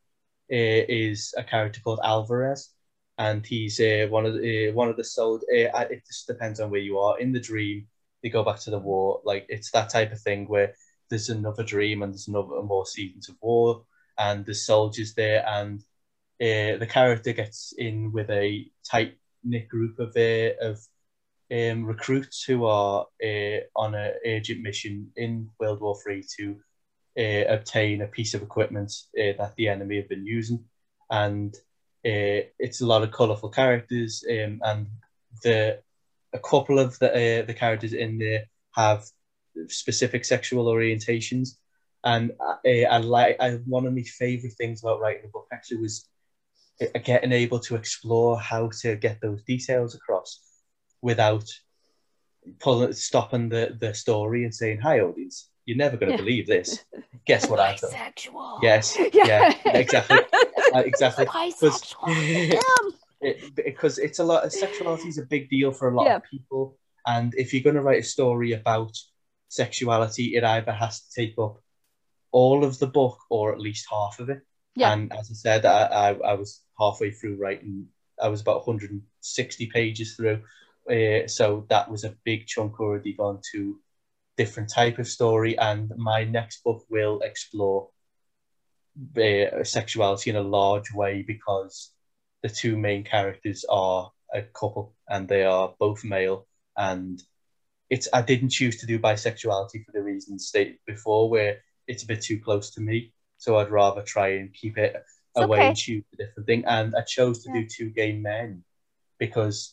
uh, 0.52 0.82
is 0.88 1.34
a 1.38 1.44
character 1.44 1.80
called 1.84 2.00
Alvarez, 2.04 2.70
and 3.18 3.46
he's 3.46 3.80
uh, 3.80 4.06
one 4.10 4.26
of 4.26 4.34
the 4.34 4.68
uh, 4.68 4.72
one 4.72 4.88
of 4.88 4.96
the 4.96 5.04
sold. 5.04 5.44
Uh, 5.52 5.86
it 5.90 6.02
just 6.06 6.26
depends 6.26 6.60
on 6.60 6.70
where 6.70 6.80
you 6.80 6.98
are 6.98 7.18
in 7.18 7.32
the 7.32 7.40
dream. 7.40 7.86
They 8.22 8.30
go 8.30 8.42
back 8.44 8.58
to 8.60 8.70
the 8.70 8.78
war, 8.78 9.20
like 9.24 9.46
it's 9.48 9.70
that 9.72 9.90
type 9.90 10.12
of 10.12 10.20
thing 10.20 10.46
where 10.48 10.74
there's 11.10 11.28
another 11.28 11.62
dream 11.62 12.02
and 12.02 12.12
there's 12.12 12.28
another 12.28 12.62
more 12.62 12.86
seasons 12.86 13.28
of 13.28 13.36
war, 13.40 13.84
and 14.18 14.44
there's 14.44 14.66
soldiers 14.66 15.14
there, 15.14 15.46
and 15.46 15.80
uh, 16.40 16.78
the 16.78 16.88
character 16.88 17.32
gets 17.32 17.72
in 17.76 18.12
with 18.12 18.30
a 18.30 18.66
tight 18.90 19.18
knit 19.44 19.68
group 19.68 19.98
of 19.98 20.16
uh, 20.16 20.54
of 20.60 20.80
um, 21.52 21.84
recruits 21.84 22.42
who 22.42 22.64
are 22.64 23.06
uh, 23.22 23.58
on 23.76 23.94
an 23.94 24.14
urgent 24.26 24.62
mission 24.62 25.12
in 25.16 25.50
World 25.60 25.80
War 25.80 25.96
Three 26.02 26.24
to 26.38 26.56
uh, 27.18 27.52
obtain 27.54 28.02
a 28.02 28.08
piece 28.08 28.34
of 28.34 28.42
equipment 28.42 28.92
uh, 29.18 29.32
that 29.38 29.54
the 29.56 29.68
enemy 29.68 29.96
have 29.96 30.08
been 30.08 30.26
using, 30.26 30.64
and 31.10 31.54
uh, 32.06 32.44
it's 32.58 32.80
a 32.80 32.86
lot 32.86 33.02
of 33.02 33.10
colourful 33.12 33.48
characters, 33.50 34.24
um, 34.30 34.60
and 34.64 34.86
the 35.42 35.80
a 36.32 36.38
couple 36.38 36.78
of 36.78 36.98
the 36.98 37.10
uh, 37.10 37.46
the 37.46 37.54
characters 37.54 37.92
in 37.92 38.18
there 38.18 38.44
have 38.72 39.04
specific 39.68 40.24
sexual 40.24 40.66
orientations, 40.66 41.56
and 42.04 42.32
I, 42.66 42.84
I 42.84 42.98
like 42.98 43.36
I, 43.40 43.52
one 43.66 43.86
of 43.86 43.94
my 43.94 44.02
favourite 44.02 44.54
things 44.56 44.82
about 44.82 45.00
writing 45.00 45.24
a 45.24 45.28
book 45.28 45.46
actually 45.52 45.78
was 45.78 46.08
uh, 46.82 46.98
getting 47.04 47.32
able 47.32 47.60
to 47.60 47.76
explore 47.76 48.38
how 48.38 48.68
to 48.82 48.96
get 48.96 49.20
those 49.20 49.42
details 49.44 49.94
across 49.94 50.40
without 51.02 51.48
pulling 52.60 52.92
stopping 52.92 53.48
the 53.48 53.76
the 53.80 53.94
story 53.94 54.44
and 54.44 54.54
saying 54.54 54.78
hi 54.78 55.00
audience 55.00 55.48
you're 55.64 55.78
never 55.78 55.96
going 55.96 56.12
to 56.12 56.18
Yeah. 56.18 56.24
believe 56.24 56.46
this. 56.46 56.84
Guess 57.26 57.48
what 57.48 57.58
i've 57.58 57.80
done? 57.80 57.90
Yes. 58.62 58.98
Yeah. 59.14 59.26
yeah 59.26 59.54
exactly 59.80 60.18
Uh, 60.74 60.80
exactly. 60.80 61.26
Because- 61.60 61.94
it, 63.20 63.54
because 63.54 63.98
it's 63.98 64.18
a 64.18 64.24
lot 64.24 64.44
of 64.44 64.52
sexuality 64.52 65.08
is 65.08 65.18
a 65.18 65.22
big 65.26 65.48
deal 65.48 65.72
for 65.72 65.88
a 65.88 65.94
lot 65.96 66.06
Yeah. 66.06 66.16
of 66.16 66.24
people 66.24 66.76
and 67.06 67.32
if 67.36 67.52
you're 67.52 67.62
going 67.62 67.76
to 67.76 67.82
write 67.82 68.00
a 68.02 68.06
story 68.16 68.52
about 68.52 68.94
sexuality 69.48 70.36
it 70.36 70.44
either 70.44 70.72
has 70.72 71.00
to 71.00 71.10
take 71.20 71.34
up 71.38 71.60
all 72.32 72.64
of 72.64 72.78
the 72.78 72.86
book 72.86 73.18
or 73.30 73.52
at 73.52 73.60
least 73.60 73.86
half 73.90 74.18
of 74.20 74.28
it 74.28 74.40
Yeah. 74.74 74.92
and 74.92 75.12
as 75.12 75.30
i 75.30 75.34
said 75.34 75.64
I, 75.64 75.82
I, 75.86 76.08
I 76.30 76.34
was 76.34 76.60
halfway 76.78 77.10
through 77.12 77.36
writing 77.36 77.86
i 78.20 78.28
was 78.28 78.40
about 78.42 78.66
160 78.66 79.66
pages 79.66 80.16
through 80.16 80.42
uh, 80.90 81.26
so 81.26 81.64
that 81.70 81.90
was 81.90 82.04
a 82.04 82.16
big 82.24 82.46
chunk 82.46 82.78
already 82.80 83.14
gone 83.14 83.40
to 83.52 83.78
different 84.36 84.68
type 84.70 84.98
of 84.98 85.08
story 85.08 85.56
and 85.56 85.92
my 85.96 86.24
next 86.24 86.62
book 86.64 86.84
will 86.90 87.20
explore 87.20 87.88
uh, 89.16 89.64
sexuality 89.64 90.30
in 90.30 90.36
a 90.36 90.40
large 90.42 90.92
way 90.92 91.22
because 91.22 91.90
the 92.42 92.48
two 92.48 92.76
main 92.76 93.04
characters 93.04 93.64
are 93.68 94.12
a 94.32 94.42
couple 94.42 94.94
and 95.08 95.28
they 95.28 95.44
are 95.44 95.74
both 95.78 96.04
male 96.04 96.46
and 96.76 97.22
it's 97.90 98.08
I 98.12 98.22
didn't 98.22 98.50
choose 98.50 98.78
to 98.78 98.86
do 98.86 98.98
bisexuality 98.98 99.84
for 99.84 99.92
the 99.92 100.02
reasons 100.02 100.46
stated 100.46 100.78
before 100.86 101.28
where 101.30 101.58
it's 101.86 102.02
a 102.02 102.06
bit 102.06 102.22
too 102.22 102.40
close 102.40 102.70
to 102.72 102.80
me 102.80 103.12
so 103.38 103.58
I'd 103.58 103.70
rather 103.70 104.02
try 104.02 104.28
and 104.34 104.52
keep 104.52 104.78
it 104.78 104.96
away 105.36 105.58
okay. 105.58 105.68
and 105.68 105.76
choose 105.76 106.04
a 106.12 106.16
different 106.16 106.46
thing 106.46 106.64
and 106.66 106.94
I 106.96 107.02
chose 107.02 107.42
to 107.44 107.50
Yeah. 107.52 107.62
do 107.62 107.68
two 107.68 107.90
gay 107.90 108.12
men 108.12 108.64
because 109.18 109.72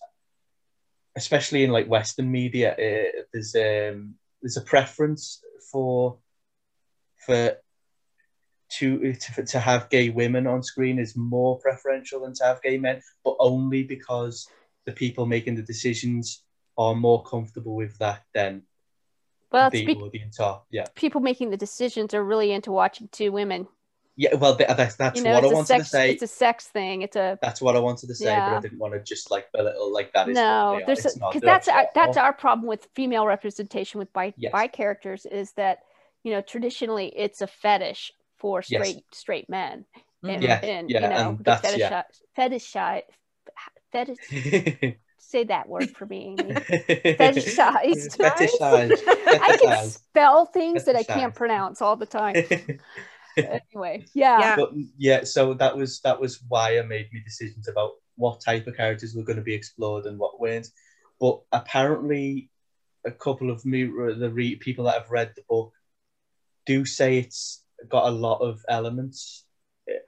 especially 1.16 1.64
in 1.64 1.72
like 1.72 1.88
western 1.88 2.32
media 2.32 2.72
uh, 2.74 3.22
there's 3.34 3.56
um 3.56 4.16
there's 4.42 4.58
a 4.58 4.62
preference 4.62 5.42
for 5.72 6.18
for 7.26 7.58
to, 8.80 9.14
to 9.14 9.44
to 9.44 9.60
have 9.60 9.90
gay 9.90 10.10
women 10.10 10.48
on 10.48 10.64
screen 10.64 11.00
is 11.00 11.16
more 11.16 11.60
preferential 11.60 12.22
than 12.22 12.34
to 12.36 12.44
have 12.44 12.62
gay 12.62 12.78
men, 12.78 13.02
but 13.24 13.36
only 13.40 13.84
because 13.84 14.48
the 14.86 14.92
people 14.92 15.26
making 15.26 15.56
the 15.56 15.62
decisions 15.62 16.44
are 16.78 16.96
more 16.96 17.24
comfortable 17.24 17.76
with 17.76 17.98
that 18.00 18.24
than 18.34 18.64
Well, 19.52 19.70
the 19.70 19.86
be- 19.86 19.96
audience 19.96 20.40
are. 20.40 20.64
Yeah, 20.72 20.86
people 20.96 21.22
making 21.22 21.50
the 21.50 21.58
decisions 21.58 22.14
are 22.14 22.24
really 22.24 22.52
into 22.52 22.72
watching 22.72 23.10
two 23.12 23.32
women. 23.32 23.68
yeah. 24.16 24.36
Well, 24.36 24.56
that's 24.56 24.96
that's 24.96 25.18
you 25.20 25.26
know, 25.26 25.34
what 25.34 25.44
I 25.44 25.48
wanted 25.48 25.68
sex. 25.68 25.84
to 25.84 25.90
say. 25.90 26.12
It's 26.12 26.24
a 26.24 26.28
sex 26.28 26.68
thing. 26.68 27.02
It's 27.02 27.16
a 27.18 27.38
That's 27.42 27.62
what 27.62 27.76
I 27.76 27.80
wanted 27.80 28.08
to 28.08 28.16
say, 28.16 28.34
but 28.36 28.54
I 28.54 28.60
didn't 28.62 28.80
want 28.80 28.94
to 28.94 29.02
just 29.04 29.32
like 29.32 29.52
belittle 29.52 29.92
like 29.94 30.14
that 30.14 30.30
is 30.30 30.36
no. 30.36 30.80
There's 30.86 31.04
because 31.04 31.42
that's 31.42 31.68
our, 31.68 31.88
that's 31.94 32.18
our 32.18 32.34
problem 32.34 32.68
with 32.68 32.88
female 32.96 33.26
representation 33.26 34.00
with 34.00 34.12
bi 34.14 34.34
Yes. 34.38 34.54
bi 34.54 34.68
characters 34.68 35.26
is 35.26 35.52
that 35.54 35.80
you 36.24 36.32
know 36.32 36.42
traditionally 36.42 37.08
it's 37.16 37.42
a 37.42 37.48
fetish 37.48 38.14
for 38.42 38.62
Yes. 38.68 38.82
straight 38.82 39.04
straight 39.14 39.50
men. 39.50 39.86
And, 40.24 40.32
mm-hmm. 40.32 40.44
Yeah, 40.44 40.60
and 40.64 40.90
yeah, 40.90 41.02
you 41.02 41.10
know 41.10 41.30
and 41.30 41.38
the 41.40 41.44
that's- 41.44 41.78
yeah. 41.78 42.04
fetishize 42.38 43.04
fetishize 43.94 44.18
fetish 44.28 44.96
say 45.18 45.44
that 45.46 45.70
word 45.70 45.90
for 45.92 46.06
me 46.06 46.36
Amy. 46.40 46.54
Fetishized. 47.22 48.18
Fetishized. 48.18 49.02
I 49.08 49.58
can 49.62 49.90
spell 49.90 50.46
things 50.48 50.86
that 50.86 50.96
I 50.96 51.04
can't 51.04 51.34
pronounce 51.34 51.82
all 51.82 51.96
the 51.96 52.06
time. 52.06 52.36
anyway, 53.38 54.06
yeah. 54.14 54.40
Yeah. 54.40 54.56
but 54.58 54.72
yeah, 54.98 55.24
so 55.24 55.54
that 55.54 55.78
was 55.78 56.02
that 56.02 56.20
was 56.20 56.44
why 56.50 56.78
I 56.78 56.82
made 56.82 57.10
my 57.14 57.20
decisions 57.24 57.68
about 57.68 57.92
what 58.16 58.42
type 58.42 58.68
of 58.68 58.76
characters 58.76 59.16
were 59.16 59.24
going 59.24 59.38
to 59.38 59.44
be 59.44 59.54
explored 59.54 60.06
and 60.06 60.18
what 60.20 60.40
weren't. 60.40 60.68
But 61.20 61.42
apparently, 61.52 62.50
a 63.06 63.12
couple 63.12 63.52
of 63.52 63.66
me 63.66 63.84
the 63.86 64.32
re- 64.34 64.56
people 64.56 64.86
that 64.86 64.96
have 65.02 65.12
read 65.12 65.32
the 65.36 65.44
book 65.48 65.72
do 66.66 66.84
say 66.86 67.20
it's 67.20 67.61
got 67.90 68.08
a 68.08 68.12
lot 68.12 68.40
of 68.40 68.62
elements 68.70 69.46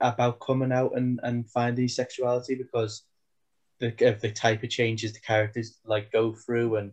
about 0.00 0.40
coming 0.40 0.72
out 0.72 0.96
and 0.96 1.20
and 1.22 1.48
finding 1.50 1.88
sexuality 1.88 2.54
because 2.54 3.04
the 3.80 3.88
of 4.06 4.20
the 4.20 4.30
type 4.30 4.62
of 4.62 4.70
changes 4.70 5.12
the 5.12 5.20
characters 5.20 5.78
like 5.84 6.12
go 6.12 6.32
through 6.32 6.76
and 6.76 6.92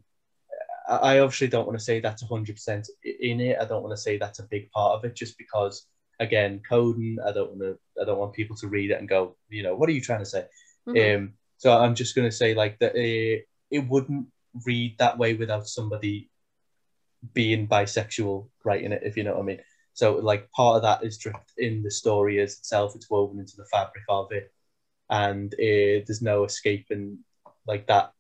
I 0.90 1.20
obviously 1.20 1.48
don't 1.48 1.68
want 1.68 1.78
to 1.78 1.86
say 1.86 2.00
that's 2.00 2.24
100% 2.24 2.88
in 3.04 3.40
it. 3.40 3.58
I 3.62 3.66
don't 3.66 3.84
want 3.84 3.96
to 3.96 4.02
say 4.02 4.18
that's 4.18 4.40
a 4.40 4.48
big 4.50 4.70
part 4.72 4.98
of 4.98 5.06
it 5.06 5.16
just 5.16 5.38
because 5.38 5.86
again, 6.20 6.62
coding, 6.68 7.18
I 7.26 7.32
don't 7.32 7.52
want 7.52 7.62
to 7.62 8.02
I 8.02 8.06
don't 8.06 8.20
want 8.20 8.34
people 8.34 8.56
to 8.58 8.68
read 8.68 8.92
it 8.92 9.00
and 9.00 9.08
go, 9.08 9.38
you 9.50 9.64
know, 9.64 9.76
what 9.76 9.90
are 9.90 9.94
you 9.94 10.02
trying 10.02 10.20
to 10.20 10.26
say? 10.26 10.46
Mhm. 10.88 11.16
Um, 11.16 11.34
so 11.58 11.78
I'm 11.78 11.96
just 11.96 12.16
going 12.16 12.28
to 12.28 12.36
say 12.36 12.56
like 12.56 12.80
that 12.80 12.96
uh, 12.96 13.42
it 13.70 13.88
wouldn't 13.88 14.28
read 14.66 14.98
that 14.98 15.18
way 15.18 15.34
without 15.36 15.68
somebody 15.68 16.30
being 17.34 17.68
bisexual 17.68 18.50
writing 18.66 18.92
it, 18.92 19.04
if 19.06 19.16
you 19.16 19.24
know 19.24 19.34
what 19.34 19.42
I 19.42 19.46
mean. 19.46 19.62
So 19.94 20.16
like 20.16 20.52
part 20.52 20.78
of 20.78 20.82
that 20.84 21.04
is 21.04 21.18
dripped 21.18 21.54
in 21.58 21.84
the 21.84 21.92
story 21.92 22.40
as 22.40 22.58
itself. 22.58 22.96
It's 22.96 23.10
woven 23.10 23.40
into 23.40 23.58
the 23.58 23.66
fabric 23.66 24.04
of 24.10 24.32
it, 24.32 24.52
and 25.10 25.54
uh, 25.54 26.04
there's 26.06 26.22
no 26.22 26.46
escaping 26.46 27.20
like 27.68 27.88
that. 27.88 28.14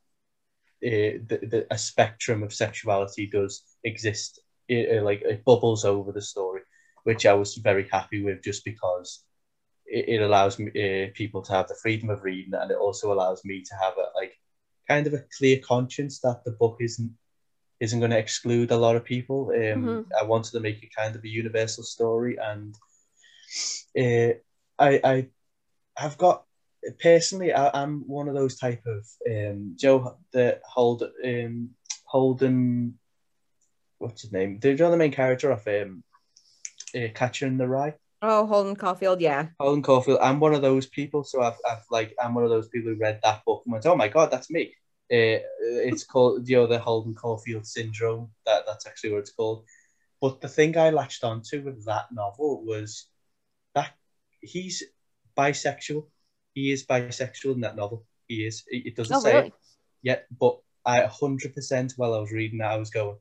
Uh, 0.84 1.22
the, 1.28 1.39
the, 1.43 1.67
a 1.72 1.78
spectrum 1.78 2.43
of 2.43 2.53
sexuality 2.53 3.28
does 3.28 3.63
exist. 3.84 4.39
It, 4.67 4.99
uh, 4.99 5.03
like 5.03 5.22
it 5.22 5.45
bubbles 5.45 5.86
over 5.86 6.11
the 6.11 6.22
story, 6.22 6.61
which 7.03 7.26
I 7.26 7.34
was 7.34 7.55
very 7.55 7.88
happy 7.91 8.24
with, 8.24 8.43
just 8.43 8.65
because 8.65 9.24
it, 9.86 10.09
it 10.09 10.22
allows 10.22 10.59
me, 10.59 10.69
uh, 10.72 11.11
people 11.13 11.41
to 11.43 11.53
have 11.53 11.67
the 11.67 11.76
freedom 11.82 12.09
of 12.09 12.24
reading, 12.24 12.53
and 12.53 12.72
it 12.72 12.78
also 12.78 13.13
allows 13.13 13.43
me 13.45 13.63
to 13.63 13.76
have 13.76 13.93
a 13.97 14.17
like 14.17 14.34
kind 14.88 15.07
of 15.07 15.13
a 15.13 15.24
clear 15.38 15.59
conscience 15.59 16.19
that 16.19 16.43
the 16.43 16.51
book 16.51 16.78
isn't 16.82 17.11
isn't 17.82 18.00
going 18.00 18.12
to 18.12 18.18
exclude 18.26 18.72
a 18.72 18.78
lot 18.78 18.96
of 18.96 19.04
people. 19.04 19.50
Um, 19.50 19.84
Mhm. 19.84 20.06
I 20.20 20.24
wanted 20.24 20.52
to 20.52 20.60
make 20.60 20.82
it 20.84 20.96
kind 20.96 21.16
of 21.16 21.24
a 21.24 21.28
universal 21.42 21.84
story, 21.84 22.38
and 22.38 22.76
uh, 24.04 24.34
I 24.80 24.92
I 25.14 25.16
have 25.98 26.18
got 26.18 26.46
personally 27.00 27.54
I, 27.54 27.82
I'm 27.82 28.08
one 28.08 28.28
of 28.30 28.36
those 28.36 28.56
type 28.58 28.84
of 28.86 29.06
um, 29.30 29.76
Joe 29.78 30.18
the 30.32 30.60
hold 30.64 31.04
um, 31.04 31.72
Holden 32.06 33.00
what's 34.02 34.24
his 34.24 34.32
name? 34.32 34.60
The, 34.60 34.70
you 34.70 34.78
know 34.78 34.92
the 34.92 34.98
main 34.98 35.12
character 35.12 35.52
of 35.52 35.68
um, 35.68 36.04
uh, 36.96 37.08
Catcher 37.14 37.46
in 37.46 37.58
the 37.58 37.68
Rye. 37.68 37.96
Oh, 38.24 38.46
Holden 38.46 38.76
Caulfield. 38.76 39.22
Yeah. 39.22 39.48
Holden 39.60 39.84
Caulfield. 39.84 40.20
I'm 40.22 40.40
one 40.40 40.54
of 40.54 40.62
those 40.62 40.88
people. 40.88 41.24
So 41.24 41.42
I've, 41.42 41.58
I've 41.70 41.86
like 41.90 42.14
I'm 42.22 42.34
one 42.34 42.44
of 42.44 42.50
those 42.50 42.68
people 42.70 42.92
who 42.92 42.98
read 43.00 43.20
that 43.24 43.44
book 43.46 43.64
and 43.66 43.74
went, 43.74 43.86
oh 43.86 43.96
my 43.96 44.08
god, 44.08 44.32
that's 44.32 44.50
me. 44.50 44.74
Uh, 45.12 45.43
it's 45.88 46.05
called 46.05 46.47
you 46.47 46.57
know 46.57 46.68
the 46.68 46.80
Holden 46.80 47.16
Caulfield 47.16 47.66
syndrome. 47.68 48.30
That 48.45 48.64
that's 48.66 48.88
actually 48.88 49.12
what 49.14 49.20
it's 49.20 49.32
called. 49.34 49.66
But 50.22 50.41
the 50.41 50.47
thing 50.49 50.78
I 50.78 50.91
latched 50.91 51.24
onto 51.24 51.62
with 51.64 51.86
that 51.86 52.12
novel 52.14 52.64
was 52.66 53.07
that 53.76 53.91
he's 54.41 54.84
bisexual. 55.38 56.05
He 56.53 56.72
is 56.72 56.86
bisexual 56.86 57.55
in 57.55 57.62
that 57.62 57.76
novel. 57.76 58.05
He 58.28 58.45
is. 58.45 58.64
It 58.68 58.95
doesn't 58.95 59.16
Oh, 59.16 59.22
say 59.22 59.36
really? 59.36 59.47
it 59.47 59.53
yet, 60.03 60.28
but 60.39 60.59
I 60.86 61.01
hundred 61.05 61.55
percent 61.55 61.93
while 61.97 62.14
I 62.16 62.20
was 62.20 62.32
reading 62.32 62.59
that, 62.59 62.72
I 62.72 62.78
was 62.78 62.89
going. 62.91 63.18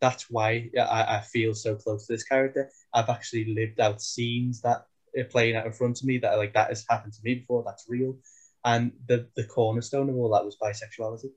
That's 0.00 0.30
why 0.30 0.70
I, 0.78 1.16
I 1.18 1.20
feel 1.20 1.54
so 1.54 1.76
close 1.76 2.06
to 2.06 2.14
this 2.14 2.24
character. 2.24 2.70
I've 2.94 3.10
actually 3.10 3.46
lived 3.54 3.80
out 3.80 4.02
scenes 4.02 4.62
that 4.62 4.86
are 5.18 5.24
playing 5.24 5.56
out 5.56 5.66
in 5.66 5.72
front 5.72 6.00
of 6.00 6.06
me 6.06 6.18
that 6.18 6.32
are 6.32 6.38
like 6.38 6.54
that 6.54 6.70
has 6.70 6.84
happened 6.88 7.12
to 7.14 7.20
me 7.24 7.34
before. 7.36 7.62
That's 7.66 7.86
real, 7.88 8.16
and 8.64 8.92
the 9.06 9.28
the 9.36 9.44
cornerstone 9.44 10.08
of 10.10 10.16
all 10.16 10.30
that 10.30 10.44
was 10.44 10.56
bisexuality. 10.62 11.30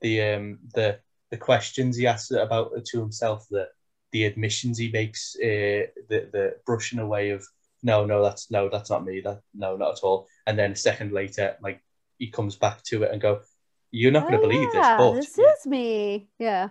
The 0.00 0.22
um 0.22 0.58
the 0.74 1.00
the 1.30 1.36
questions 1.38 1.96
he 1.96 2.06
asks 2.06 2.30
about 2.30 2.84
to 2.86 3.00
himself, 3.00 3.46
the 3.50 3.68
the 4.12 4.24
admissions 4.24 4.78
he 4.78 4.90
makes, 4.90 5.36
uh, 5.36 5.90
the 6.08 6.28
the 6.32 6.56
brushing 6.66 6.98
away 7.00 7.30
of 7.30 7.44
no, 7.82 8.04
no, 8.06 8.22
that's 8.22 8.50
no, 8.50 8.68
that's 8.68 8.90
not 8.90 9.04
me. 9.04 9.20
That 9.20 9.42
no, 9.54 9.76
not 9.76 9.92
at 9.98 10.04
all. 10.04 10.28
And 10.46 10.58
then 10.58 10.72
a 10.72 10.76
second 10.76 11.12
later, 11.12 11.56
like 11.62 11.82
he 12.18 12.30
comes 12.30 12.56
back 12.56 12.82
to 12.84 13.02
it 13.04 13.12
and 13.12 13.20
go, 13.20 13.42
"You're 13.90 14.12
not 14.12 14.26
going 14.28 14.40
to 14.40 14.40
Oh, 14.40 14.46
believe 14.46 14.72
yeah, 14.72 14.72
this." 14.72 14.92
But 14.96 15.26
this 15.26 15.38
is 15.38 15.66
me. 15.66 16.28
Yeah. 16.38 16.70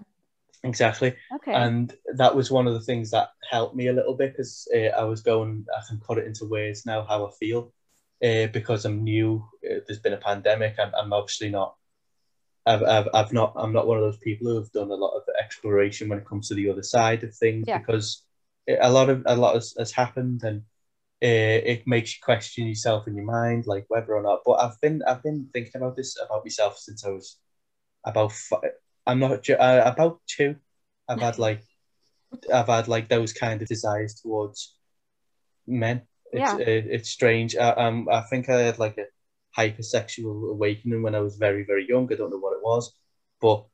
exactly, 0.64 1.16
Okay. 1.34 1.68
and 1.68 1.94
that 2.16 2.36
was 2.36 2.52
one 2.52 2.68
of 2.68 2.74
the 2.74 2.82
things 2.82 3.12
that 3.12 3.30
helped 3.50 3.76
me 3.76 3.88
a 3.88 3.94
little 3.94 4.16
bit 4.16 4.34
because 4.34 4.68
uh, 4.76 4.90
I 4.98 5.04
was 5.04 5.22
going, 5.22 5.66
I 5.76 5.82
can 5.88 6.00
put 6.00 6.18
it 6.18 6.28
into 6.28 6.46
words 6.46 6.86
now 6.86 7.04
how 7.06 7.26
I 7.28 7.32
feel 7.40 7.72
uh, 8.26 8.48
because 8.48 8.86
I'm 8.86 9.04
new. 9.04 9.46
Uh, 9.64 9.80
there's 9.86 10.00
been 10.00 10.14
a 10.14 10.18
pandemic. 10.18 10.76
I'm, 10.80 10.92
I'm 10.98 11.14
obviously 11.14 11.50
not. 11.50 11.76
I've, 12.66 12.84
I've, 12.84 13.08
I've 13.14 13.34
not. 13.34 13.54
I'm 13.56 13.74
not 13.74 13.88
one 13.88 13.98
of 13.98 14.04
those 14.04 14.18
people 14.18 14.48
who 14.48 14.56
have 14.56 14.72
done 14.72 14.90
a 14.90 14.96
lot 14.96 15.16
of 15.16 15.24
exploration 15.44 16.10
when 16.10 16.18
it 16.20 16.28
comes 16.28 16.48
to 16.48 16.56
the 16.56 16.70
other 16.70 16.84
side 16.84 17.24
of 17.24 17.36
things 17.36 17.66
Yeah. 17.68 17.78
because 17.78 18.24
it- 18.68 18.80
a 18.82 18.92
lot 18.92 19.10
of 19.10 19.24
a 19.28 19.36
lot 19.36 19.54
has, 19.56 19.76
has 19.78 19.92
happened 19.92 20.42
and 20.44 20.62
uh, 21.24 21.62
it 21.74 21.88
makes 21.88 22.16
you 22.16 22.20
question 22.24 22.68
yourself 22.68 23.08
in 23.08 23.16
your 23.16 23.26
mind, 23.26 23.66
like 23.68 23.86
whether 23.88 24.16
or 24.16 24.22
not. 24.24 24.40
But 24.46 24.54
I've 24.64 24.80
been 24.82 25.02
I've 25.08 25.24
been 25.24 25.48
thinking 25.54 25.74
about 25.76 25.96
this 25.96 26.18
about 26.24 26.44
myself 26.44 26.78
since 26.78 27.06
I 27.06 27.10
was 27.10 27.38
about. 28.04 28.32
Fi- 28.32 28.72
I'm 29.08 29.20
not 29.20 29.48
uh, 29.50 29.82
about 29.86 30.20
two. 30.26 30.56
I've 31.08 31.22
had 31.22 31.38
like 31.38 31.62
I've 32.52 32.68
had 32.68 32.88
like 32.88 33.08
those 33.10 33.32
kind 33.34 33.62
of 33.62 33.68
desires 33.68 34.16
towards 34.16 34.76
men. 35.68 36.02
It's 36.32 36.54
Yeah. 36.54 36.56
uh, 36.56 36.64
it's 36.66 37.10
strange. 37.10 37.56
I, 37.56 37.70
um, 37.72 38.08
I 38.12 38.22
think 38.22 38.50
I 38.50 38.62
had 38.62 38.80
like 38.80 38.98
a 38.98 39.06
hypersexual 39.58 40.52
awakening 40.52 41.02
when 41.02 41.16
I 41.16 41.20
was 41.20 41.38
very 41.38 41.64
very 41.66 41.88
young. 41.88 42.12
I 42.12 42.16
don't 42.16 42.32
know 42.32 42.38
what 42.40 42.58
it 42.58 42.64
was, 42.64 42.94
but 43.42 43.66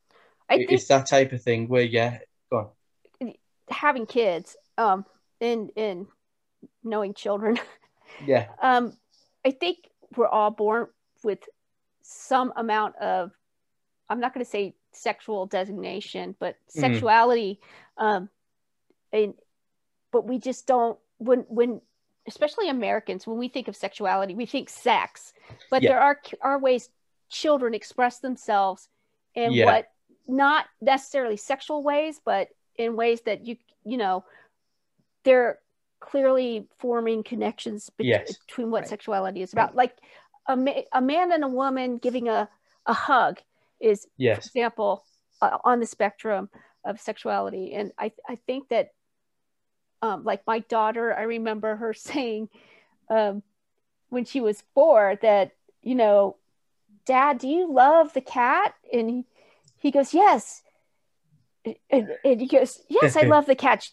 I 0.49 0.55
it- 0.55 0.67
think 0.67 0.71
it's 0.71 0.87
that 0.87 1.07
type 1.07 1.31
of 1.33 1.41
thing 1.41 1.67
where 1.67 1.83
yeah, 1.83 2.19
go 2.51 2.57
on. 2.57 3.33
having 3.69 4.05
kids, 4.05 4.55
um, 4.77 5.05
and 5.39 5.71
and 5.75 6.07
knowing 6.83 7.13
children, 7.13 7.59
Yeah, 8.27 8.47
um, 8.61 8.93
I 9.45 9.51
think 9.51 9.89
we're 10.15 10.27
all 10.27 10.51
born 10.51 10.87
with 11.23 11.39
some 12.03 12.53
amount 12.55 12.95
of, 12.97 13.31
I'm 14.09 14.19
not 14.19 14.33
going 14.33 14.45
to 14.45 14.49
say 14.51 14.75
sexual 14.91 15.45
designation, 15.45 16.35
but 16.39 16.57
Mhm. 16.75 16.81
sexuality, 16.81 17.59
um, 17.97 18.29
and 19.13 19.33
but 20.11 20.27
we 20.27 20.39
just 20.39 20.67
don't 20.67 20.99
when 21.17 21.39
when 21.49 21.81
especially 22.27 22.69
Americans 22.69 23.25
when 23.25 23.37
we 23.37 23.47
think 23.47 23.67
of 23.67 23.75
sexuality 23.75 24.35
we 24.35 24.45
think 24.45 24.69
sex, 24.69 25.33
but 25.69 25.81
Yeah. 25.81 25.91
there 25.91 25.99
are 25.99 26.21
are 26.41 26.59
ways 26.59 26.89
children 27.29 27.73
express 27.73 28.19
themselves 28.19 28.89
in 29.35 29.51
Yeah. 29.53 29.65
what 29.65 29.91
not 30.27 30.65
necessarily 30.81 31.37
sexual 31.37 31.81
ways, 31.83 32.19
but 32.23 32.49
in 32.75 32.95
ways 32.95 33.21
that 33.21 33.45
you 33.45 33.57
you 33.83 33.97
know 33.97 34.23
they're 35.23 35.59
clearly 35.99 36.67
forming 36.79 37.23
connections 37.23 37.89
bet- 37.91 38.05
Yes. 38.07 38.37
between 38.45 38.71
what 38.71 38.81
Right. 38.81 38.89
sexuality 38.89 39.41
is 39.43 39.53
about. 39.53 39.75
Like 39.75 39.95
a, 40.47 40.55
ma- 40.57 40.81
a 40.91 41.01
man 41.01 41.31
and 41.31 41.43
a 41.43 41.47
woman 41.47 41.97
giving 41.97 42.27
a, 42.27 42.49
a 42.87 42.93
hug 42.93 43.39
is, 43.79 44.07
for 44.17 44.31
example, 44.47 45.05
uh, 45.41 45.59
on 45.63 45.79
the 45.79 45.85
spectrum 45.85 46.49
of 46.83 46.99
sexuality. 46.99 47.73
And 47.75 47.91
I, 47.99 48.11
I 48.27 48.35
think 48.35 48.69
that, 48.69 48.93
um, 50.01 50.23
like 50.23 50.45
my 50.47 50.59
daughter, 50.59 51.13
I 51.13 51.23
remember 51.23 51.75
her 51.75 51.93
saying 52.09 52.49
um, 53.09 53.43
when 54.09 54.25
she 54.25 54.41
was 54.41 54.63
four 54.73 55.17
that, 55.21 55.51
you 55.81 55.95
know, 55.95 56.37
Dad, 57.05 57.39
do 57.39 57.47
you 57.47 57.71
love 57.71 58.13
the 58.13 58.21
cat? 58.21 58.73
And 58.93 59.09
he, 59.09 59.25
he 59.77 59.91
goes, 59.91 60.13
Yes. 60.13 60.61
And, 61.89 62.09
and 62.23 62.39
he 62.41 62.47
goes, 62.47 62.79
Yes, 62.89 63.15
I 63.15 63.21
love 63.23 63.45
the 63.45 63.55
cat. 63.55 63.87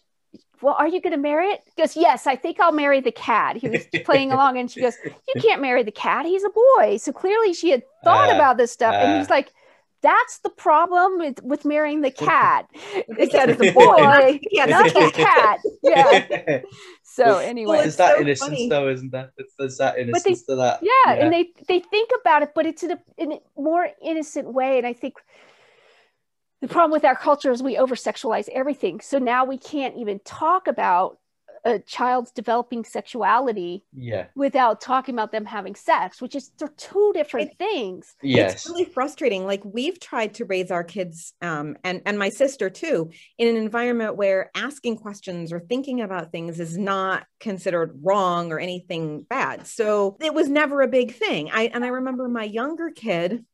Well, 0.61 0.75
are 0.79 0.89
you 0.89 1.01
going 1.01 1.13
to 1.13 1.19
marry 1.19 1.49
it? 1.49 1.63
He 1.65 1.81
goes, 1.81 1.97
Yes, 1.97 2.27
I 2.27 2.37
think 2.37 2.61
I'll 2.61 2.73
marry 2.73 3.01
the 3.01 3.13
cat. 3.13 3.57
He 3.57 3.69
was 3.69 3.87
playing 4.05 4.33
along 4.33 4.59
and 4.59 4.71
she 4.71 4.81
goes, 4.81 4.95
You 5.05 5.41
can't 5.41 5.63
marry 5.63 5.83
the 5.83 5.91
cat. 5.93 6.27
He's 6.27 6.45
a 6.45 6.51
boy. 6.51 6.99
So 6.99 7.13
clearly 7.13 7.55
she 7.55 7.71
had 7.71 7.83
thought 8.05 8.31
Uh, 8.31 8.35
about 8.35 8.57
this 8.59 8.73
stuff. 8.73 8.95
and 8.95 9.19
he's 9.19 9.31
uh. 9.31 9.35
like, 9.35 9.53
That's 10.01 10.39
the 10.39 10.51
problem 10.51 11.19
with, 11.19 11.43
with 11.43 11.65
marrying 11.65 12.03
the 12.03 12.11
cat. 12.11 12.67
They 13.17 13.29
said 13.29 13.51
it's 13.51 13.61
a 13.61 13.73
boy, 13.73 13.97
boy. 13.97 14.41
Yeah, 14.51 14.67
not 14.67 14.87
the 14.93 15.11
cat. 15.15 15.59
Yeah. 15.83 16.61
So 17.03 17.39
anyway. 17.39 17.73
Well, 17.73 17.81
There's 17.83 17.97
that 17.97 18.15
so 18.17 18.21
innocence 18.21 18.49
funny. 18.51 18.69
though, 18.69 18.89
isn't 18.89 19.11
there? 19.11 19.33
It's- 19.39 19.53
There's 19.59 19.77
that 19.79 19.97
they- 19.97 20.03
innocence 20.03 20.45
to 20.45 20.55
that. 20.55 20.81
yeah, 20.83 21.15
and 21.15 21.33
they 21.33 21.51
they 21.67 21.81
think 21.81 22.11
about 22.21 22.43
it 22.43 22.51
but 22.55 22.65
it's 22.65 22.85
in 22.85 22.93
a, 22.93 22.99
in 23.17 23.33
a 23.33 23.39
more 23.57 23.89
innocent 24.01 24.53
way 24.53 24.79
and 24.79 24.87
i 24.87 24.93
think 24.93 25.15
the 26.61 26.69
problem 26.69 26.93
with 26.93 27.05
our 27.05 27.17
culture 27.17 27.51
is 27.51 27.61
we 27.63 27.77
over 27.77 27.97
sexualize 27.97 28.49
everything 28.53 29.01
so 29.01 29.19
now 29.19 29.45
we 29.45 29.59
can't 29.59 29.97
even 29.97 30.21
talk 30.25 30.69
about 30.69 31.19
a 31.69 31.79
child's 31.81 32.31
developing 32.31 32.85
sexuality 32.85 33.85
yeah 33.95 34.27
without 34.35 34.81
talking 34.81 35.14
about 35.14 35.33
them 35.33 35.45
having 35.45 35.75
sex, 35.75 36.21
which 36.21 36.35
is 36.35 36.51
they're 36.59 36.69
two 36.77 37.12
different 37.14 37.57
things. 37.59 38.16
yes 38.23 38.55
It's 38.55 38.69
really 38.69 38.85
frustrating. 38.85 39.47
Like 39.47 39.62
we've 39.64 40.01
tried 40.01 40.35
to 40.35 40.45
raise 40.45 40.71
our 40.71 40.85
kids 40.85 41.35
um, 41.43 41.77
and 41.85 42.03
and 42.07 42.19
my 42.19 42.31
sister 42.31 42.71
too 42.71 43.11
in 43.37 43.49
an 43.49 43.57
environment 43.57 44.16
where 44.16 44.51
asking 44.55 44.97
questions 44.97 45.53
or 45.53 45.61
thinking 45.61 46.01
about 46.01 46.33
things 46.33 46.59
is 46.59 46.77
not 46.79 47.27
considered 47.39 48.01
wrong 48.03 48.53
or 48.53 48.59
anything 48.59 49.27
bad. 49.29 49.66
So 49.66 50.16
it 50.21 50.33
was 50.33 50.49
never 50.49 50.83
a 50.83 50.89
big 50.89 51.14
thing. 51.14 51.51
I 51.53 51.71
and 51.73 51.85
I 51.85 51.89
remember 51.89 52.29
my 52.29 52.45
younger 52.45 52.91
kid 52.91 53.45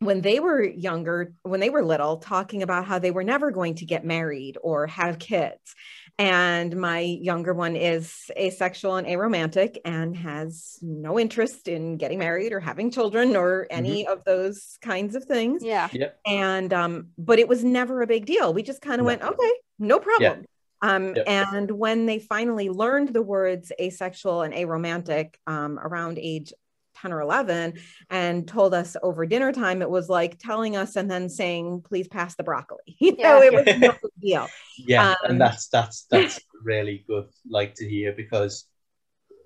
when 0.00 0.22
they 0.22 0.40
were 0.40 0.64
younger, 0.64 1.34
when 1.42 1.60
they 1.60 1.70
were 1.70 1.84
little, 1.84 2.16
talking 2.16 2.62
about 2.62 2.86
how 2.86 2.98
they 2.98 3.10
were 3.10 3.22
never 3.22 3.50
going 3.50 3.74
to 3.76 3.84
get 3.84 4.04
married 4.04 4.56
or 4.62 4.86
have 4.86 5.18
kids. 5.18 5.74
And 6.20 6.76
my 6.76 7.00
younger 7.00 7.54
one 7.54 7.76
is 7.76 8.30
asexual 8.36 8.96
and 8.96 9.06
aromantic 9.06 9.78
and 9.86 10.14
has 10.18 10.78
no 10.82 11.18
interest 11.18 11.66
in 11.66 11.96
getting 11.96 12.18
married 12.18 12.52
or 12.52 12.60
having 12.60 12.90
children 12.90 13.36
or 13.36 13.66
any 13.70 14.06
of 14.06 14.22
those 14.24 14.76
kinds 14.82 15.14
of 15.14 15.24
things. 15.24 15.62
Yeah. 15.64 15.88
yep. 15.92 16.20
And 16.26 16.74
um, 16.74 17.08
but 17.16 17.38
it 17.38 17.48
was 17.48 17.64
never 17.64 18.02
a 18.02 18.06
big 18.06 18.26
deal. 18.26 18.52
We 18.52 18.62
just 18.62 18.82
kind 18.82 19.00
of 19.00 19.04
No. 19.04 19.06
went, 19.06 19.22
okay, 19.22 19.52
no 19.78 19.98
problem. 19.98 20.44
Um, 20.82 21.14
Yep. 21.14 21.24
and 21.26 21.70
when 21.70 22.04
they 22.04 22.18
finally 22.18 22.68
learned 22.68 23.14
the 23.14 23.22
words 23.22 23.72
asexual 23.80 24.42
and 24.42 24.52
aromantic 24.52 25.36
um, 25.46 25.78
around 25.78 26.18
age 26.18 26.52
10 27.00 27.12
or 27.12 27.20
11 27.20 27.74
and 28.10 28.46
told 28.46 28.74
us 28.74 28.96
over 29.02 29.26
dinner 29.26 29.52
time, 29.52 29.82
it 29.82 29.90
was 29.90 30.08
like 30.08 30.38
telling 30.38 30.76
us 30.76 30.96
and 30.96 31.10
then 31.10 31.28
saying, 31.28 31.82
please 31.82 32.08
pass 32.08 32.34
the 32.36 32.42
broccoli. 32.44 32.78
You 33.00 33.16
know, 33.16 33.42
Yeah. 33.42 33.48
it 33.48 33.54
was 33.54 33.78
no 33.78 33.92
big 34.02 34.12
deal. 34.20 34.48
yeah 34.78 35.10
Um, 35.10 35.16
and 35.30 35.40
that's 35.40 35.68
that's 35.68 36.04
that's 36.10 36.40
really 36.62 37.04
good 37.06 37.26
like 37.48 37.74
to 37.76 37.88
hear 37.88 38.12
because 38.12 38.66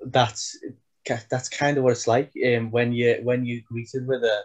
that's 0.06 0.58
that's 1.30 1.48
kind 1.48 1.76
of 1.78 1.84
what 1.84 1.92
it's 1.92 2.06
like 2.06 2.30
um, 2.46 2.70
when 2.70 2.92
you 2.92 3.20
when 3.22 3.44
you 3.44 3.62
greeted 3.70 4.06
with 4.06 4.22
a 4.24 4.40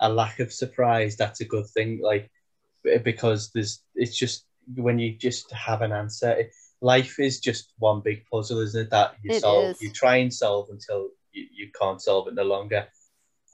a 0.00 0.08
lack 0.08 0.40
of 0.40 0.52
surprise 0.52 1.16
that's 1.16 1.40
a 1.40 1.44
good 1.44 1.66
thing 1.74 2.00
like 2.02 2.30
because 3.04 3.50
there's 3.52 3.82
it's 3.94 4.16
just 4.16 4.44
when 4.76 4.98
you 4.98 5.16
just 5.16 5.50
have 5.52 5.82
an 5.82 5.92
answer 5.92 6.30
it- 6.30 6.52
life 6.82 7.18
is 7.18 7.40
just 7.40 7.72
one 7.78 8.00
big 8.02 8.22
puzzle 8.30 8.60
isn't 8.60 8.82
it 8.86 8.90
that 8.90 9.14
you 9.24 9.30
It 9.32 9.40
solve 9.40 9.70
is. 9.70 9.82
you 9.82 9.90
try 9.90 10.16
and 10.16 10.32
solve 10.32 10.68
until 10.70 11.08
you, 11.36 11.46
you 11.54 11.70
can't 11.78 12.00
solve 12.00 12.28
it 12.28 12.34
no 12.34 12.42
longer 12.42 12.86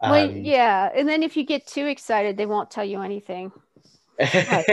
Well, 0.01 0.31
yeah. 0.31 0.91
And 0.95 1.09
then 1.09 1.23
if 1.23 1.37
you 1.37 1.45
get 1.45 1.67
too 1.67 1.87
excited, 1.87 2.37
they 2.37 2.47
won't 2.47 2.71
tell 2.71 2.85
you 2.85 3.03
anything. 3.03 3.53
But 4.19 4.69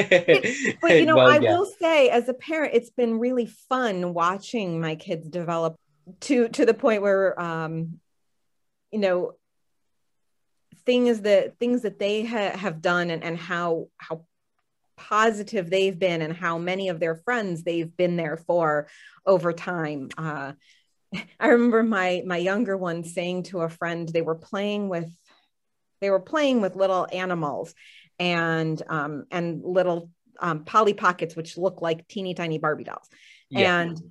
you 0.99 1.05
know, 1.05 1.17
Well, 1.17 1.31
I 1.31 1.39
yeah. 1.39 1.51
will 1.51 1.65
say, 1.81 2.09
as 2.09 2.29
a 2.29 2.33
parent, 2.33 2.73
it's 2.75 2.89
been 2.91 3.19
really 3.19 3.45
fun 3.45 4.13
watching 4.13 4.79
my 4.79 4.95
kids 4.95 5.27
develop 5.27 5.75
to 6.21 6.49
to 6.49 6.65
the 6.65 6.73
point 6.73 7.01
where, 7.01 7.39
um, 7.39 7.99
you 8.91 8.99
know, 8.99 9.33
things 10.85 11.21
that 11.21 11.57
things 11.59 11.81
that 11.83 11.99
they 11.99 12.25
ha- 12.25 12.57
have 12.57 12.81
done 12.81 13.09
and 13.09 13.23
and 13.23 13.37
how 13.37 13.87
how 13.97 14.25
positive 14.97 15.69
they've 15.69 15.97
been 15.97 16.21
and 16.21 16.33
how 16.33 16.57
many 16.57 16.89
of 16.89 16.99
their 16.99 17.15
friends 17.15 17.63
they've 17.63 17.95
been 17.95 18.17
there 18.17 18.37
for 18.37 18.87
over 19.25 19.53
time. 19.53 20.09
Uh, 20.17 20.53
I 21.39 21.47
remember 21.47 21.83
my 21.83 22.21
my 22.25 22.37
younger 22.37 22.77
one 22.77 23.03
saying 23.03 23.43
to 23.43 23.61
a 23.61 23.69
friend 23.69 24.07
they 24.07 24.21
were 24.21 24.35
playing 24.35 24.89
with 24.89 25.11
they 26.01 26.09
were 26.09 26.19
playing 26.19 26.61
with 26.61 26.75
little 26.75 27.07
animals 27.11 27.73
and 28.19 28.81
um, 28.87 29.25
and 29.31 29.63
little 29.63 30.09
um, 30.39 30.63
Polly 30.65 30.93
Pockets, 30.93 31.35
which 31.35 31.57
look 31.57 31.81
like 31.81 32.07
teeny 32.07 32.33
tiny 32.33 32.57
Barbie 32.57 32.85
dolls. 32.85 33.07
Yeah. 33.49 33.81
And 33.81 34.01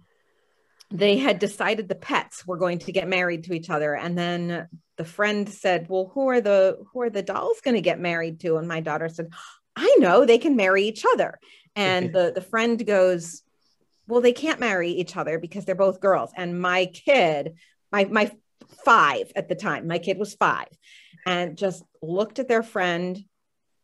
they 0.91 1.19
had 1.19 1.39
decided 1.39 1.89
the 1.89 1.95
pets 1.95 2.47
were 2.47 2.57
going 2.57 2.79
to 2.81 2.93
get 2.93 3.09
married 3.09 3.45
to 3.45 3.53
each 3.53 3.69
other. 3.69 3.95
And 3.95 4.17
then 4.17 4.69
the 4.97 5.05
friend 5.05 5.49
said, 5.49 5.87
Well, 5.89 6.11
who 6.15 6.29
are 6.29 6.41
the 6.41 6.79
who 6.93 7.03
are 7.03 7.11
the 7.11 7.23
dolls 7.23 7.61
going 7.63 7.77
to 7.77 7.83
get 7.83 8.01
married 8.01 8.41
to? 8.41 8.57
And 8.57 8.67
my 8.67 8.81
daughter 8.81 9.09
said, 9.09 9.29
I 9.77 9.97
know 9.99 10.25
they 10.25 10.39
can 10.39 10.57
marry 10.57 10.85
each 10.85 11.05
other. 11.13 11.39
And 11.77 12.13
the, 12.15 12.33
the 12.35 12.41
friend 12.41 12.85
goes, 12.87 13.43
Well, 14.09 14.21
they 14.21 14.33
can't 14.33 14.59
marry 14.59 14.91
each 14.91 15.17
other 15.17 15.39
because 15.39 15.65
they're 15.65 15.75
both 15.75 16.01
girls. 16.01 16.31
And 16.37 16.61
my 16.61 16.87
kid, 16.87 17.55
my 17.93 18.05
my 18.07 18.33
five 18.85 19.31
at 19.37 19.49
the 19.49 19.55
time, 19.55 19.87
my 19.87 19.99
kid 19.99 20.19
was 20.19 20.35
five, 20.35 20.69
and 21.27 21.57
just 21.57 21.85
looked 22.03 22.39
at 22.41 22.49
their 22.49 22.63
friend 22.63 23.23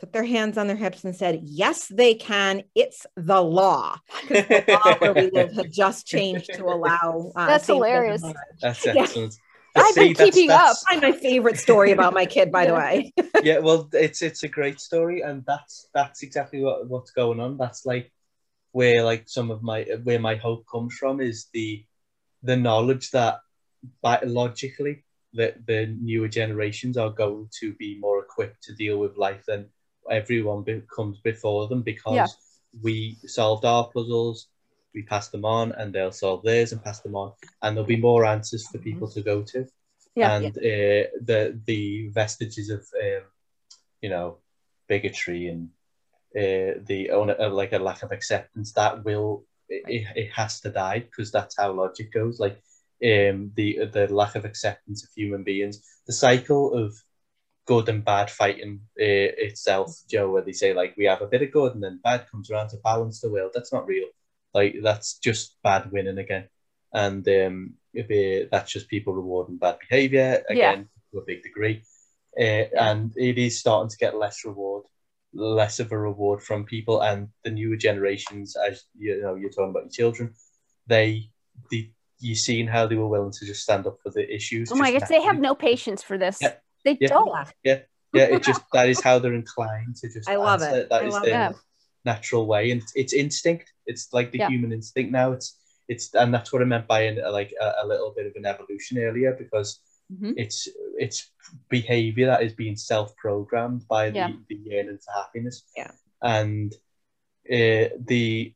put 0.00 0.12
their 0.12 0.24
hands 0.24 0.58
on 0.58 0.66
their 0.66 0.76
hips 0.76 1.04
and 1.04 1.14
said, 1.14 1.40
Yes, 1.44 1.86
they 1.86 2.14
can. 2.14 2.62
It's 2.74 3.06
the 3.16 3.40
law. 3.40 3.96
Because 4.28 4.46
the 4.48 4.64
law 4.84 4.94
where 4.98 5.14
we 5.14 5.30
live 5.30 5.52
had 5.52 5.72
just 5.72 6.06
changed 6.06 6.52
to 6.54 6.64
allow. 6.64 7.32
Uh, 7.34 7.46
That's 7.46 7.66
hilarious. 7.66 8.20
marriage. 8.22 8.36
that's 8.60 8.84
Yeah. 8.84 8.94
excellent 8.98 9.36
I've 9.76 9.94
been 9.94 10.14
keeping 10.14 10.48
Find 10.50 11.02
my 11.02 11.12
favorite 11.12 11.58
story 11.58 11.90
about 11.92 12.14
my 12.14 12.26
kid, 12.26 12.52
by 12.52 12.66
the 12.66 12.74
way. 12.74 13.12
yeah, 13.42 13.58
well, 13.58 13.88
it's 13.92 14.22
it's 14.22 14.44
a 14.44 14.48
great 14.48 14.80
story, 14.80 15.22
and 15.22 15.44
that's 15.46 15.88
that's 15.92 16.22
exactly 16.22 16.62
what 16.62 16.88
what's 16.88 17.10
going 17.10 17.40
on. 17.40 17.56
That's 17.56 17.84
like 17.84 18.12
where 18.78 19.04
like 19.04 19.24
some 19.28 19.48
of 19.54 19.62
my 19.62 19.78
where 20.06 20.18
my 20.28 20.34
hope 20.46 20.62
comes 20.74 20.92
from 21.00 21.20
is 21.20 21.46
the 21.56 21.84
the 22.42 22.56
knowledge 22.56 23.06
that 23.12 23.34
biologically 24.02 25.04
that 25.34 25.54
the 25.66 25.80
newer 26.00 26.28
generations 26.28 26.96
are 26.96 27.10
going 27.22 27.48
to 27.60 27.66
be 27.74 27.90
more 27.98 28.18
equipped 28.24 28.62
to 28.64 28.74
deal 28.74 28.98
with 28.98 29.16
life 29.16 29.44
than 29.46 29.66
everyone 30.10 30.62
be- 30.62 30.82
comes 30.96 31.18
before 31.30 31.68
them 31.68 31.82
because 31.82 32.14
Yeah. 32.16 32.26
we 32.86 33.16
solved 33.26 33.64
our 33.64 33.84
puzzles, 33.94 34.48
we 34.94 35.02
pass 35.02 35.28
them 35.28 35.44
on, 35.44 35.72
and 35.78 35.92
they'll 35.92 36.12
solve 36.24 36.42
theirs 36.42 36.72
and 36.72 36.82
pass 36.82 37.00
them 37.00 37.16
on, 37.22 37.32
and 37.62 37.76
there'll 37.76 37.96
be 37.96 38.08
more 38.10 38.24
answers 38.24 38.66
for 38.68 38.78
people 38.78 39.08
to 39.14 39.22
go 39.22 39.36
to 39.52 39.60
Yeah. 40.16 40.32
and 40.36 40.52
uh, 40.58 41.02
the 41.30 41.40
the 41.70 42.08
vestiges 42.20 42.70
of 42.76 42.82
um, 43.04 43.22
you 44.02 44.10
know 44.14 44.26
bigotry 44.88 45.42
and 45.52 45.62
uh, 46.36 46.80
the 46.86 47.10
own- 47.12 47.30
uh, 47.38 47.50
like 47.50 47.72
a 47.72 47.78
lack 47.78 48.02
of 48.02 48.12
acceptance 48.12 48.72
that 48.72 49.04
will 49.04 49.44
it, 49.68 50.06
it 50.16 50.30
has 50.34 50.60
to 50.60 50.70
die 50.70 51.00
because 51.00 51.30
that's 51.32 51.56
how 51.58 51.72
logic 51.72 52.12
goes. 52.12 52.38
Like 52.40 52.58
um 53.04 53.50
the 53.56 53.86
the 53.92 54.06
lack 54.14 54.34
of 54.36 54.44
acceptance 54.44 55.04
of 55.04 55.10
human 55.14 55.42
beings 55.42 55.80
the 56.06 56.12
cycle 56.12 56.72
of 56.74 56.94
good 57.66 57.88
and 57.88 58.04
bad 58.04 58.30
fighting 58.30 58.80
uh, 59.00 59.30
itself 59.46 59.90
joe 60.10 60.30
where 60.30 60.42
they 60.42 60.52
say 60.52 60.72
like 60.74 60.94
we 60.96 61.04
have 61.06 61.22
a 61.22 61.26
bit 61.26 61.42
of 61.42 61.50
good 61.52 61.74
and 61.74 61.82
then 61.82 62.00
bad 62.02 62.26
comes 62.30 62.50
around 62.50 62.68
to 62.68 62.76
balance 62.84 63.20
the 63.20 63.30
world. 63.30 63.50
That's 63.54 63.72
not 63.72 63.86
real. 63.86 64.06
Like 64.54 64.76
that's 64.82 65.18
just 65.18 65.56
bad 65.62 65.90
winning 65.92 66.18
again. 66.18 66.44
And 66.92 67.26
um 67.28 67.74
if 67.92 68.10
it, 68.10 68.48
that's 68.50 68.72
just 68.72 68.88
people 68.88 69.14
rewarding 69.14 69.56
bad 69.58 69.78
behavior 69.88 70.42
again 70.48 70.88
to 71.12 71.18
a 71.18 71.24
big 71.26 71.42
degree. 71.42 71.82
Uh, 72.38 72.66
and 72.78 73.12
it 73.16 73.38
is 73.38 73.60
starting 73.60 73.88
to 73.90 73.96
get 73.96 74.16
less 74.16 74.44
reward 74.44 74.84
less 75.34 75.80
of 75.80 75.90
a 75.92 75.98
reward 75.98 76.40
from 76.42 76.64
people 76.64 77.02
and 77.02 77.28
the 77.42 77.50
newer 77.50 77.76
generations 77.76 78.56
as 78.56 78.84
you 78.96 79.20
know 79.20 79.34
you're 79.34 79.50
talking 79.50 79.70
about 79.70 79.82
your 79.84 79.90
children 79.90 80.32
they 80.86 81.28
the 81.70 81.90
you 82.20 82.34
seen 82.34 82.66
how 82.66 82.86
they 82.86 82.94
were 82.94 83.08
willing 83.08 83.32
to 83.32 83.44
just 83.44 83.62
stand 83.62 83.86
up 83.86 83.98
for 84.02 84.10
the 84.10 84.32
issues 84.32 84.70
Oh 84.72 84.76
my 84.76 84.92
gosh, 84.92 85.08
they 85.08 85.20
have 85.22 85.40
no 85.40 85.54
patience 85.54 86.02
for 86.02 86.16
this. 86.16 86.38
Yeah. 86.40 86.54
They 86.84 86.96
Yeah. 87.00 87.08
don't. 87.08 87.48
yeah 87.64 87.80
yeah 88.12 88.24
it 88.24 88.42
just 88.44 88.62
that 88.72 88.88
is 88.88 89.00
how 89.08 89.18
they're 89.18 89.34
inclined 89.34 89.96
to 89.96 90.08
just 90.08 90.28
I 90.28 90.36
love 90.36 90.62
answer. 90.62 90.76
it. 90.80 90.88
That 90.90 91.02
I 91.02 91.06
is 91.06 91.20
their 91.22 91.50
it. 91.50 91.56
natural 92.04 92.46
way 92.46 92.70
and 92.70 92.82
it's 92.94 93.12
instinct 93.12 93.72
it's 93.86 94.12
like 94.12 94.30
the 94.30 94.38
Yeah. 94.38 94.48
human 94.48 94.72
instinct 94.72 95.10
now 95.10 95.32
it's 95.32 95.58
it's 95.88 96.14
and 96.14 96.32
that's 96.32 96.52
what 96.52 96.62
i 96.62 96.64
meant 96.64 96.86
by 96.86 97.00
an, 97.02 97.16
like 97.32 97.52
a, 97.60 97.72
a 97.82 97.86
little 97.86 98.12
bit 98.16 98.26
of 98.26 98.34
an 98.36 98.46
evolution 98.46 98.98
earlier 98.98 99.32
because 99.42 99.80
Mhm. 100.12 100.34
it's 100.36 100.68
it's 100.98 101.30
behavior 101.68 102.26
that 102.26 102.42
is 102.42 102.52
being 102.52 102.76
self-programmed 102.76 103.86
by 103.88 104.06
Yeah. 104.08 104.28
the, 104.28 104.38
the 104.48 104.56
yearning 104.56 104.98
for 104.98 105.12
happiness. 105.12 105.64
Yeah. 105.76 105.90
and 106.22 106.72
uh, 107.50 107.88
the, 108.06 108.54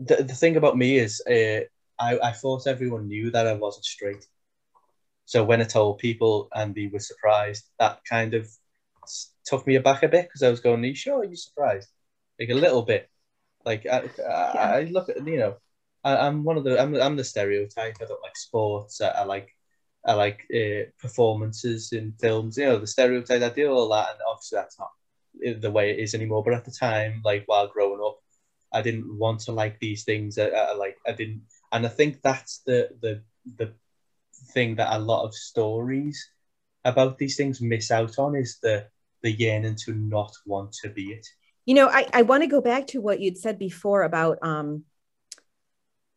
the 0.00 0.16
the 0.22 0.34
thing 0.34 0.56
about 0.56 0.76
me 0.76 0.98
is 0.98 1.20
uh, 1.26 1.60
I, 1.98 2.18
I 2.18 2.32
thought 2.32 2.66
everyone 2.66 3.08
knew 3.08 3.30
that 3.30 3.46
I 3.46 3.54
wasn't 3.54 3.84
straight. 3.84 4.26
So 5.26 5.44
when 5.44 5.60
I 5.60 5.64
told 5.64 5.98
people 5.98 6.48
and 6.52 6.74
they 6.74 6.88
were 6.92 7.00
surprised 7.00 7.64
that 7.78 8.00
kind 8.08 8.34
of 8.34 8.46
took 9.44 9.66
me 9.66 9.76
aback 9.76 10.02
a 10.02 10.08
bit 10.08 10.26
because 10.26 10.42
I 10.42 10.50
was 10.50 10.60
going 10.60 10.82
are 10.84 10.86
you 10.86 10.94
sure? 10.94 11.20
Are 11.20 11.24
you're 11.24 11.36
surprised? 11.36 11.88
Like 12.38 12.50
a 12.50 12.54
little 12.54 12.82
bit. 12.82 13.08
Like 13.64 13.86
I, 13.86 14.08
I, 14.28 14.58
I 14.80 14.82
look 14.90 15.08
at 15.08 15.26
you 15.26 15.38
know 15.38 15.54
I, 16.04 16.16
I'm 16.26 16.44
one 16.44 16.56
of 16.58 16.64
the 16.64 16.80
I'm, 16.80 16.94
I'm 16.94 17.16
the 17.16 17.24
stereotype. 17.24 17.96
I 18.00 18.04
don't 18.04 18.22
like 18.22 18.36
sports. 18.36 19.00
I, 19.00 19.08
I 19.08 19.24
like 19.24 19.48
I 20.06 20.14
like 20.14 20.46
uh, 20.54 20.90
performances 21.00 21.92
in 21.92 22.14
films. 22.20 22.56
You 22.56 22.66
know, 22.66 22.78
the 22.78 22.86
stereotypes. 22.86 23.42
I 23.42 23.48
do 23.48 23.70
all 23.70 23.88
that, 23.90 24.10
and 24.10 24.18
obviously 24.28 24.56
that's 24.56 24.78
not 24.78 24.90
the 25.60 25.70
way 25.70 25.90
it 25.90 25.98
is 25.98 26.14
anymore. 26.14 26.44
But 26.44 26.54
at 26.54 26.64
the 26.64 26.70
time, 26.70 27.22
like 27.24 27.44
while 27.46 27.68
growing 27.68 28.02
up, 28.04 28.18
I 28.72 28.82
didn't 28.82 29.18
want 29.18 29.40
to 29.40 29.52
like 29.52 29.78
these 29.78 30.04
things. 30.04 30.38
I, 30.38 30.48
I 30.48 30.74
like 30.74 30.96
I 31.06 31.12
didn't, 31.12 31.42
and 31.72 31.86
I 31.86 31.88
think 31.88 32.22
that's 32.22 32.58
the 32.66 32.90
the 33.00 33.22
the 33.56 33.72
thing 34.52 34.74
that 34.76 34.94
a 34.94 34.98
lot 34.98 35.24
of 35.24 35.34
stories 35.34 36.30
about 36.84 37.18
these 37.18 37.36
things 37.36 37.60
miss 37.60 37.90
out 37.90 38.18
on 38.18 38.36
is 38.36 38.58
the 38.62 38.86
the 39.22 39.32
yearning 39.32 39.76
to 39.76 39.94
not 39.94 40.32
want 40.44 40.72
to 40.82 40.90
be 40.90 41.12
it. 41.12 41.26
You 41.64 41.74
know, 41.74 41.88
I, 41.88 42.06
I 42.12 42.22
want 42.22 42.42
to 42.42 42.46
go 42.46 42.60
back 42.60 42.86
to 42.88 43.00
what 43.00 43.20
you'd 43.20 43.38
said 43.38 43.58
before 43.58 44.02
about 44.02 44.38
um, 44.42 44.84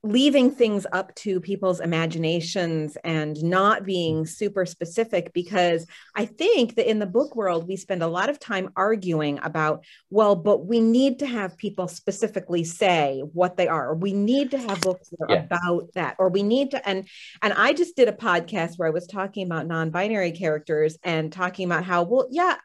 leaving 0.07 0.51
things 0.51 0.85
up 0.91 1.13
to 1.15 1.39
people's 1.39 1.79
imaginations 1.79 2.97
and 3.03 3.41
not 3.43 3.83
being 3.83 4.25
super 4.25 4.65
specific 4.65 5.33
because 5.33 5.85
I 6.15 6.25
think 6.25 6.75
that 6.75 6.89
in 6.89 6.99
the 6.99 7.05
book 7.05 7.35
world, 7.35 7.67
we 7.67 7.75
spend 7.75 8.01
a 8.01 8.07
lot 8.07 8.29
of 8.29 8.39
time 8.39 8.69
arguing 8.75 9.39
about, 9.43 9.83
well, 10.09 10.35
but 10.35 10.65
we 10.65 10.79
need 10.79 11.19
to 11.19 11.27
have 11.27 11.57
people 11.57 11.87
specifically 11.87 12.63
say 12.63 13.21
what 13.33 13.57
they 13.57 13.67
are. 13.67 13.89
Or 13.89 13.95
we 13.95 14.13
need 14.13 14.51
to 14.51 14.57
have 14.57 14.81
books 14.81 15.09
that 15.09 15.25
are 15.29 15.35
yeah. 15.35 15.43
about 15.43 15.93
that, 15.93 16.15
or 16.19 16.29
we 16.29 16.43
need 16.43 16.71
to, 16.71 16.87
and 16.87 17.07
and 17.41 17.53
I 17.53 17.73
just 17.73 17.95
did 17.95 18.07
a 18.07 18.13
podcast 18.13 18.77
where 18.77 18.87
I 18.87 18.91
was 18.91 19.07
talking 19.07 19.45
about 19.45 19.67
non-binary 19.67 20.31
characters 20.31 20.97
and 21.03 21.31
talking 21.31 21.65
about 21.65 21.83
how, 21.83 22.03
well, 22.03 22.27
yeah, 22.31 22.55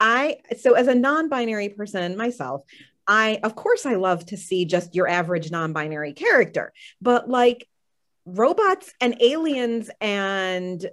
I 0.00 0.38
so 0.58 0.74
as 0.74 0.88
a 0.88 0.94
non-binary 0.94 1.70
person 1.70 2.16
myself, 2.16 2.62
I, 3.08 3.38
of 3.42 3.54
course, 3.54 3.86
I 3.86 3.94
love 3.94 4.26
to 4.26 4.36
see 4.36 4.64
just 4.64 4.94
your 4.94 5.08
average 5.08 5.50
non 5.50 5.72
binary 5.72 6.12
character, 6.12 6.72
but 7.00 7.28
like 7.28 7.68
robots 8.26 8.92
and 9.00 9.16
aliens 9.22 9.88
and 10.00 10.84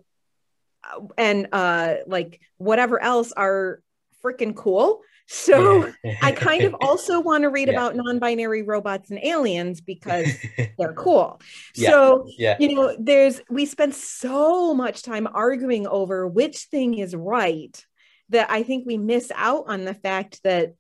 uh, 0.84 1.02
and 1.18 1.48
uh 1.52 1.96
like 2.06 2.40
whatever 2.58 3.02
else 3.02 3.32
are 3.32 3.82
freaking 4.24 4.56
cool 4.56 5.02
so 5.26 5.92
i 6.22 6.32
kind 6.32 6.64
of 6.64 6.76
also 6.82 7.20
want 7.20 7.42
to 7.42 7.50
read 7.50 7.68
yeah. 7.68 7.74
about 7.74 7.96
non-binary 7.96 8.62
robots 8.62 9.10
and 9.10 9.20
aliens 9.24 9.82
because 9.82 10.28
they're 10.78 10.94
cool 10.94 11.42
yeah. 11.76 11.90
so 11.90 12.28
yeah. 12.38 12.56
you 12.60 12.76
know 12.76 12.96
there's 13.00 13.42
we 13.50 13.66
spend 13.66 13.96
so 13.96 14.74
much 14.74 15.02
time 15.02 15.28
arguing 15.34 15.88
over 15.88 16.28
which 16.28 16.66
thing 16.66 16.94
is 16.94 17.16
right 17.16 17.86
that 18.30 18.50
i 18.52 18.62
think 18.62 18.86
we 18.86 18.98
miss 18.98 19.32
out 19.36 19.64
on 19.68 19.86
the 19.86 19.94
fact 19.94 20.40
that 20.44 20.76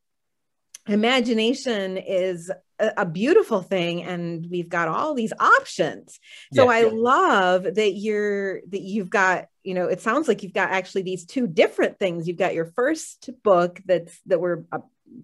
imagination 0.88 1.98
is 1.98 2.52
a, 2.80 2.92
a, 2.98 3.06
beautiful 3.06 3.62
thing 3.62 4.04
and 4.04 4.46
we've 4.50 4.70
got 4.70 4.88
all 4.88 5.14
these 5.14 5.32
options. 5.40 6.20
So 6.54 6.66
yeah, 6.66 6.78
i 6.78 6.80
yeah. 6.82 6.92
love 6.94 7.64
that 7.64 7.94
you're 7.94 8.62
that 8.70 8.82
you've 8.82 9.10
got 9.10 9.48
you 9.64 9.74
know 9.74 9.88
it 9.88 10.02
sounds 10.02 10.28
like 10.28 10.44
you've 10.44 10.54
got 10.54 10.72
actually 10.72 11.04
these 11.04 11.26
two 11.26 11.48
different 11.48 12.00
things. 12.00 12.28
You've 12.28 12.38
got 12.38 12.54
your 12.54 12.66
first 12.66 13.30
book 13.44 13.80
that's 13.86 14.20
that 14.26 14.42
we're 14.42 14.64
uh, 14.72 14.80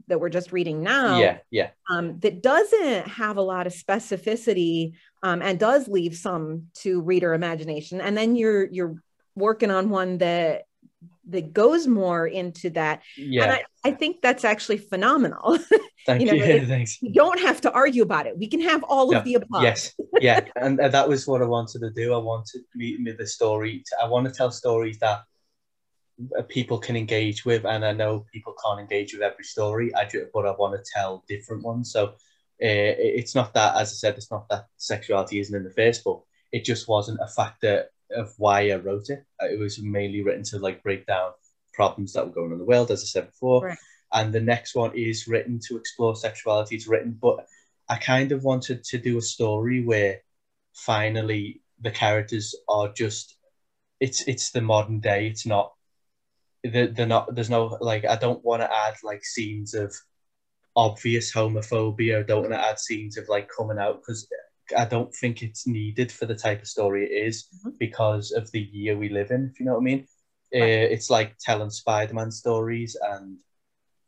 that 0.07 0.20
we're 0.20 0.30
just 0.30 0.51
reading 0.51 0.84
now 0.84 1.18
yeah 1.18 1.39
yeah. 1.49 1.70
um, 1.89 2.20
that 2.20 2.43
doesn't 2.43 3.07
have 3.07 3.38
a 3.38 3.41
lot 3.41 3.66
of 3.66 3.74
specificity 3.74 4.93
um, 5.24 5.41
and 5.41 5.60
does 5.60 5.88
leave 5.88 6.16
some 6.16 6.68
to 6.76 7.01
reader 7.01 7.34
imagination. 7.34 8.01
And 8.01 8.18
then 8.18 8.36
you're 8.36 8.66
you're 8.66 8.95
working 9.36 9.72
on 9.72 9.89
one 9.89 10.20
that 10.20 10.64
that 11.32 11.53
goes 11.53 11.88
more 11.88 12.27
into 12.27 12.69
that. 12.71 13.01
Yeah. 13.17 13.43
And 13.43 13.51
I, 13.51 13.63
I 13.84 13.91
think 13.91 14.21
that's 14.21 14.43
actually 14.43 14.77
phenomenal. 14.77 15.57
Thank 16.05 16.21
you. 16.21 16.27
Know, 16.27 16.34
you. 16.34 16.65
Thanks. 16.67 16.97
We 17.01 17.11
don't 17.11 17.39
have 17.39 17.61
to 17.61 17.71
argue 17.71 18.03
about 18.03 18.27
it. 18.27 18.38
We 18.38 18.47
can 18.47 18.61
have 18.61 18.84
all 18.84 19.15
of 19.15 19.23
the 19.23 19.36
above. 19.36 19.63
Yes. 19.63 19.93
Yeah. 20.19 20.41
and, 20.55 20.80
and 20.80 20.93
that 20.93 21.07
was 21.07 21.27
what 21.27 21.41
I 21.41 21.45
wanted 21.45 21.80
to 21.80 21.91
do. 21.91 22.13
I 22.13 22.17
wanted 22.17 22.61
me 22.75 22.97
with 23.03 23.17
the 23.17 23.27
story. 23.27 23.84
To, 23.88 23.97
I 24.03 24.07
want 24.07 24.27
to 24.27 24.34
tell 24.34 24.51
stories 24.51 24.99
that 24.99 25.23
uh, 26.38 26.41
people 26.43 26.77
can 26.77 26.95
engage 26.95 27.45
with. 27.45 27.65
And 27.65 27.86
I 27.86 27.93
know 27.93 28.25
people 28.34 28.55
can't 28.63 28.80
engage 28.80 29.13
with 29.13 29.21
every 29.21 29.43
story. 29.43 29.93
I 29.95 30.05
just, 30.05 30.27
but 30.34 30.45
I 30.45 30.51
want 30.51 30.75
to 30.75 30.91
tell 30.93 31.23
different 31.27 31.63
ones. 31.63 31.91
So 31.91 32.07
uh, 32.07 32.15
it's 32.59 33.36
not 33.36 33.53
that, 33.53 33.75
as 33.75 33.89
I 33.89 33.95
said, 33.95 34.15
it's 34.15 34.32
not 34.32 34.49
that 34.49 34.65
sexuality 34.77 35.39
isn't 35.39 35.55
in 35.55 35.63
the 35.63 35.69
first 35.69 36.03
book. 36.03 36.25
It 36.51 36.65
just 36.65 36.88
wasn't 36.88 37.19
a 37.21 37.27
factor 37.27 37.86
of 38.16 38.34
why 38.38 38.70
I 38.70 38.76
wrote 38.76 39.10
it. 39.10 39.26
Uh, 39.41 39.47
it 39.47 39.60
was 39.60 39.82
mainly 39.82 40.22
written 40.24 40.43
to 40.45 40.60
like 40.60 40.84
break 40.84 41.05
down 41.05 41.32
problems 41.74 42.14
that 42.14 42.26
were 42.26 42.34
going 42.34 42.47
on 42.47 42.53
in 42.53 42.60
the 42.60 42.66
world, 42.66 42.91
as 42.91 43.01
I 43.03 43.05
said 43.05 43.28
before. 43.28 43.66
Right. 43.66 43.78
And 44.12 44.34
the 44.34 44.41
next 44.41 44.76
one 44.76 44.97
is 44.97 45.28
written 45.28 45.60
to 45.68 45.78
explore 45.78 46.16
sexuality. 46.16 46.76
It's 46.76 46.88
written, 46.88 47.18
but 47.22 47.45
I 47.88 47.97
kind 47.97 48.32
of 48.32 48.43
wanted 48.43 48.84
to 48.86 48.97
do 48.97 49.18
a 49.18 49.22
story 49.22 49.84
where 49.84 50.22
finally 50.74 51.62
the 51.82 51.91
characters 51.91 52.55
are 52.68 52.91
just 52.91 53.36
it's 53.99 54.28
it's 54.28 54.51
the 54.51 54.62
modern 54.62 54.99
day. 54.99 55.28
It's 55.28 55.45
not 55.45 55.74
they're, 56.64 56.88
they're 56.88 57.05
not 57.05 57.34
there's 57.36 57.49
no 57.49 57.78
like 57.82 58.05
I 58.05 58.16
don't 58.16 58.43
want 58.43 58.62
to 58.62 58.74
add 58.74 58.95
like 59.03 59.24
scenes 59.26 59.74
of 59.74 59.93
obvious 60.76 61.34
homophobia. 61.34 62.20
I 62.20 62.24
don't 62.24 62.41
want 62.41 62.53
to 62.53 62.66
add 62.66 62.80
scenes 62.80 63.18
of 63.18 63.28
like 63.30 63.49
coming 63.55 63.80
out 63.80 64.01
because 64.01 64.28
I 64.78 64.86
don't 64.86 65.13
think 65.13 65.41
it's 65.41 65.67
needed 65.67 66.11
for 66.11 66.26
the 66.26 66.36
type 66.36 66.61
of 66.61 66.67
story 66.67 67.05
it 67.05 67.28
is 67.28 67.43
mm-hmm. 67.43 67.72
because 67.80 68.32
of 68.32 68.51
the 68.51 68.61
year 68.61 68.97
we 68.97 69.09
live 69.09 69.32
in. 69.32 69.49
If 69.51 69.59
you 69.59 69.65
know 69.65 69.74
what 69.74 69.82
I 69.82 69.84
mean, 69.84 70.07
right. 70.53 70.61
uh, 70.61 70.88
it's 70.91 71.09
like 71.09 71.38
telling 71.39 71.70
Spider-Man 71.70 72.32
stories 72.32 72.95
and 73.01 73.38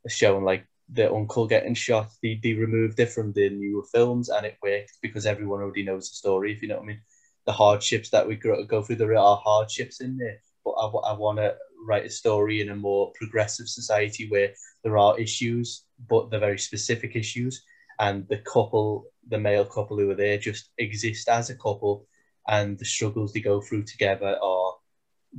showing 0.08 0.44
like 0.44 0.66
the 0.92 1.12
uncle 1.12 1.46
getting 1.46 1.74
shot. 1.74 2.10
They, 2.22 2.38
they 2.42 2.54
removed 2.54 3.00
it 3.00 3.10
from 3.10 3.32
the 3.32 3.50
newer 3.50 3.84
films 3.92 4.28
and 4.28 4.46
it 4.46 4.58
worked 4.62 4.92
because 5.02 5.26
everyone 5.26 5.60
already 5.60 5.84
knows 5.84 6.10
the 6.10 6.16
story. 6.16 6.52
If 6.52 6.62
you 6.62 6.68
know 6.68 6.76
what 6.76 6.84
I 6.84 6.86
mean, 6.86 7.00
the 7.46 7.52
hardships 7.52 8.10
that 8.10 8.26
we 8.26 8.36
go 8.36 8.82
through, 8.82 8.96
there 8.96 9.16
are 9.16 9.36
hardships 9.36 10.00
in 10.00 10.16
there. 10.18 10.38
But 10.64 10.72
I, 10.72 10.86
I 10.86 11.12
want 11.14 11.38
to 11.38 11.56
write 11.86 12.06
a 12.06 12.10
story 12.10 12.60
in 12.60 12.70
a 12.70 12.76
more 12.76 13.12
progressive 13.14 13.68
society 13.68 14.28
where 14.28 14.52
there 14.84 14.96
are 14.98 15.18
issues, 15.18 15.84
but 16.08 16.30
they're 16.30 16.38
very 16.38 16.58
specific 16.58 17.16
issues 17.16 17.62
and 17.98 18.26
the 18.28 18.38
couple, 18.38 19.06
the 19.28 19.38
male 19.38 19.64
couple 19.64 19.98
who 19.98 20.10
are 20.10 20.14
there, 20.14 20.38
just 20.38 20.70
exist 20.78 21.28
as 21.28 21.50
a 21.50 21.54
couple, 21.54 22.06
and 22.48 22.78
the 22.78 22.84
struggles 22.84 23.32
they 23.32 23.40
go 23.40 23.60
through 23.60 23.84
together 23.84 24.36
are 24.42 24.74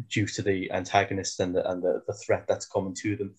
due 0.09 0.25
to 0.25 0.41
the 0.41 0.71
antagonist 0.71 1.39
and 1.39 1.55
the, 1.55 1.69
and 1.69 1.83
the, 1.83 2.01
the 2.07 2.13
threat 2.13 2.45
that's 2.47 2.65
coming 2.67 2.95
to 2.95 3.15
them. 3.15 3.35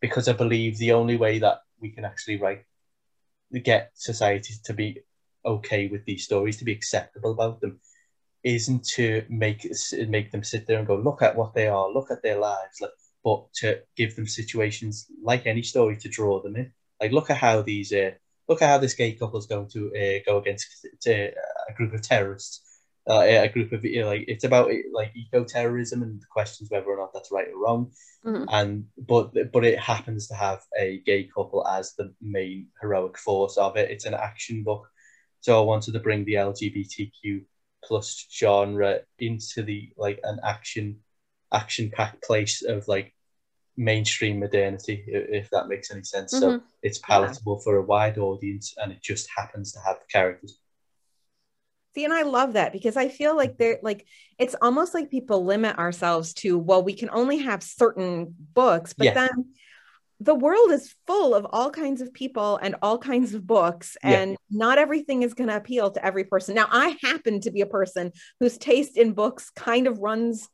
Because 0.00 0.28
I 0.28 0.34
believe 0.34 0.78
the 0.78 0.92
only 0.92 1.16
way 1.16 1.38
that 1.38 1.60
we 1.80 1.90
can 1.90 2.04
actually 2.04 2.36
write, 2.36 2.64
get 3.62 3.90
society 3.94 4.54
to 4.64 4.74
be 4.74 5.00
okay 5.44 5.88
with 5.88 6.04
these 6.04 6.24
stories, 6.24 6.58
to 6.58 6.64
be 6.64 6.72
acceptable 6.72 7.32
about 7.32 7.60
them, 7.60 7.80
isn't 8.42 8.84
to 8.84 9.24
make 9.28 9.66
make 10.08 10.30
them 10.30 10.44
sit 10.44 10.66
there 10.66 10.78
and 10.78 10.86
go, 10.86 10.96
look 10.96 11.22
at 11.22 11.36
what 11.36 11.54
they 11.54 11.66
are, 11.66 11.90
look 11.90 12.10
at 12.10 12.22
their 12.22 12.38
lives, 12.38 12.80
like, 12.80 12.90
but 13.24 13.44
to 13.54 13.80
give 13.96 14.14
them 14.14 14.26
situations 14.26 15.06
like 15.22 15.46
any 15.46 15.62
story 15.62 15.96
to 15.96 16.08
draw 16.08 16.40
them 16.40 16.56
in. 16.56 16.72
Like, 17.00 17.12
look 17.12 17.30
at 17.30 17.38
how 17.38 17.62
these 17.62 17.92
uh, 17.92 18.12
look 18.48 18.62
at 18.62 18.68
how 18.68 18.78
this 18.78 18.94
gay 18.94 19.12
couple 19.12 19.38
is 19.38 19.46
going 19.46 19.68
to 19.70 19.92
uh, 19.94 20.20
go 20.24 20.38
against 20.38 20.86
to 21.02 21.32
a 21.68 21.72
group 21.74 21.92
of 21.92 22.02
terrorists. 22.02 22.62
Uh, 23.08 23.20
a 23.20 23.48
group 23.48 23.70
of 23.70 23.84
you 23.84 24.00
know, 24.00 24.08
like 24.08 24.24
it's 24.26 24.42
about 24.42 24.68
like 24.92 25.12
eco 25.14 25.44
terrorism 25.44 26.02
and 26.02 26.20
the 26.20 26.26
questions 26.28 26.68
whether 26.72 26.86
or 26.86 26.96
not 26.96 27.12
that's 27.14 27.30
right 27.30 27.46
or 27.54 27.62
wrong, 27.62 27.92
mm-hmm. 28.24 28.44
and 28.48 28.84
but 29.06 29.30
but 29.52 29.64
it 29.64 29.78
happens 29.78 30.26
to 30.26 30.34
have 30.34 30.60
a 30.76 30.98
gay 31.06 31.22
couple 31.32 31.64
as 31.68 31.94
the 31.94 32.12
main 32.20 32.66
heroic 32.80 33.16
force 33.16 33.58
of 33.58 33.76
it. 33.76 33.92
It's 33.92 34.06
an 34.06 34.14
action 34.14 34.64
book, 34.64 34.88
so 35.40 35.56
I 35.56 35.64
wanted 35.64 35.92
to 35.92 36.00
bring 36.00 36.24
the 36.24 36.34
LGBTQ 36.34 37.44
plus 37.84 38.26
genre 38.32 38.98
into 39.20 39.62
the 39.62 39.92
like 39.96 40.18
an 40.24 40.40
action 40.42 40.98
action 41.52 41.92
packed 41.94 42.24
place 42.24 42.62
of 42.62 42.88
like 42.88 43.14
mainstream 43.76 44.38
modernity, 44.38 45.04
if 45.06 45.50
that 45.50 45.68
makes 45.68 45.90
any 45.90 46.02
sense. 46.02 46.34
Mm-hmm. 46.34 46.56
So 46.56 46.62
it's 46.82 46.98
palatable 46.98 47.58
yeah. 47.58 47.64
for 47.64 47.76
a 47.76 47.82
wide 47.82 48.18
audience, 48.18 48.74
and 48.78 48.92
it 48.92 49.02
just 49.02 49.28
happens 49.34 49.72
to 49.72 49.80
have 49.80 49.96
the 49.96 50.06
characters. 50.10 50.58
See, 51.94 52.04
and 52.04 52.12
I 52.12 52.22
love 52.22 52.54
that 52.54 52.72
because 52.72 52.96
I 52.96 53.08
feel 53.08 53.34
like 53.34 53.56
they're 53.56 53.78
like 53.82 54.06
it's 54.38 54.54
almost 54.60 54.92
like 54.92 55.10
people 55.10 55.44
limit 55.44 55.78
ourselves 55.78 56.34
to 56.34 56.58
well, 56.58 56.82
we 56.82 56.92
can 56.92 57.08
only 57.10 57.38
have 57.38 57.62
certain 57.62 58.34
books, 58.54 58.92
but 58.92 59.06
yeah. 59.06 59.14
then 59.14 59.46
the 60.20 60.34
world 60.34 60.70
is 60.70 60.94
full 61.06 61.34
of 61.34 61.46
all 61.50 61.70
kinds 61.70 62.00
of 62.00 62.12
people 62.12 62.58
and 62.62 62.74
all 62.80 62.98
kinds 62.98 63.34
of 63.34 63.46
books 63.46 63.96
and 64.02 64.30
yeah. 64.30 64.36
not 64.50 64.78
everything 64.78 65.22
is 65.22 65.34
going 65.34 65.48
to 65.48 65.56
appeal 65.56 65.90
to 65.90 66.04
every 66.04 66.24
person 66.24 66.54
now 66.54 66.66
i 66.70 66.96
happen 67.02 67.38
to 67.38 67.50
be 67.50 67.60
a 67.60 67.66
person 67.66 68.10
whose 68.40 68.56
taste 68.56 68.96
in 68.96 69.12
books 69.12 69.50
kind 69.50 69.86
of 69.86 69.98
runs 69.98 70.48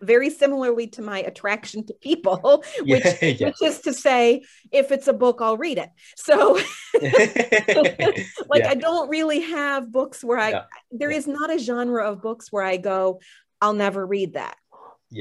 very 0.00 0.30
similarly 0.30 0.86
to 0.88 1.02
my 1.02 1.20
attraction 1.20 1.84
to 1.86 1.94
people, 1.94 2.64
which, 2.80 3.04
yeah, 3.04 3.28
yeah. 3.28 3.46
which 3.48 3.62
is 3.62 3.80
to 3.80 3.92
say, 3.92 4.42
if 4.72 4.92
it's 4.92 5.08
a 5.08 5.12
book, 5.12 5.38
I'll 5.40 5.56
read 5.56 5.78
it. 5.78 5.90
So, 6.16 6.54
like, 7.00 8.62
yeah. 8.62 8.70
I 8.70 8.74
don't 8.74 9.08
really 9.08 9.40
have 9.40 9.90
books 9.90 10.22
where 10.22 10.38
I, 10.38 10.64
there 10.90 11.10
is 11.10 11.26
not 11.26 11.52
a 11.52 11.58
genre 11.58 12.10
of 12.10 12.22
books 12.22 12.50
where 12.50 12.64
I 12.64 12.76
go, 12.76 13.20
I'll 13.60 13.74
never 13.74 14.06
read 14.06 14.34
that. 14.34 14.56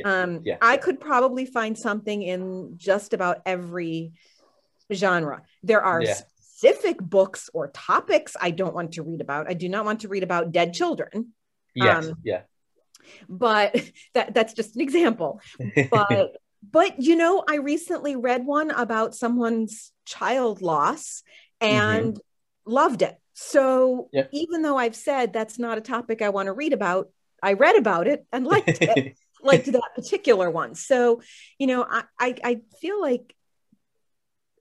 Um, 0.04 0.44
I 0.62 0.76
could 0.76 1.00
probably 1.00 1.46
find 1.46 1.78
something 1.78 2.22
in 2.22 2.74
just 2.76 3.14
about 3.14 3.38
every 3.46 4.12
genre. 4.94 5.44
There 5.64 5.82
are 5.82 6.04
specific 6.04 6.98
books 7.00 7.50
or 7.54 7.70
topics 7.70 8.36
I 8.40 8.52
don't 8.52 8.76
want 8.76 8.94
to 8.94 9.04
read 9.04 9.22
about. 9.22 9.50
I 9.50 9.54
do 9.54 9.70
not 9.70 9.86
want 9.86 10.02
to 10.02 10.10
read 10.10 10.24
about 10.24 10.52
dead 10.52 10.74
children. 10.74 11.34
Yes. 11.74 12.08
Um, 12.08 12.16
yeah 12.24 12.42
but 13.28 13.76
that 14.14 14.34
that's 14.34 14.54
just 14.54 14.76
an 14.76 14.82
example 14.82 15.40
but 15.92 16.38
but 16.72 17.02
you 17.02 17.16
know 17.16 17.44
i 17.48 17.56
recently 17.56 18.16
read 18.16 18.46
one 18.46 18.72
about 18.72 19.16
someone's 19.16 19.92
child 20.06 20.62
loss 20.62 21.24
and 21.62 22.14
mm-hmm. 22.14 22.72
loved 22.72 23.02
it 23.02 23.16
so 23.34 24.10
yep. 24.12 24.30
even 24.32 24.62
though 24.62 24.78
i've 24.78 24.96
said 24.96 25.32
that's 25.32 25.60
not 25.60 25.78
a 25.78 25.82
topic 25.82 26.22
i 26.22 26.30
want 26.30 26.48
to 26.48 26.54
read 26.54 26.74
about 26.74 27.10
i 27.44 27.54
read 27.54 27.76
about 27.76 28.08
it 28.08 28.26
and 28.32 28.46
liked 28.46 28.82
it 28.82 29.18
liked 29.44 29.72
that 29.72 29.90
particular 29.96 30.50
one 30.50 30.74
so 30.74 31.22
you 31.60 31.68
know 31.68 31.86
I, 31.88 32.04
I 32.20 32.36
i 32.44 32.62
feel 32.82 33.00
like 33.00 33.36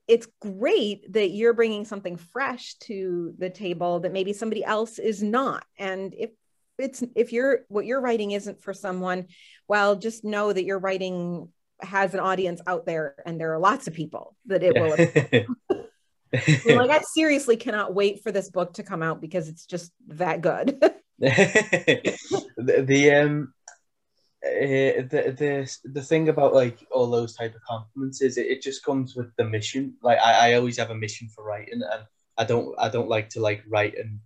it's 0.07 0.27
great 0.39 1.11
that 1.11 1.31
you're 1.31 1.53
bringing 1.53 1.83
something 1.83 2.15
fresh 2.15 2.75
to 2.75 3.33
the 3.37 3.49
table 3.49 3.99
that 4.01 4.13
maybe 4.13 4.33
somebody 4.33 4.63
else 4.63 4.99
is 4.99 5.21
not 5.21 5.65
and 5.77 6.13
if 6.17 6.29
it's 6.77 7.03
if 7.15 7.31
you're 7.33 7.61
what 7.67 7.85
you're 7.85 8.01
writing 8.01 8.31
isn't 8.31 8.61
for 8.61 8.73
someone 8.73 9.25
well 9.67 9.95
just 9.95 10.23
know 10.23 10.51
that 10.51 10.65
your 10.65 10.79
writing 10.79 11.49
has 11.81 12.13
an 12.13 12.19
audience 12.19 12.61
out 12.65 12.85
there 12.85 13.15
and 13.25 13.39
there 13.39 13.53
are 13.53 13.59
lots 13.59 13.87
of 13.87 13.93
people 13.93 14.35
that 14.45 14.63
it 14.63 14.73
will 14.73 14.89
like 16.75 16.89
i 16.89 17.01
seriously 17.13 17.57
cannot 17.57 17.93
wait 17.93 18.23
for 18.23 18.31
this 18.31 18.49
book 18.49 18.73
to 18.73 18.83
come 18.83 19.03
out 19.03 19.21
because 19.21 19.47
it's 19.47 19.65
just 19.65 19.91
that 20.07 20.41
good 20.41 20.79
the, 21.19 22.83
the 22.85 23.11
um 23.11 23.53
uh, 24.45 25.01
the 25.09 25.35
the 25.35 25.77
the 25.91 26.01
thing 26.01 26.29
about 26.29 26.53
like 26.53 26.85
all 26.91 27.09
those 27.09 27.35
type 27.35 27.55
of 27.55 27.61
compliments 27.63 28.21
is 28.21 28.37
it, 28.37 28.45
it 28.45 28.61
just 28.61 28.85
comes 28.85 29.15
with 29.15 29.35
the 29.35 29.43
mission. 29.43 29.95
Like 30.03 30.19
I, 30.19 30.51
I 30.51 30.53
always 30.53 30.77
have 30.77 30.91
a 30.91 30.95
mission 30.95 31.27
for 31.33 31.43
writing, 31.43 31.81
and 31.81 32.03
I 32.37 32.43
don't 32.43 32.73
I 32.77 32.89
don't 32.89 33.09
like 33.09 33.29
to 33.29 33.41
like 33.41 33.63
write 33.67 33.97
and 33.97 34.19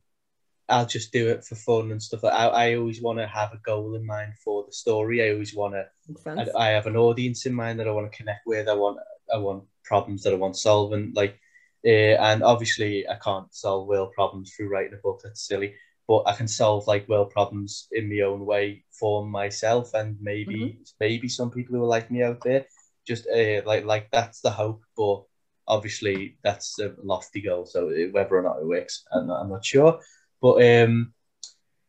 I'll 0.72 0.86
just 0.86 1.11
do 1.11 1.30
it 1.30 1.43
for 1.43 1.55
fun 1.55 1.91
and 1.91 2.01
stuff. 2.01 2.24
Like 2.24 2.34
I, 2.34 2.47
I 2.47 2.76
always 2.76 3.01
want 3.01 3.19
to 3.19 3.28
have 3.28 3.53
a 3.53 3.57
goal 3.57 3.95
in 3.95 4.05
mind 4.05 4.34
for 4.43 4.65
the 4.65 4.72
story. 4.72 5.24
I 5.24 5.34
always 5.34 5.55
want 5.55 5.76
to. 5.76 5.86
I, 6.26 6.47
I, 6.57 6.69
have 6.69 6.88
an 6.88 6.97
audience 6.97 7.45
in 7.45 7.53
mind 7.53 7.80
that 7.80 7.88
I 7.88 7.91
want 7.91 8.11
to 8.11 8.17
connect 8.17 8.45
with. 8.45 8.67
I 8.67 8.74
want 8.74 8.99
I 9.34 9.38
want 9.38 9.63
problems 9.84 10.24
that 10.24 10.34
I 10.34 10.38
want 10.38 10.57
solving. 10.57 11.13
Like, 11.15 11.39
uh, 11.86 12.17
and 12.30 12.43
obviously 12.43 13.07
I 13.07 13.15
can't 13.15 13.53
solve 13.53 13.88
world 13.88 14.13
problems 14.13 14.53
through 14.53 14.69
writing 14.69 14.93
a 14.93 14.97
book. 14.97 15.22
That's 15.24 15.47
silly 15.47 15.76
but 16.11 16.28
I 16.28 16.34
can 16.34 16.49
solve 16.49 16.88
like 16.88 17.07
world 17.07 17.30
problems 17.30 17.88
in 17.93 18.09
my 18.09 18.19
own 18.26 18.45
way 18.45 18.84
for 18.91 19.26
myself 19.26 19.93
and 19.93 20.17
maybe 20.19 20.55
mm-hmm. 20.55 20.82
maybe 20.99 21.30
some 21.30 21.49
people 21.49 21.76
who 21.76 21.84
are 21.84 21.88
like 21.88 22.11
me 22.11 22.22
out 22.22 22.41
there. 22.43 22.65
Just 23.07 23.28
uh, 23.28 23.61
like 23.65 23.86
like 23.86 24.09
that's 24.11 24.41
the 24.41 24.51
hope, 24.51 24.84
but 24.97 25.24
obviously 25.69 26.38
that's 26.43 26.78
a 26.80 26.93
lofty 27.01 27.41
goal. 27.41 27.65
So 27.65 27.89
whether 28.11 28.36
or 28.38 28.41
not 28.41 28.59
it 28.59 28.67
works, 28.67 29.05
I'm, 29.13 29.30
I'm 29.30 29.49
not 29.49 29.63
sure. 29.63 30.01
But 30.41 30.63
um, 30.65 31.13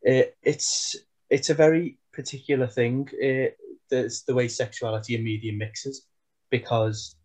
it, 0.03 0.37
it's 0.43 0.97
it's 1.31 1.51
a 1.51 1.55
very 1.55 1.99
particular 2.13 2.67
thing. 2.67 3.09
It, 3.13 3.57
the, 3.89 4.23
the 4.27 4.35
way 4.35 4.49
sexuality 4.49 5.15
and 5.15 5.25
media 5.25 5.53
mixes, 5.53 6.07
because 6.51 7.17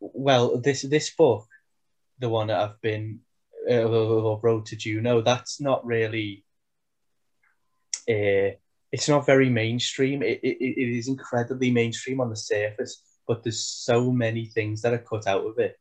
well, 0.00 0.58
this 0.58 0.82
this 0.82 1.10
book, 1.14 1.46
the 2.18 2.28
one 2.28 2.48
that 2.48 2.60
I've 2.60 2.80
been 2.80 3.20
uh, 3.70 3.88
Road 3.88 4.66
to 4.66 4.76
Juneau, 4.76 5.20
that's 5.20 5.60
not 5.60 5.84
really. 5.86 6.44
Uh, 8.08 8.54
it's 8.92 9.08
not 9.08 9.26
very 9.26 9.50
mainstream. 9.50 10.22
It, 10.22 10.40
it, 10.42 10.56
it 10.60 10.96
is 10.96 11.08
incredibly 11.08 11.70
mainstream 11.70 12.20
on 12.20 12.30
the 12.30 12.36
surface, 12.36 13.02
but 13.26 13.42
there's 13.42 13.64
so 13.64 14.12
many 14.12 14.46
things 14.46 14.82
that 14.82 14.94
are 14.94 14.98
cut 14.98 15.26
out 15.26 15.44
of 15.44 15.58
it. 15.58 15.76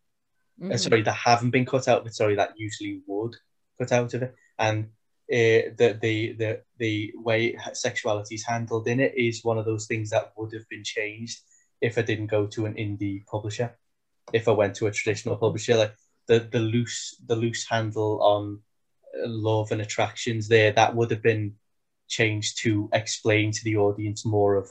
Mm. 0.59 0.73
Uh, 0.73 0.77
sorry, 0.77 1.01
that 1.03 1.13
haven't 1.13 1.51
been 1.51 1.65
cut 1.65 1.87
out 1.87 2.01
of 2.01 2.07
it. 2.07 2.15
Sorry, 2.15 2.35
that 2.35 2.53
usually 2.57 3.01
would 3.05 3.35
cut 3.79 3.91
out 3.91 4.13
of 4.13 4.23
it. 4.23 4.35
And 4.57 4.85
uh, 5.31 5.73
the 5.77 5.97
the 6.01 6.33
the 6.33 6.61
the 6.77 7.13
way 7.15 7.57
sexuality 7.73 8.35
is 8.35 8.45
handled 8.45 8.87
in 8.87 8.99
it 8.99 9.13
is 9.17 9.43
one 9.43 9.57
of 9.57 9.65
those 9.65 9.87
things 9.87 10.11
that 10.11 10.33
would 10.37 10.53
have 10.53 10.67
been 10.69 10.83
changed 10.83 11.39
if 11.81 11.97
I 11.97 12.03
didn't 12.03 12.27
go 12.27 12.47
to 12.47 12.65
an 12.65 12.75
indie 12.75 13.25
publisher. 13.25 13.77
If 14.33 14.47
I 14.47 14.51
went 14.51 14.75
to 14.75 14.87
a 14.87 14.91
traditional 14.91 15.37
publisher, 15.37 15.75
like 15.75 15.95
the 16.27 16.39
the 16.39 16.59
loose 16.59 17.15
the 17.25 17.35
loose 17.35 17.65
handle 17.67 18.21
on 18.21 18.59
uh, 19.17 19.27
love 19.27 19.71
and 19.71 19.81
attractions 19.81 20.47
there 20.47 20.71
that 20.71 20.95
would 20.95 21.11
have 21.11 21.21
been 21.21 21.55
changed 22.07 22.59
to 22.63 22.89
explain 22.93 23.51
to 23.51 23.63
the 23.63 23.77
audience 23.77 24.25
more 24.25 24.55
of 24.55 24.69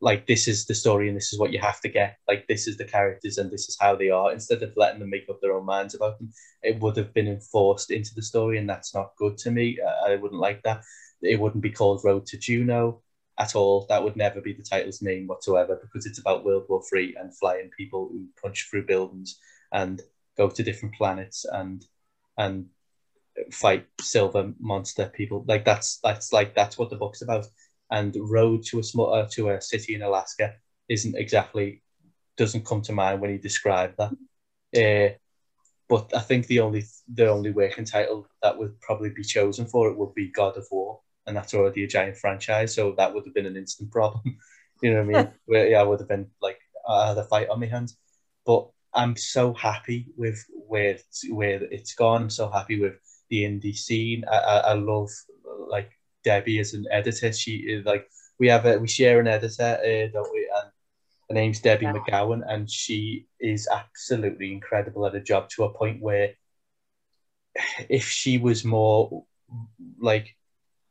like 0.00 0.26
this 0.26 0.46
is 0.46 0.66
the 0.66 0.74
story 0.74 1.08
and 1.08 1.16
this 1.16 1.32
is 1.32 1.38
what 1.38 1.52
you 1.52 1.58
have 1.58 1.80
to 1.80 1.88
get. 1.88 2.16
Like 2.28 2.46
this 2.46 2.66
is 2.68 2.76
the 2.76 2.84
characters 2.84 3.38
and 3.38 3.50
this 3.50 3.68
is 3.68 3.76
how 3.80 3.96
they 3.96 4.10
are. 4.10 4.32
Instead 4.32 4.62
of 4.62 4.72
letting 4.76 5.00
them 5.00 5.10
make 5.10 5.28
up 5.28 5.40
their 5.40 5.52
own 5.52 5.66
minds 5.66 5.94
about 5.94 6.18
them 6.18 6.32
it 6.62 6.78
would 6.80 6.96
have 6.96 7.12
been 7.14 7.28
enforced 7.28 7.90
into 7.90 8.14
the 8.14 8.22
story 8.22 8.58
and 8.58 8.68
that's 8.68 8.94
not 8.94 9.16
good 9.16 9.36
to 9.38 9.50
me. 9.50 9.78
I 10.06 10.16
wouldn't 10.16 10.40
like 10.40 10.62
that. 10.62 10.82
It 11.22 11.40
wouldn't 11.40 11.62
be 11.62 11.70
called 11.70 12.02
road 12.04 12.26
to 12.26 12.38
juneau 12.38 13.02
at 13.38 13.54
all. 13.56 13.86
That 13.88 14.02
would 14.02 14.16
never 14.16 14.40
be 14.40 14.52
the 14.52 14.62
title's 14.62 15.02
name 15.02 15.26
whatsoever 15.26 15.78
because 15.80 16.06
it's 16.06 16.18
about 16.18 16.44
world 16.44 16.66
war 16.68 16.82
three 16.88 17.16
and 17.18 17.36
flying 17.36 17.70
people 17.76 18.08
who 18.10 18.26
punch 18.40 18.68
through 18.70 18.86
buildings 18.86 19.38
and 19.72 20.00
go 20.36 20.48
to 20.48 20.62
different 20.62 20.94
planets 20.94 21.44
and 21.44 21.84
and 22.36 22.66
fight 23.52 23.86
silver 24.00 24.52
monster 24.60 25.06
people. 25.14 25.44
Like 25.46 25.64
that's 25.64 25.98
that's 26.02 26.32
like 26.32 26.54
that's 26.54 26.78
what 26.78 26.90
the 26.90 26.96
book's 26.96 27.22
about. 27.22 27.46
And 27.90 28.14
road 28.18 28.62
to 28.64 28.80
a 28.80 28.82
small 28.82 29.14
uh, 29.14 29.26
to 29.32 29.50
a 29.50 29.60
city 29.60 29.94
in 29.94 30.02
Alaska 30.02 30.54
isn't 30.88 31.16
exactly 31.16 31.82
doesn't 32.36 32.66
come 32.66 32.82
to 32.82 32.92
mind 32.92 33.20
when 33.20 33.30
he 33.30 33.38
described 33.38 33.96
that. 33.98 34.12
Uh, 34.76 35.14
but 35.88 36.14
I 36.14 36.20
think 36.20 36.46
the 36.46 36.60
only 36.60 36.84
the 37.12 37.28
only 37.28 37.50
working 37.50 37.84
title 37.84 38.28
that 38.42 38.58
would 38.58 38.80
probably 38.80 39.10
be 39.10 39.24
chosen 39.24 39.66
for 39.66 39.88
it 39.88 39.96
would 39.96 40.14
be 40.14 40.28
God 40.28 40.56
of 40.56 40.66
War, 40.70 41.00
and 41.26 41.36
that's 41.36 41.54
already 41.54 41.84
a 41.84 41.88
giant 41.88 42.16
franchise, 42.16 42.74
so 42.74 42.92
that 42.98 43.14
would 43.14 43.24
have 43.24 43.34
been 43.34 43.46
an 43.46 43.56
instant 43.56 43.90
problem. 43.90 44.22
you 44.82 44.90
know 44.90 45.02
what 45.02 45.16
I 45.16 45.22
mean? 45.22 45.32
Where 45.46 45.68
yeah, 45.68 45.80
I 45.80 45.84
would 45.84 46.00
have 46.00 46.08
been 46.08 46.28
like 46.42 46.58
I 46.88 47.08
had 47.08 47.18
a 47.18 47.24
fight 47.24 47.48
on 47.48 47.60
my 47.60 47.66
hands. 47.66 47.96
But 48.44 48.68
I'm 48.94 49.16
so 49.16 49.52
happy 49.54 50.06
with 50.16 50.44
where 50.50 50.98
where 51.30 51.62
it's 51.64 51.94
gone. 51.94 52.22
I'm 52.22 52.30
so 52.30 52.50
happy 52.50 52.80
with 52.80 52.94
the 53.30 53.44
indie 53.44 53.76
scene. 53.76 54.24
I, 54.30 54.36
I, 54.36 54.56
I 54.58 54.72
love 54.74 55.10
like 55.68 55.90
Debbie 56.24 56.58
as 56.58 56.74
an 56.74 56.86
editor. 56.90 57.32
She 57.32 57.56
is 57.56 57.84
like 57.84 58.08
we 58.38 58.48
have 58.48 58.66
a 58.66 58.78
we 58.78 58.88
share 58.88 59.20
an 59.20 59.26
editor, 59.26 59.78
uh, 59.80 60.12
don't 60.12 60.32
we? 60.32 60.50
And 60.54 60.70
her 61.28 61.34
name's 61.34 61.60
Debbie 61.60 61.86
yeah. 61.86 61.92
McGowan, 61.92 62.42
and 62.46 62.70
she 62.70 63.26
is 63.40 63.68
absolutely 63.70 64.52
incredible 64.52 65.06
at 65.06 65.14
a 65.14 65.20
job 65.20 65.48
to 65.50 65.64
a 65.64 65.74
point 65.74 66.00
where 66.00 66.34
if 67.88 68.08
she 68.08 68.38
was 68.38 68.64
more 68.64 69.24
like 70.00 70.36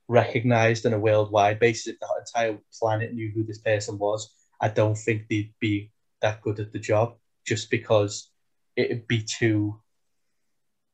recognized 0.07 0.85
on 0.85 0.93
a 0.93 0.99
worldwide 0.99 1.59
basis, 1.59 1.87
if 1.87 1.99
the 1.99 2.07
entire 2.19 2.57
planet 2.79 3.13
knew 3.13 3.31
who 3.33 3.43
this 3.43 3.59
person 3.59 3.97
was, 3.97 4.33
I 4.61 4.69
don't 4.69 4.95
think 4.95 5.27
they'd 5.27 5.53
be 5.59 5.91
that 6.21 6.41
good 6.41 6.59
at 6.59 6.71
the 6.71 6.79
job 6.79 7.15
just 7.45 7.69
because 7.69 8.29
it'd 8.75 9.07
be 9.07 9.23
too 9.23 9.79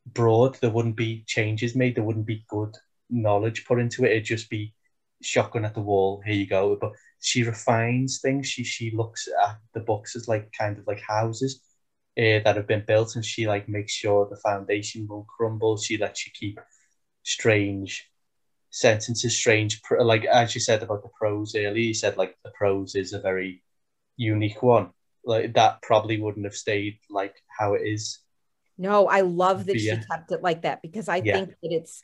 broad. 0.05 0.55
There 0.55 0.69
wouldn't 0.69 0.95
be 0.95 1.23
changes 1.27 1.75
made. 1.75 1.95
There 1.95 2.03
wouldn't 2.03 2.25
be 2.25 2.45
good 2.49 2.75
knowledge 3.14 3.66
put 3.66 3.80
into 3.80 4.05
it. 4.05 4.11
It'd 4.11 4.26
just 4.26 4.49
be 4.49 4.74
shotgun 5.22 5.66
at 5.66 5.74
the 5.74 5.82
wall. 5.82 6.22
Here 6.26 6.36
you 6.36 6.47
go. 6.47 6.78
But 6.80 6.93
she 7.22 7.43
refines 7.43 8.20
things. 8.22 8.47
She 8.47 8.64
she 8.64 8.91
looks 8.91 9.28
at 9.45 9.57
the 9.74 9.80
books 9.80 10.16
as 10.16 10.28
like 10.28 10.51
kind 10.57 10.78
of 10.78 10.88
like 10.88 11.01
houses 11.01 11.61
uh, 12.18 12.39
that 12.43 12.55
have 12.55 12.68
been 12.68 12.84
built, 12.86 13.16
and 13.16 13.26
she 13.26 13.47
like 13.47 13.70
makes 13.70 13.93
sure 13.93 14.28
the 14.30 14.38
foundation 14.38 15.07
won't 15.07 15.28
crumble. 15.28 15.78
She 15.78 15.97
lets 15.97 16.26
you 16.26 16.32
keep 16.38 16.59
strange 17.24 18.09
sentences, 18.72 19.38
strange 19.38 19.82
like 19.99 20.26
as 20.26 20.55
you 20.55 20.61
said 20.61 20.84
about 20.84 21.03
the 21.03 21.09
prose 21.18 21.55
earlier. 21.55 21.72
You 21.74 21.93
said 21.93 22.18
like 22.18 22.38
the 22.43 22.51
prose 22.51 22.95
is 22.95 23.14
a 23.14 23.22
very 23.22 23.64
unique 24.18 24.61
one 24.61 24.91
like 25.26 25.53
that 25.53 25.82
probably 25.82 26.20
wouldn't 26.20 26.45
have 26.45 26.55
stayed 26.55 26.99
like 27.09 27.36
how 27.47 27.74
it 27.74 27.82
is. 27.84 28.20
No, 28.78 29.07
I 29.07 29.22
love 29.22 29.66
that 29.66 29.80
yeah. 29.80 29.95
she 29.95 30.07
kept 30.07 30.32
it 30.32 30.41
like 30.41 30.64
that 30.64 30.82
because 30.82 31.07
I 31.07 31.18
yeah. 31.18 31.34
think 31.34 31.49
that 31.49 31.72
it's 31.72 32.01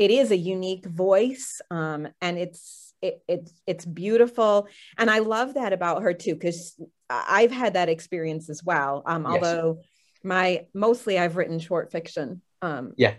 it 0.00 0.10
is 0.10 0.30
a 0.30 0.36
unique 0.36 0.86
voice 0.86 1.60
um 1.70 2.08
and 2.22 2.38
it's 2.38 2.94
it, 3.02 3.22
it's 3.28 3.52
it's 3.66 3.84
beautiful 3.84 4.66
and 4.98 5.10
I 5.10 5.20
love 5.20 5.54
that 5.54 5.72
about 5.72 6.02
her 6.02 6.12
too 6.12 6.34
because 6.34 6.78
I've 7.08 7.50
had 7.50 7.74
that 7.74 7.88
experience 7.88 8.50
as 8.50 8.62
well. 8.64 9.02
Um 9.06 9.24
yes. 9.24 9.32
although 9.32 9.80
my 10.24 10.66
mostly 10.74 11.18
I've 11.18 11.36
written 11.36 11.58
short 11.58 11.92
fiction 11.92 12.42
um 12.62 12.92
yeah 12.96 13.14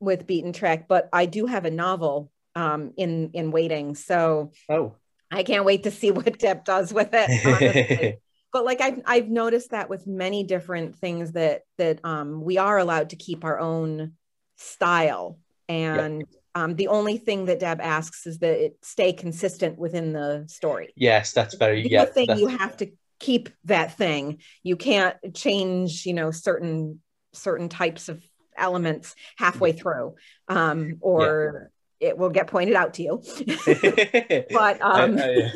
with 0.00 0.26
beaten 0.26 0.52
track 0.52 0.86
but 0.88 1.08
I 1.12 1.26
do 1.26 1.46
have 1.46 1.64
a 1.64 1.70
novel 1.70 2.30
um 2.54 2.92
in 2.96 3.30
in 3.32 3.50
waiting 3.50 3.94
so 3.94 4.52
oh 4.68 4.94
I 5.30 5.44
can't 5.44 5.64
wait 5.64 5.84
to 5.84 5.90
see 5.90 6.10
what 6.10 6.38
Deb 6.44 6.64
does 6.64 6.92
with 6.92 7.10
it 7.12 8.20
but 8.54 8.64
like 8.64 8.80
I've 8.80 9.02
I've 9.04 9.28
noticed 9.28 9.70
that 9.70 9.90
with 9.90 10.06
many 10.06 10.44
different 10.44 10.96
things 10.96 11.32
that 11.32 11.62
that 11.78 11.98
um, 12.04 12.42
we 12.42 12.56
are 12.56 12.78
allowed 12.78 13.10
to 13.10 13.16
keep 13.16 13.44
our 13.44 13.58
own 13.58 14.12
style, 14.56 15.38
and 15.68 16.20
yep. 16.20 16.28
um, 16.54 16.76
the 16.76 16.88
only 16.88 17.18
thing 17.18 17.46
that 17.46 17.60
Deb 17.60 17.80
asks 17.80 18.26
is 18.26 18.38
that 18.38 18.64
it 18.64 18.78
stay 18.82 19.12
consistent 19.12 19.78
within 19.78 20.12
the 20.12 20.44
story. 20.48 20.92
Yes, 20.96 21.32
that's 21.32 21.54
very 21.54 21.82
the 21.82 21.90
yeah. 21.90 22.04
Thing 22.04 22.36
you 22.36 22.48
have 22.48 22.76
to 22.78 22.90
keep 23.20 23.48
that 23.64 23.96
thing. 23.96 24.40
You 24.62 24.76
can't 24.76 25.16
change, 25.34 26.06
you 26.06 26.14
know, 26.14 26.30
certain 26.30 27.00
certain 27.32 27.68
types 27.68 28.08
of 28.08 28.22
elements 28.56 29.14
halfway 29.36 29.72
through, 29.72 30.14
um, 30.48 30.98
or 31.00 31.70
yeah. 32.00 32.10
it 32.10 32.18
will 32.18 32.30
get 32.30 32.46
pointed 32.46 32.74
out 32.74 32.94
to 32.94 33.02
you. 33.02 33.22
but 34.50 34.80
um, 34.80 35.18
I, 35.18 35.50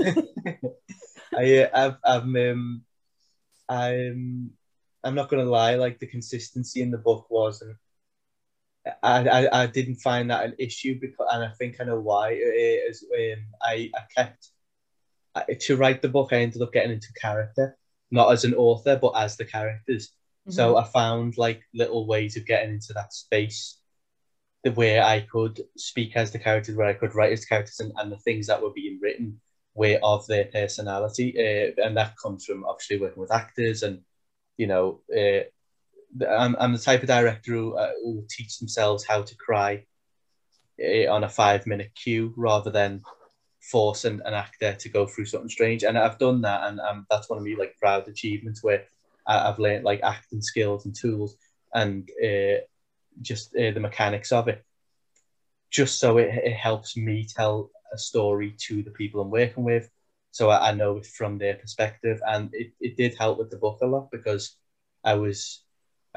I, 0.44 0.58
I, 1.36 1.70
I've, 1.74 1.96
I've 2.04 2.22
um, 2.22 2.82
I'm 3.68 4.50
I'm 5.04 5.14
not 5.14 5.28
gonna 5.28 5.44
lie, 5.44 5.76
like 5.76 5.98
the 5.98 6.06
consistency 6.06 6.82
in 6.82 6.90
the 6.90 6.98
book 6.98 7.26
wasn't. 7.30 7.76
I, 9.02 9.28
I, 9.28 9.62
I 9.62 9.66
didn't 9.66 9.96
find 9.96 10.30
that 10.30 10.44
an 10.44 10.54
issue 10.58 10.98
because, 11.00 11.26
and 11.32 11.44
I 11.44 11.50
think 11.58 11.76
I 11.80 11.84
know 11.84 12.00
why. 12.00 12.30
It 12.32 12.90
is 12.90 13.04
um, 13.14 13.44
I 13.62 13.90
I 13.94 14.00
kept 14.16 14.48
I, 15.34 15.44
to 15.60 15.76
write 15.76 16.02
the 16.02 16.08
book. 16.08 16.30
I 16.32 16.36
ended 16.36 16.62
up 16.62 16.72
getting 16.72 16.92
into 16.92 17.12
character, 17.20 17.76
not 18.10 18.32
as 18.32 18.44
an 18.44 18.54
author, 18.54 18.96
but 18.96 19.12
as 19.16 19.36
the 19.36 19.44
characters. 19.44 20.12
So 20.50 20.78
I 20.78 20.84
found 20.84 21.36
like 21.36 21.60
little 21.74 22.06
ways 22.06 22.38
of 22.38 22.46
getting 22.46 22.72
into 22.72 22.94
that 22.94 23.12
space 23.12 23.78
the 24.64 24.72
way 24.72 24.98
I 24.98 25.20
could 25.20 25.60
speak 25.76 26.16
as 26.16 26.30
the 26.30 26.38
characters, 26.38 26.74
where 26.74 26.88
I 26.88 26.94
could 26.94 27.14
write 27.14 27.32
as 27.32 27.44
characters, 27.44 27.80
and, 27.80 27.92
and 27.98 28.10
the 28.10 28.16
things 28.16 28.46
that 28.46 28.62
were 28.62 28.72
being 28.72 28.98
written 29.02 29.40
were 29.74 29.98
of 30.02 30.26
their 30.26 30.46
personality. 30.46 31.34
Uh, 31.36 31.84
and 31.84 31.96
that 31.98 32.14
comes 32.16 32.46
from 32.46 32.64
obviously 32.64 32.98
working 32.98 33.20
with 33.20 33.30
actors 33.30 33.82
and, 33.82 34.00
you 34.56 34.66
know, 34.66 35.02
uh, 35.14 35.44
I'm, 36.28 36.56
I'm 36.58 36.72
the 36.72 36.78
type 36.78 37.02
of 37.02 37.08
director 37.08 37.52
who, 37.52 37.76
uh, 37.76 37.92
who 38.02 38.16
will 38.16 38.26
teach 38.28 38.58
themselves 38.58 39.04
how 39.04 39.22
to 39.22 39.36
cry 39.36 39.84
uh, 40.82 41.10
on 41.10 41.24
a 41.24 41.28
five 41.28 41.66
minute 41.66 41.92
cue 41.94 42.32
rather 42.36 42.70
than 42.70 43.02
force 43.60 44.04
an, 44.04 44.22
an 44.24 44.34
actor 44.34 44.74
to 44.74 44.88
go 44.88 45.06
through 45.06 45.26
something 45.26 45.48
strange. 45.48 45.82
And 45.82 45.98
I've 45.98 46.18
done 46.18 46.42
that, 46.42 46.68
and 46.68 46.80
um, 46.80 47.06
that's 47.10 47.28
one 47.28 47.38
of 47.38 47.44
my 47.44 47.54
like 47.58 47.76
proud 47.78 48.08
achievements 48.08 48.62
where 48.62 48.84
I, 49.26 49.46
have 49.46 49.58
learned 49.58 49.84
like 49.84 50.00
acting 50.02 50.40
skills 50.40 50.86
and 50.86 50.94
tools 50.94 51.36
and 51.74 52.08
uh, 52.24 52.60
just 53.20 53.54
uh, 53.54 53.70
the 53.70 53.80
mechanics 53.80 54.32
of 54.32 54.48
it, 54.48 54.64
just 55.70 55.98
so 55.98 56.18
it, 56.18 56.28
it 56.44 56.54
helps 56.54 56.96
me 56.96 57.26
tell 57.28 57.70
a 57.92 57.98
story 57.98 58.54
to 58.58 58.82
the 58.82 58.90
people 58.90 59.20
I'm 59.20 59.30
working 59.30 59.64
with. 59.64 59.90
So 60.30 60.50
I, 60.50 60.70
I 60.70 60.72
know 60.72 60.98
it 60.98 61.06
from 61.06 61.38
their 61.38 61.54
perspective, 61.54 62.20
and 62.26 62.50
it, 62.52 62.72
it 62.80 62.96
did 62.96 63.16
help 63.18 63.38
with 63.38 63.50
the 63.50 63.56
book 63.56 63.78
a 63.82 63.86
lot 63.86 64.10
because 64.10 64.56
I 65.04 65.14
was 65.14 65.62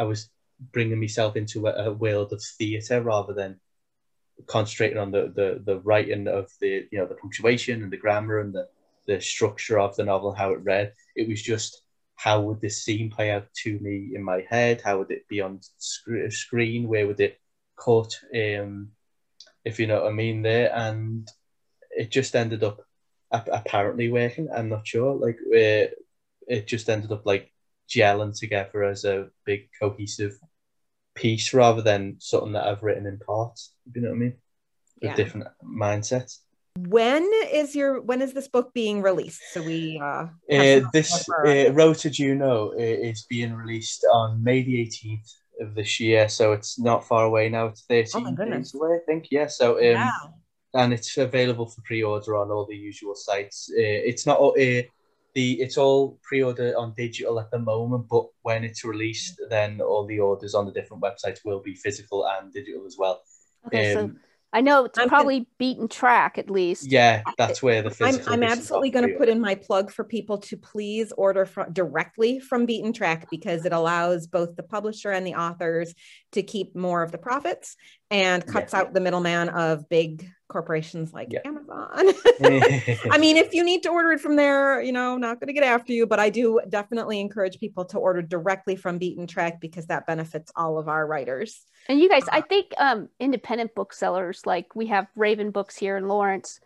I 0.01 0.03
was 0.03 0.29
bringing 0.73 0.99
myself 0.99 1.35
into 1.35 1.67
a, 1.67 1.89
a 1.89 1.93
world 1.93 2.33
of 2.33 2.41
theatre 2.57 3.01
rather 3.01 3.33
than 3.33 3.59
concentrating 4.47 4.97
on 4.97 5.11
the, 5.11 5.31
the 5.35 5.61
the 5.63 5.79
writing 5.81 6.27
of 6.27 6.49
the 6.59 6.87
you 6.91 6.97
know 6.97 7.05
the 7.05 7.15
punctuation 7.15 7.83
and 7.83 7.91
the 7.91 7.97
grammar 7.97 8.39
and 8.39 8.51
the 8.53 8.67
the 9.07 9.21
structure 9.21 9.79
of 9.79 9.95
the 9.95 10.03
novel 10.03 10.33
how 10.33 10.51
it 10.51 10.63
read. 10.63 10.93
It 11.15 11.27
was 11.29 11.41
just 11.41 11.81
how 12.15 12.41
would 12.41 12.61
this 12.61 12.83
scene 12.83 13.09
play 13.11 13.29
out 13.31 13.47
to 13.63 13.79
me 13.79 14.11
in 14.15 14.23
my 14.23 14.45
head? 14.49 14.81
How 14.83 14.97
would 14.99 15.11
it 15.11 15.27
be 15.27 15.41
on 15.41 15.59
sc- 15.77 16.31
screen? 16.31 16.87
Where 16.87 17.05
would 17.07 17.19
it 17.19 17.39
cut 17.77 18.11
um 18.35 18.89
if 19.65 19.79
you 19.79 19.87
know 19.87 20.01
what 20.01 20.11
i 20.11 20.15
mean 20.15 20.41
there? 20.41 20.75
And 20.75 21.27
it 21.91 22.09
just 22.09 22.35
ended 22.35 22.63
up 22.63 22.81
apparently 23.31 24.11
working. 24.11 24.49
I'm 24.55 24.69
not 24.69 24.87
sure. 24.87 25.13
Like 25.15 25.37
it, 25.47 25.95
it 26.47 26.67
just 26.67 26.89
ended 26.89 27.11
up 27.11 27.25
like 27.25 27.50
gelling 27.91 28.37
together 28.37 28.83
as 28.83 29.03
a 29.03 29.27
big 29.45 29.69
cohesive 29.79 30.39
piece 31.15 31.53
rather 31.53 31.81
than 31.81 32.15
something 32.19 32.53
that 32.53 32.65
I've 32.65 32.83
written 32.83 33.05
in 33.05 33.19
parts. 33.19 33.73
You 33.93 34.01
know 34.01 34.09
what 34.09 34.15
I 34.15 34.19
mean? 34.19 34.33
With 35.01 35.11
yeah. 35.11 35.15
different 35.15 35.47
mindsets. 35.63 36.39
When 36.77 37.29
is 37.51 37.75
your 37.75 38.01
when 38.01 38.21
is 38.21 38.33
this 38.33 38.47
book 38.47 38.73
being 38.73 39.01
released? 39.01 39.41
So 39.51 39.61
we 39.61 39.99
uh, 40.01 40.27
uh 40.49 40.81
this 40.93 41.29
uh, 41.45 41.73
Road 41.73 41.97
to 41.97 42.09
Juneau 42.09 42.71
uh, 42.73 42.77
is 42.77 43.25
being 43.29 43.53
released 43.53 44.05
on 44.11 44.41
May 44.41 44.63
the 44.63 44.75
18th 44.75 45.33
of 45.59 45.75
this 45.75 45.99
year, 45.99 46.29
so 46.29 46.53
it's 46.53 46.79
not 46.79 47.05
far 47.05 47.25
away 47.25 47.49
now. 47.49 47.65
It's 47.65 47.81
13 47.81 48.37
oh 48.39 48.45
days 48.45 48.73
away, 48.73 48.95
I 48.95 48.99
think. 49.05 49.27
Yeah, 49.31 49.47
so 49.47 49.79
um, 49.79 49.95
wow. 49.95 50.33
and 50.75 50.93
it's 50.93 51.17
available 51.17 51.65
for 51.65 51.81
pre-order 51.81 52.37
on 52.37 52.51
all 52.51 52.65
the 52.65 52.75
usual 52.75 53.15
sites. 53.15 53.69
Uh, 53.69 53.99
it's 54.09 54.25
not 54.25 54.39
uh, 54.39 54.83
the 55.33 55.61
it's 55.61 55.77
all 55.77 56.19
pre-order 56.23 56.77
on 56.77 56.93
digital 56.95 57.39
at 57.39 57.51
the 57.51 57.59
moment, 57.59 58.07
but 58.09 58.25
when 58.41 58.63
it's 58.63 58.83
released, 58.83 59.41
then 59.49 59.81
all 59.81 60.05
the 60.05 60.19
orders 60.19 60.53
on 60.53 60.65
the 60.65 60.71
different 60.71 61.03
websites 61.03 61.39
will 61.45 61.61
be 61.61 61.75
physical 61.75 62.27
and 62.27 62.51
digital 62.51 62.85
as 62.85 62.95
well. 62.97 63.21
Okay, 63.67 63.95
um, 63.95 64.09
so 64.09 64.15
I 64.53 64.59
know 64.59 64.85
it's 64.85 64.99
I'm 64.99 65.07
probably 65.07 65.47
beaten 65.57 65.87
track 65.87 66.37
at 66.37 66.49
least. 66.49 66.91
Yeah, 66.91 67.21
that's 67.37 67.63
where 67.63 67.81
the 67.81 67.89
physical. 67.89 68.33
I'm, 68.33 68.43
I'm 68.43 68.51
absolutely 68.51 68.89
going 68.89 69.07
to 69.07 69.15
put 69.17 69.29
in 69.29 69.39
my 69.39 69.55
plug 69.55 69.91
for 69.91 70.03
people 70.03 70.39
to 70.39 70.57
please 70.57 71.13
order 71.13 71.45
from, 71.45 71.71
directly 71.71 72.39
from 72.39 72.65
Beaten 72.65 72.91
Track 72.91 73.29
because 73.31 73.65
it 73.65 73.71
allows 73.71 74.27
both 74.27 74.57
the 74.57 74.63
publisher 74.63 75.11
and 75.11 75.25
the 75.25 75.35
authors 75.35 75.93
to 76.31 76.43
keep 76.43 76.75
more 76.75 77.03
of 77.03 77.11
the 77.11 77.17
profits 77.17 77.75
and 78.09 78.45
cuts 78.45 78.73
yeah. 78.73 78.79
out 78.79 78.93
the 78.93 78.99
middleman 78.99 79.49
of 79.49 79.87
big 79.89 80.29
corporations 80.47 81.13
like 81.13 81.29
yeah. 81.31 81.39
Amazon. 81.45 81.89
I 83.11 83.17
mean, 83.17 83.37
if 83.37 83.53
you 83.53 83.63
need 83.63 83.83
to 83.83 83.89
order 83.89 84.11
it 84.11 84.19
from 84.19 84.35
there, 84.35 84.81
you 84.81 84.91
know, 84.91 85.17
not 85.17 85.39
going 85.39 85.47
to 85.47 85.53
get 85.53 85.63
after 85.63 85.93
you, 85.93 86.05
but 86.05 86.19
I 86.19 86.29
do 86.29 86.59
definitely 86.67 87.19
encourage 87.19 87.59
people 87.59 87.85
to 87.85 87.97
order 87.97 88.21
directly 88.21 88.75
from 88.75 88.97
Beaten 88.97 89.27
Track 89.27 89.61
because 89.61 89.87
that 89.87 90.05
benefits 90.05 90.51
all 90.55 90.77
of 90.77 90.87
our 90.87 91.05
writers. 91.05 91.61
And 91.87 91.99
you 91.99 92.09
guys, 92.09 92.23
I 92.31 92.41
think 92.41 92.73
um, 92.77 93.09
independent 93.19 93.73
booksellers 93.75 94.45
like 94.45 94.75
we 94.75 94.87
have 94.87 95.07
Raven 95.15 95.51
Books 95.51 95.77
here 95.77 95.97
in 95.97 96.07
Lawrence, 96.07 96.59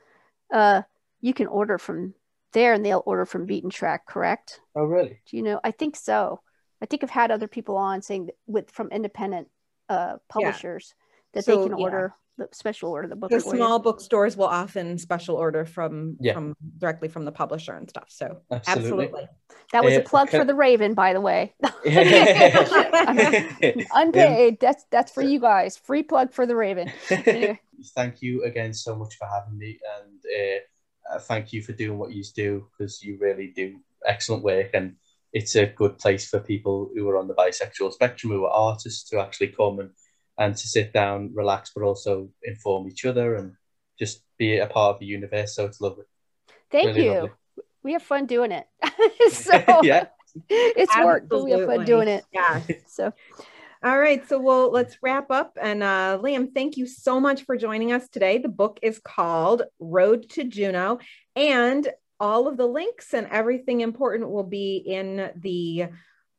uh, 0.54 0.82
you 1.22 1.34
can 1.34 1.48
order 1.48 1.78
from 1.78 2.14
there 2.54 2.74
and 2.74 2.86
they'll 2.86 3.04
order 3.06 3.26
from 3.26 3.46
Beaten 3.46 3.70
Track, 3.70 4.08
correct? 4.08 4.60
Oh, 4.76 4.84
really? 4.84 5.20
Do 5.30 5.38
you 5.38 5.44
know? 5.44 5.60
I 5.64 5.72
think 5.72 5.96
so. 5.96 6.42
I 6.82 6.86
think 6.86 7.04
I've 7.04 7.10
had 7.10 7.32
other 7.32 7.48
people 7.48 7.78
on 7.78 8.02
saying 8.02 8.30
with 8.48 8.70
from 8.72 8.90
independent 8.90 9.48
uh, 9.90 10.18
publishers. 10.30 10.94
Yeah 10.96 11.02
that 11.36 11.46
so, 11.46 11.58
they 11.58 11.70
can 11.70 11.74
order 11.74 12.14
yeah. 12.38 12.46
the 12.48 12.56
special 12.56 12.90
order 12.90 13.08
the 13.08 13.16
book. 13.16 13.30
The 13.30 13.40
small 13.40 13.80
bookstores 13.80 14.36
will 14.36 14.48
often 14.48 14.98
special 14.98 15.36
order 15.36 15.66
from 15.66 16.18
yeah. 16.20 16.34
from 16.34 16.56
directly 16.80 17.10
from 17.10 17.26
the 17.26 17.32
publisher 17.32 17.74
and 17.74 17.88
stuff. 17.88 18.06
So 18.08 18.42
absolutely. 18.52 19.06
absolutely. 19.06 19.28
That 19.72 19.84
was 19.84 19.94
uh, 19.94 20.00
a 20.00 20.04
plug 20.04 20.30
for 20.30 20.44
the 20.44 20.56
Raven, 20.56 20.94
by 20.94 21.14
the 21.14 21.22
way. 21.22 21.54
Unpaid. 23.94 24.60
That's 24.60 24.86
that's 24.90 25.12
for 25.12 25.22
you 25.22 25.40
guys. 25.40 25.78
Free 25.78 26.04
plug 26.04 26.34
for 26.34 26.48
the 26.48 26.56
Raven. 26.56 26.92
Thank 27.96 28.22
you 28.22 28.44
again 28.44 28.74
so 28.74 28.96
much 28.96 29.16
for 29.16 29.28
having 29.28 29.58
me, 29.58 29.80
and 30.00 30.22
uh, 30.26 31.14
uh, 31.14 31.20
thank 31.20 31.52
you 31.52 31.62
for 31.62 31.74
doing 31.74 32.00
what 32.00 32.14
you 32.14 32.24
do 32.34 32.68
because 32.72 33.04
you 33.04 33.18
really 33.20 33.52
do 33.54 33.76
excellent 34.08 34.44
work 34.44 34.70
and 34.74 34.96
it's 35.36 35.56
a 35.56 35.66
good 35.66 36.00
place 36.00 36.30
for 36.30 36.40
people 36.40 36.90
who 36.96 37.08
are 37.10 37.18
on 37.18 37.28
the 37.28 37.36
bisexual 37.36 37.92
spectrum 37.92 38.32
who 38.32 38.46
are 38.46 38.72
artists 38.72 39.10
to 39.10 39.20
actually 39.20 39.50
come 39.50 39.80
and 39.80 39.90
and 40.38 40.56
to 40.56 40.68
sit 40.68 40.92
down, 40.92 41.32
relax, 41.34 41.72
but 41.74 41.84
also 41.84 42.30
inform 42.44 42.88
each 42.90 43.06
other 43.06 43.36
and 43.36 43.54
just 43.98 44.24
be 44.38 44.58
a 44.58 44.68
part 44.68 44.94
of 44.94 45.00
the 45.00 45.06
universe. 45.06 45.56
So 45.56 45.66
it's 45.66 45.80
lovely. 45.80 46.04
Thank 46.72 46.88
really 46.88 47.06
you. 47.06 47.12
Lovely. 47.12 47.30
We 47.84 47.94
have 47.94 48.04
fun 48.04 48.26
doing 48.26 48.52
it. 48.52 48.68
so 49.32 49.82
yeah, 49.84 50.08
it's 50.50 50.92
Absolutely. 50.92 51.06
work, 51.06 51.30
but 51.30 51.44
we 51.44 51.52
have 51.52 51.66
fun 51.66 51.86
doing 51.86 52.08
it. 52.08 52.26
Yeah. 52.32 52.62
So. 52.88 53.14
All 53.84 54.00
right, 54.00 54.28
so 54.28 54.40
well, 54.40 54.72
let's 54.72 54.98
wrap 55.04 55.30
up. 55.30 55.60
And 55.62 55.84
uh, 55.84 56.18
Liam, 56.20 56.52
thank 56.56 56.76
you 56.76 56.88
so 56.88 57.20
much 57.20 57.44
for 57.44 57.56
joining 57.56 57.92
us 57.92 58.10
today. 58.10 58.40
The 58.40 58.50
book 58.50 58.80
is 58.82 58.98
called 58.98 59.62
Road 59.80 60.28
to 60.32 60.44
Juneau, 60.44 60.98
and 61.36 61.88
all 62.20 62.48
of 62.48 62.58
the 62.58 62.68
links 62.68 63.14
and 63.14 63.28
everything 63.32 63.82
important 63.82 64.30
will 64.30 64.44
be 64.44 64.78
in 64.78 65.32
the 65.38 65.88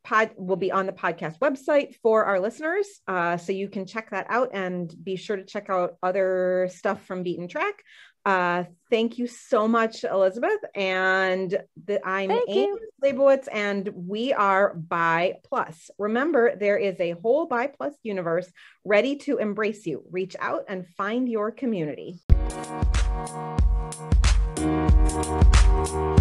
pod 0.04 0.30
will 0.36 0.56
be 0.56 0.70
on 0.70 0.86
the 0.86 0.92
podcast 0.92 1.38
website 1.40 1.96
for 2.02 2.24
our 2.24 2.38
listeners. 2.38 2.86
Uh, 3.08 3.36
so 3.36 3.52
you 3.52 3.68
can 3.68 3.86
check 3.86 4.10
that 4.10 4.26
out 4.30 4.50
and 4.52 4.94
be 5.02 5.16
sure 5.16 5.36
to 5.36 5.44
check 5.44 5.68
out 5.68 5.96
other 6.02 6.68
stuff 6.72 7.04
from 7.04 7.24
Beaten 7.24 7.48
Track. 7.48 7.82
Uh, 8.24 8.64
thank 8.90 9.18
you 9.18 9.28
so 9.28 9.68
much, 9.68 10.02
Elizabeth. 10.02 10.58
And 10.74 11.56
the, 11.84 12.04
I'm 12.04 12.32
Amy 12.48 12.76
Leibowitz, 13.02 13.46
and 13.52 13.88
we 13.94 14.32
are 14.32 14.74
Bi 14.74 15.34
Plus. 15.44 15.90
Remember, 15.96 16.56
there 16.56 16.76
is 16.76 16.98
a 16.98 17.12
whole 17.12 17.46
Bi 17.46 17.68
Plus 17.68 17.94
universe 18.02 18.50
ready 18.84 19.16
to 19.16 19.38
embrace 19.38 19.86
you. 19.86 20.02
Reach 20.10 20.34
out 20.40 20.64
and 20.68 20.88
find 20.96 21.28
your 21.28 21.52
community. 21.52 22.20
Thank 25.86 26.20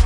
you. 0.00 0.05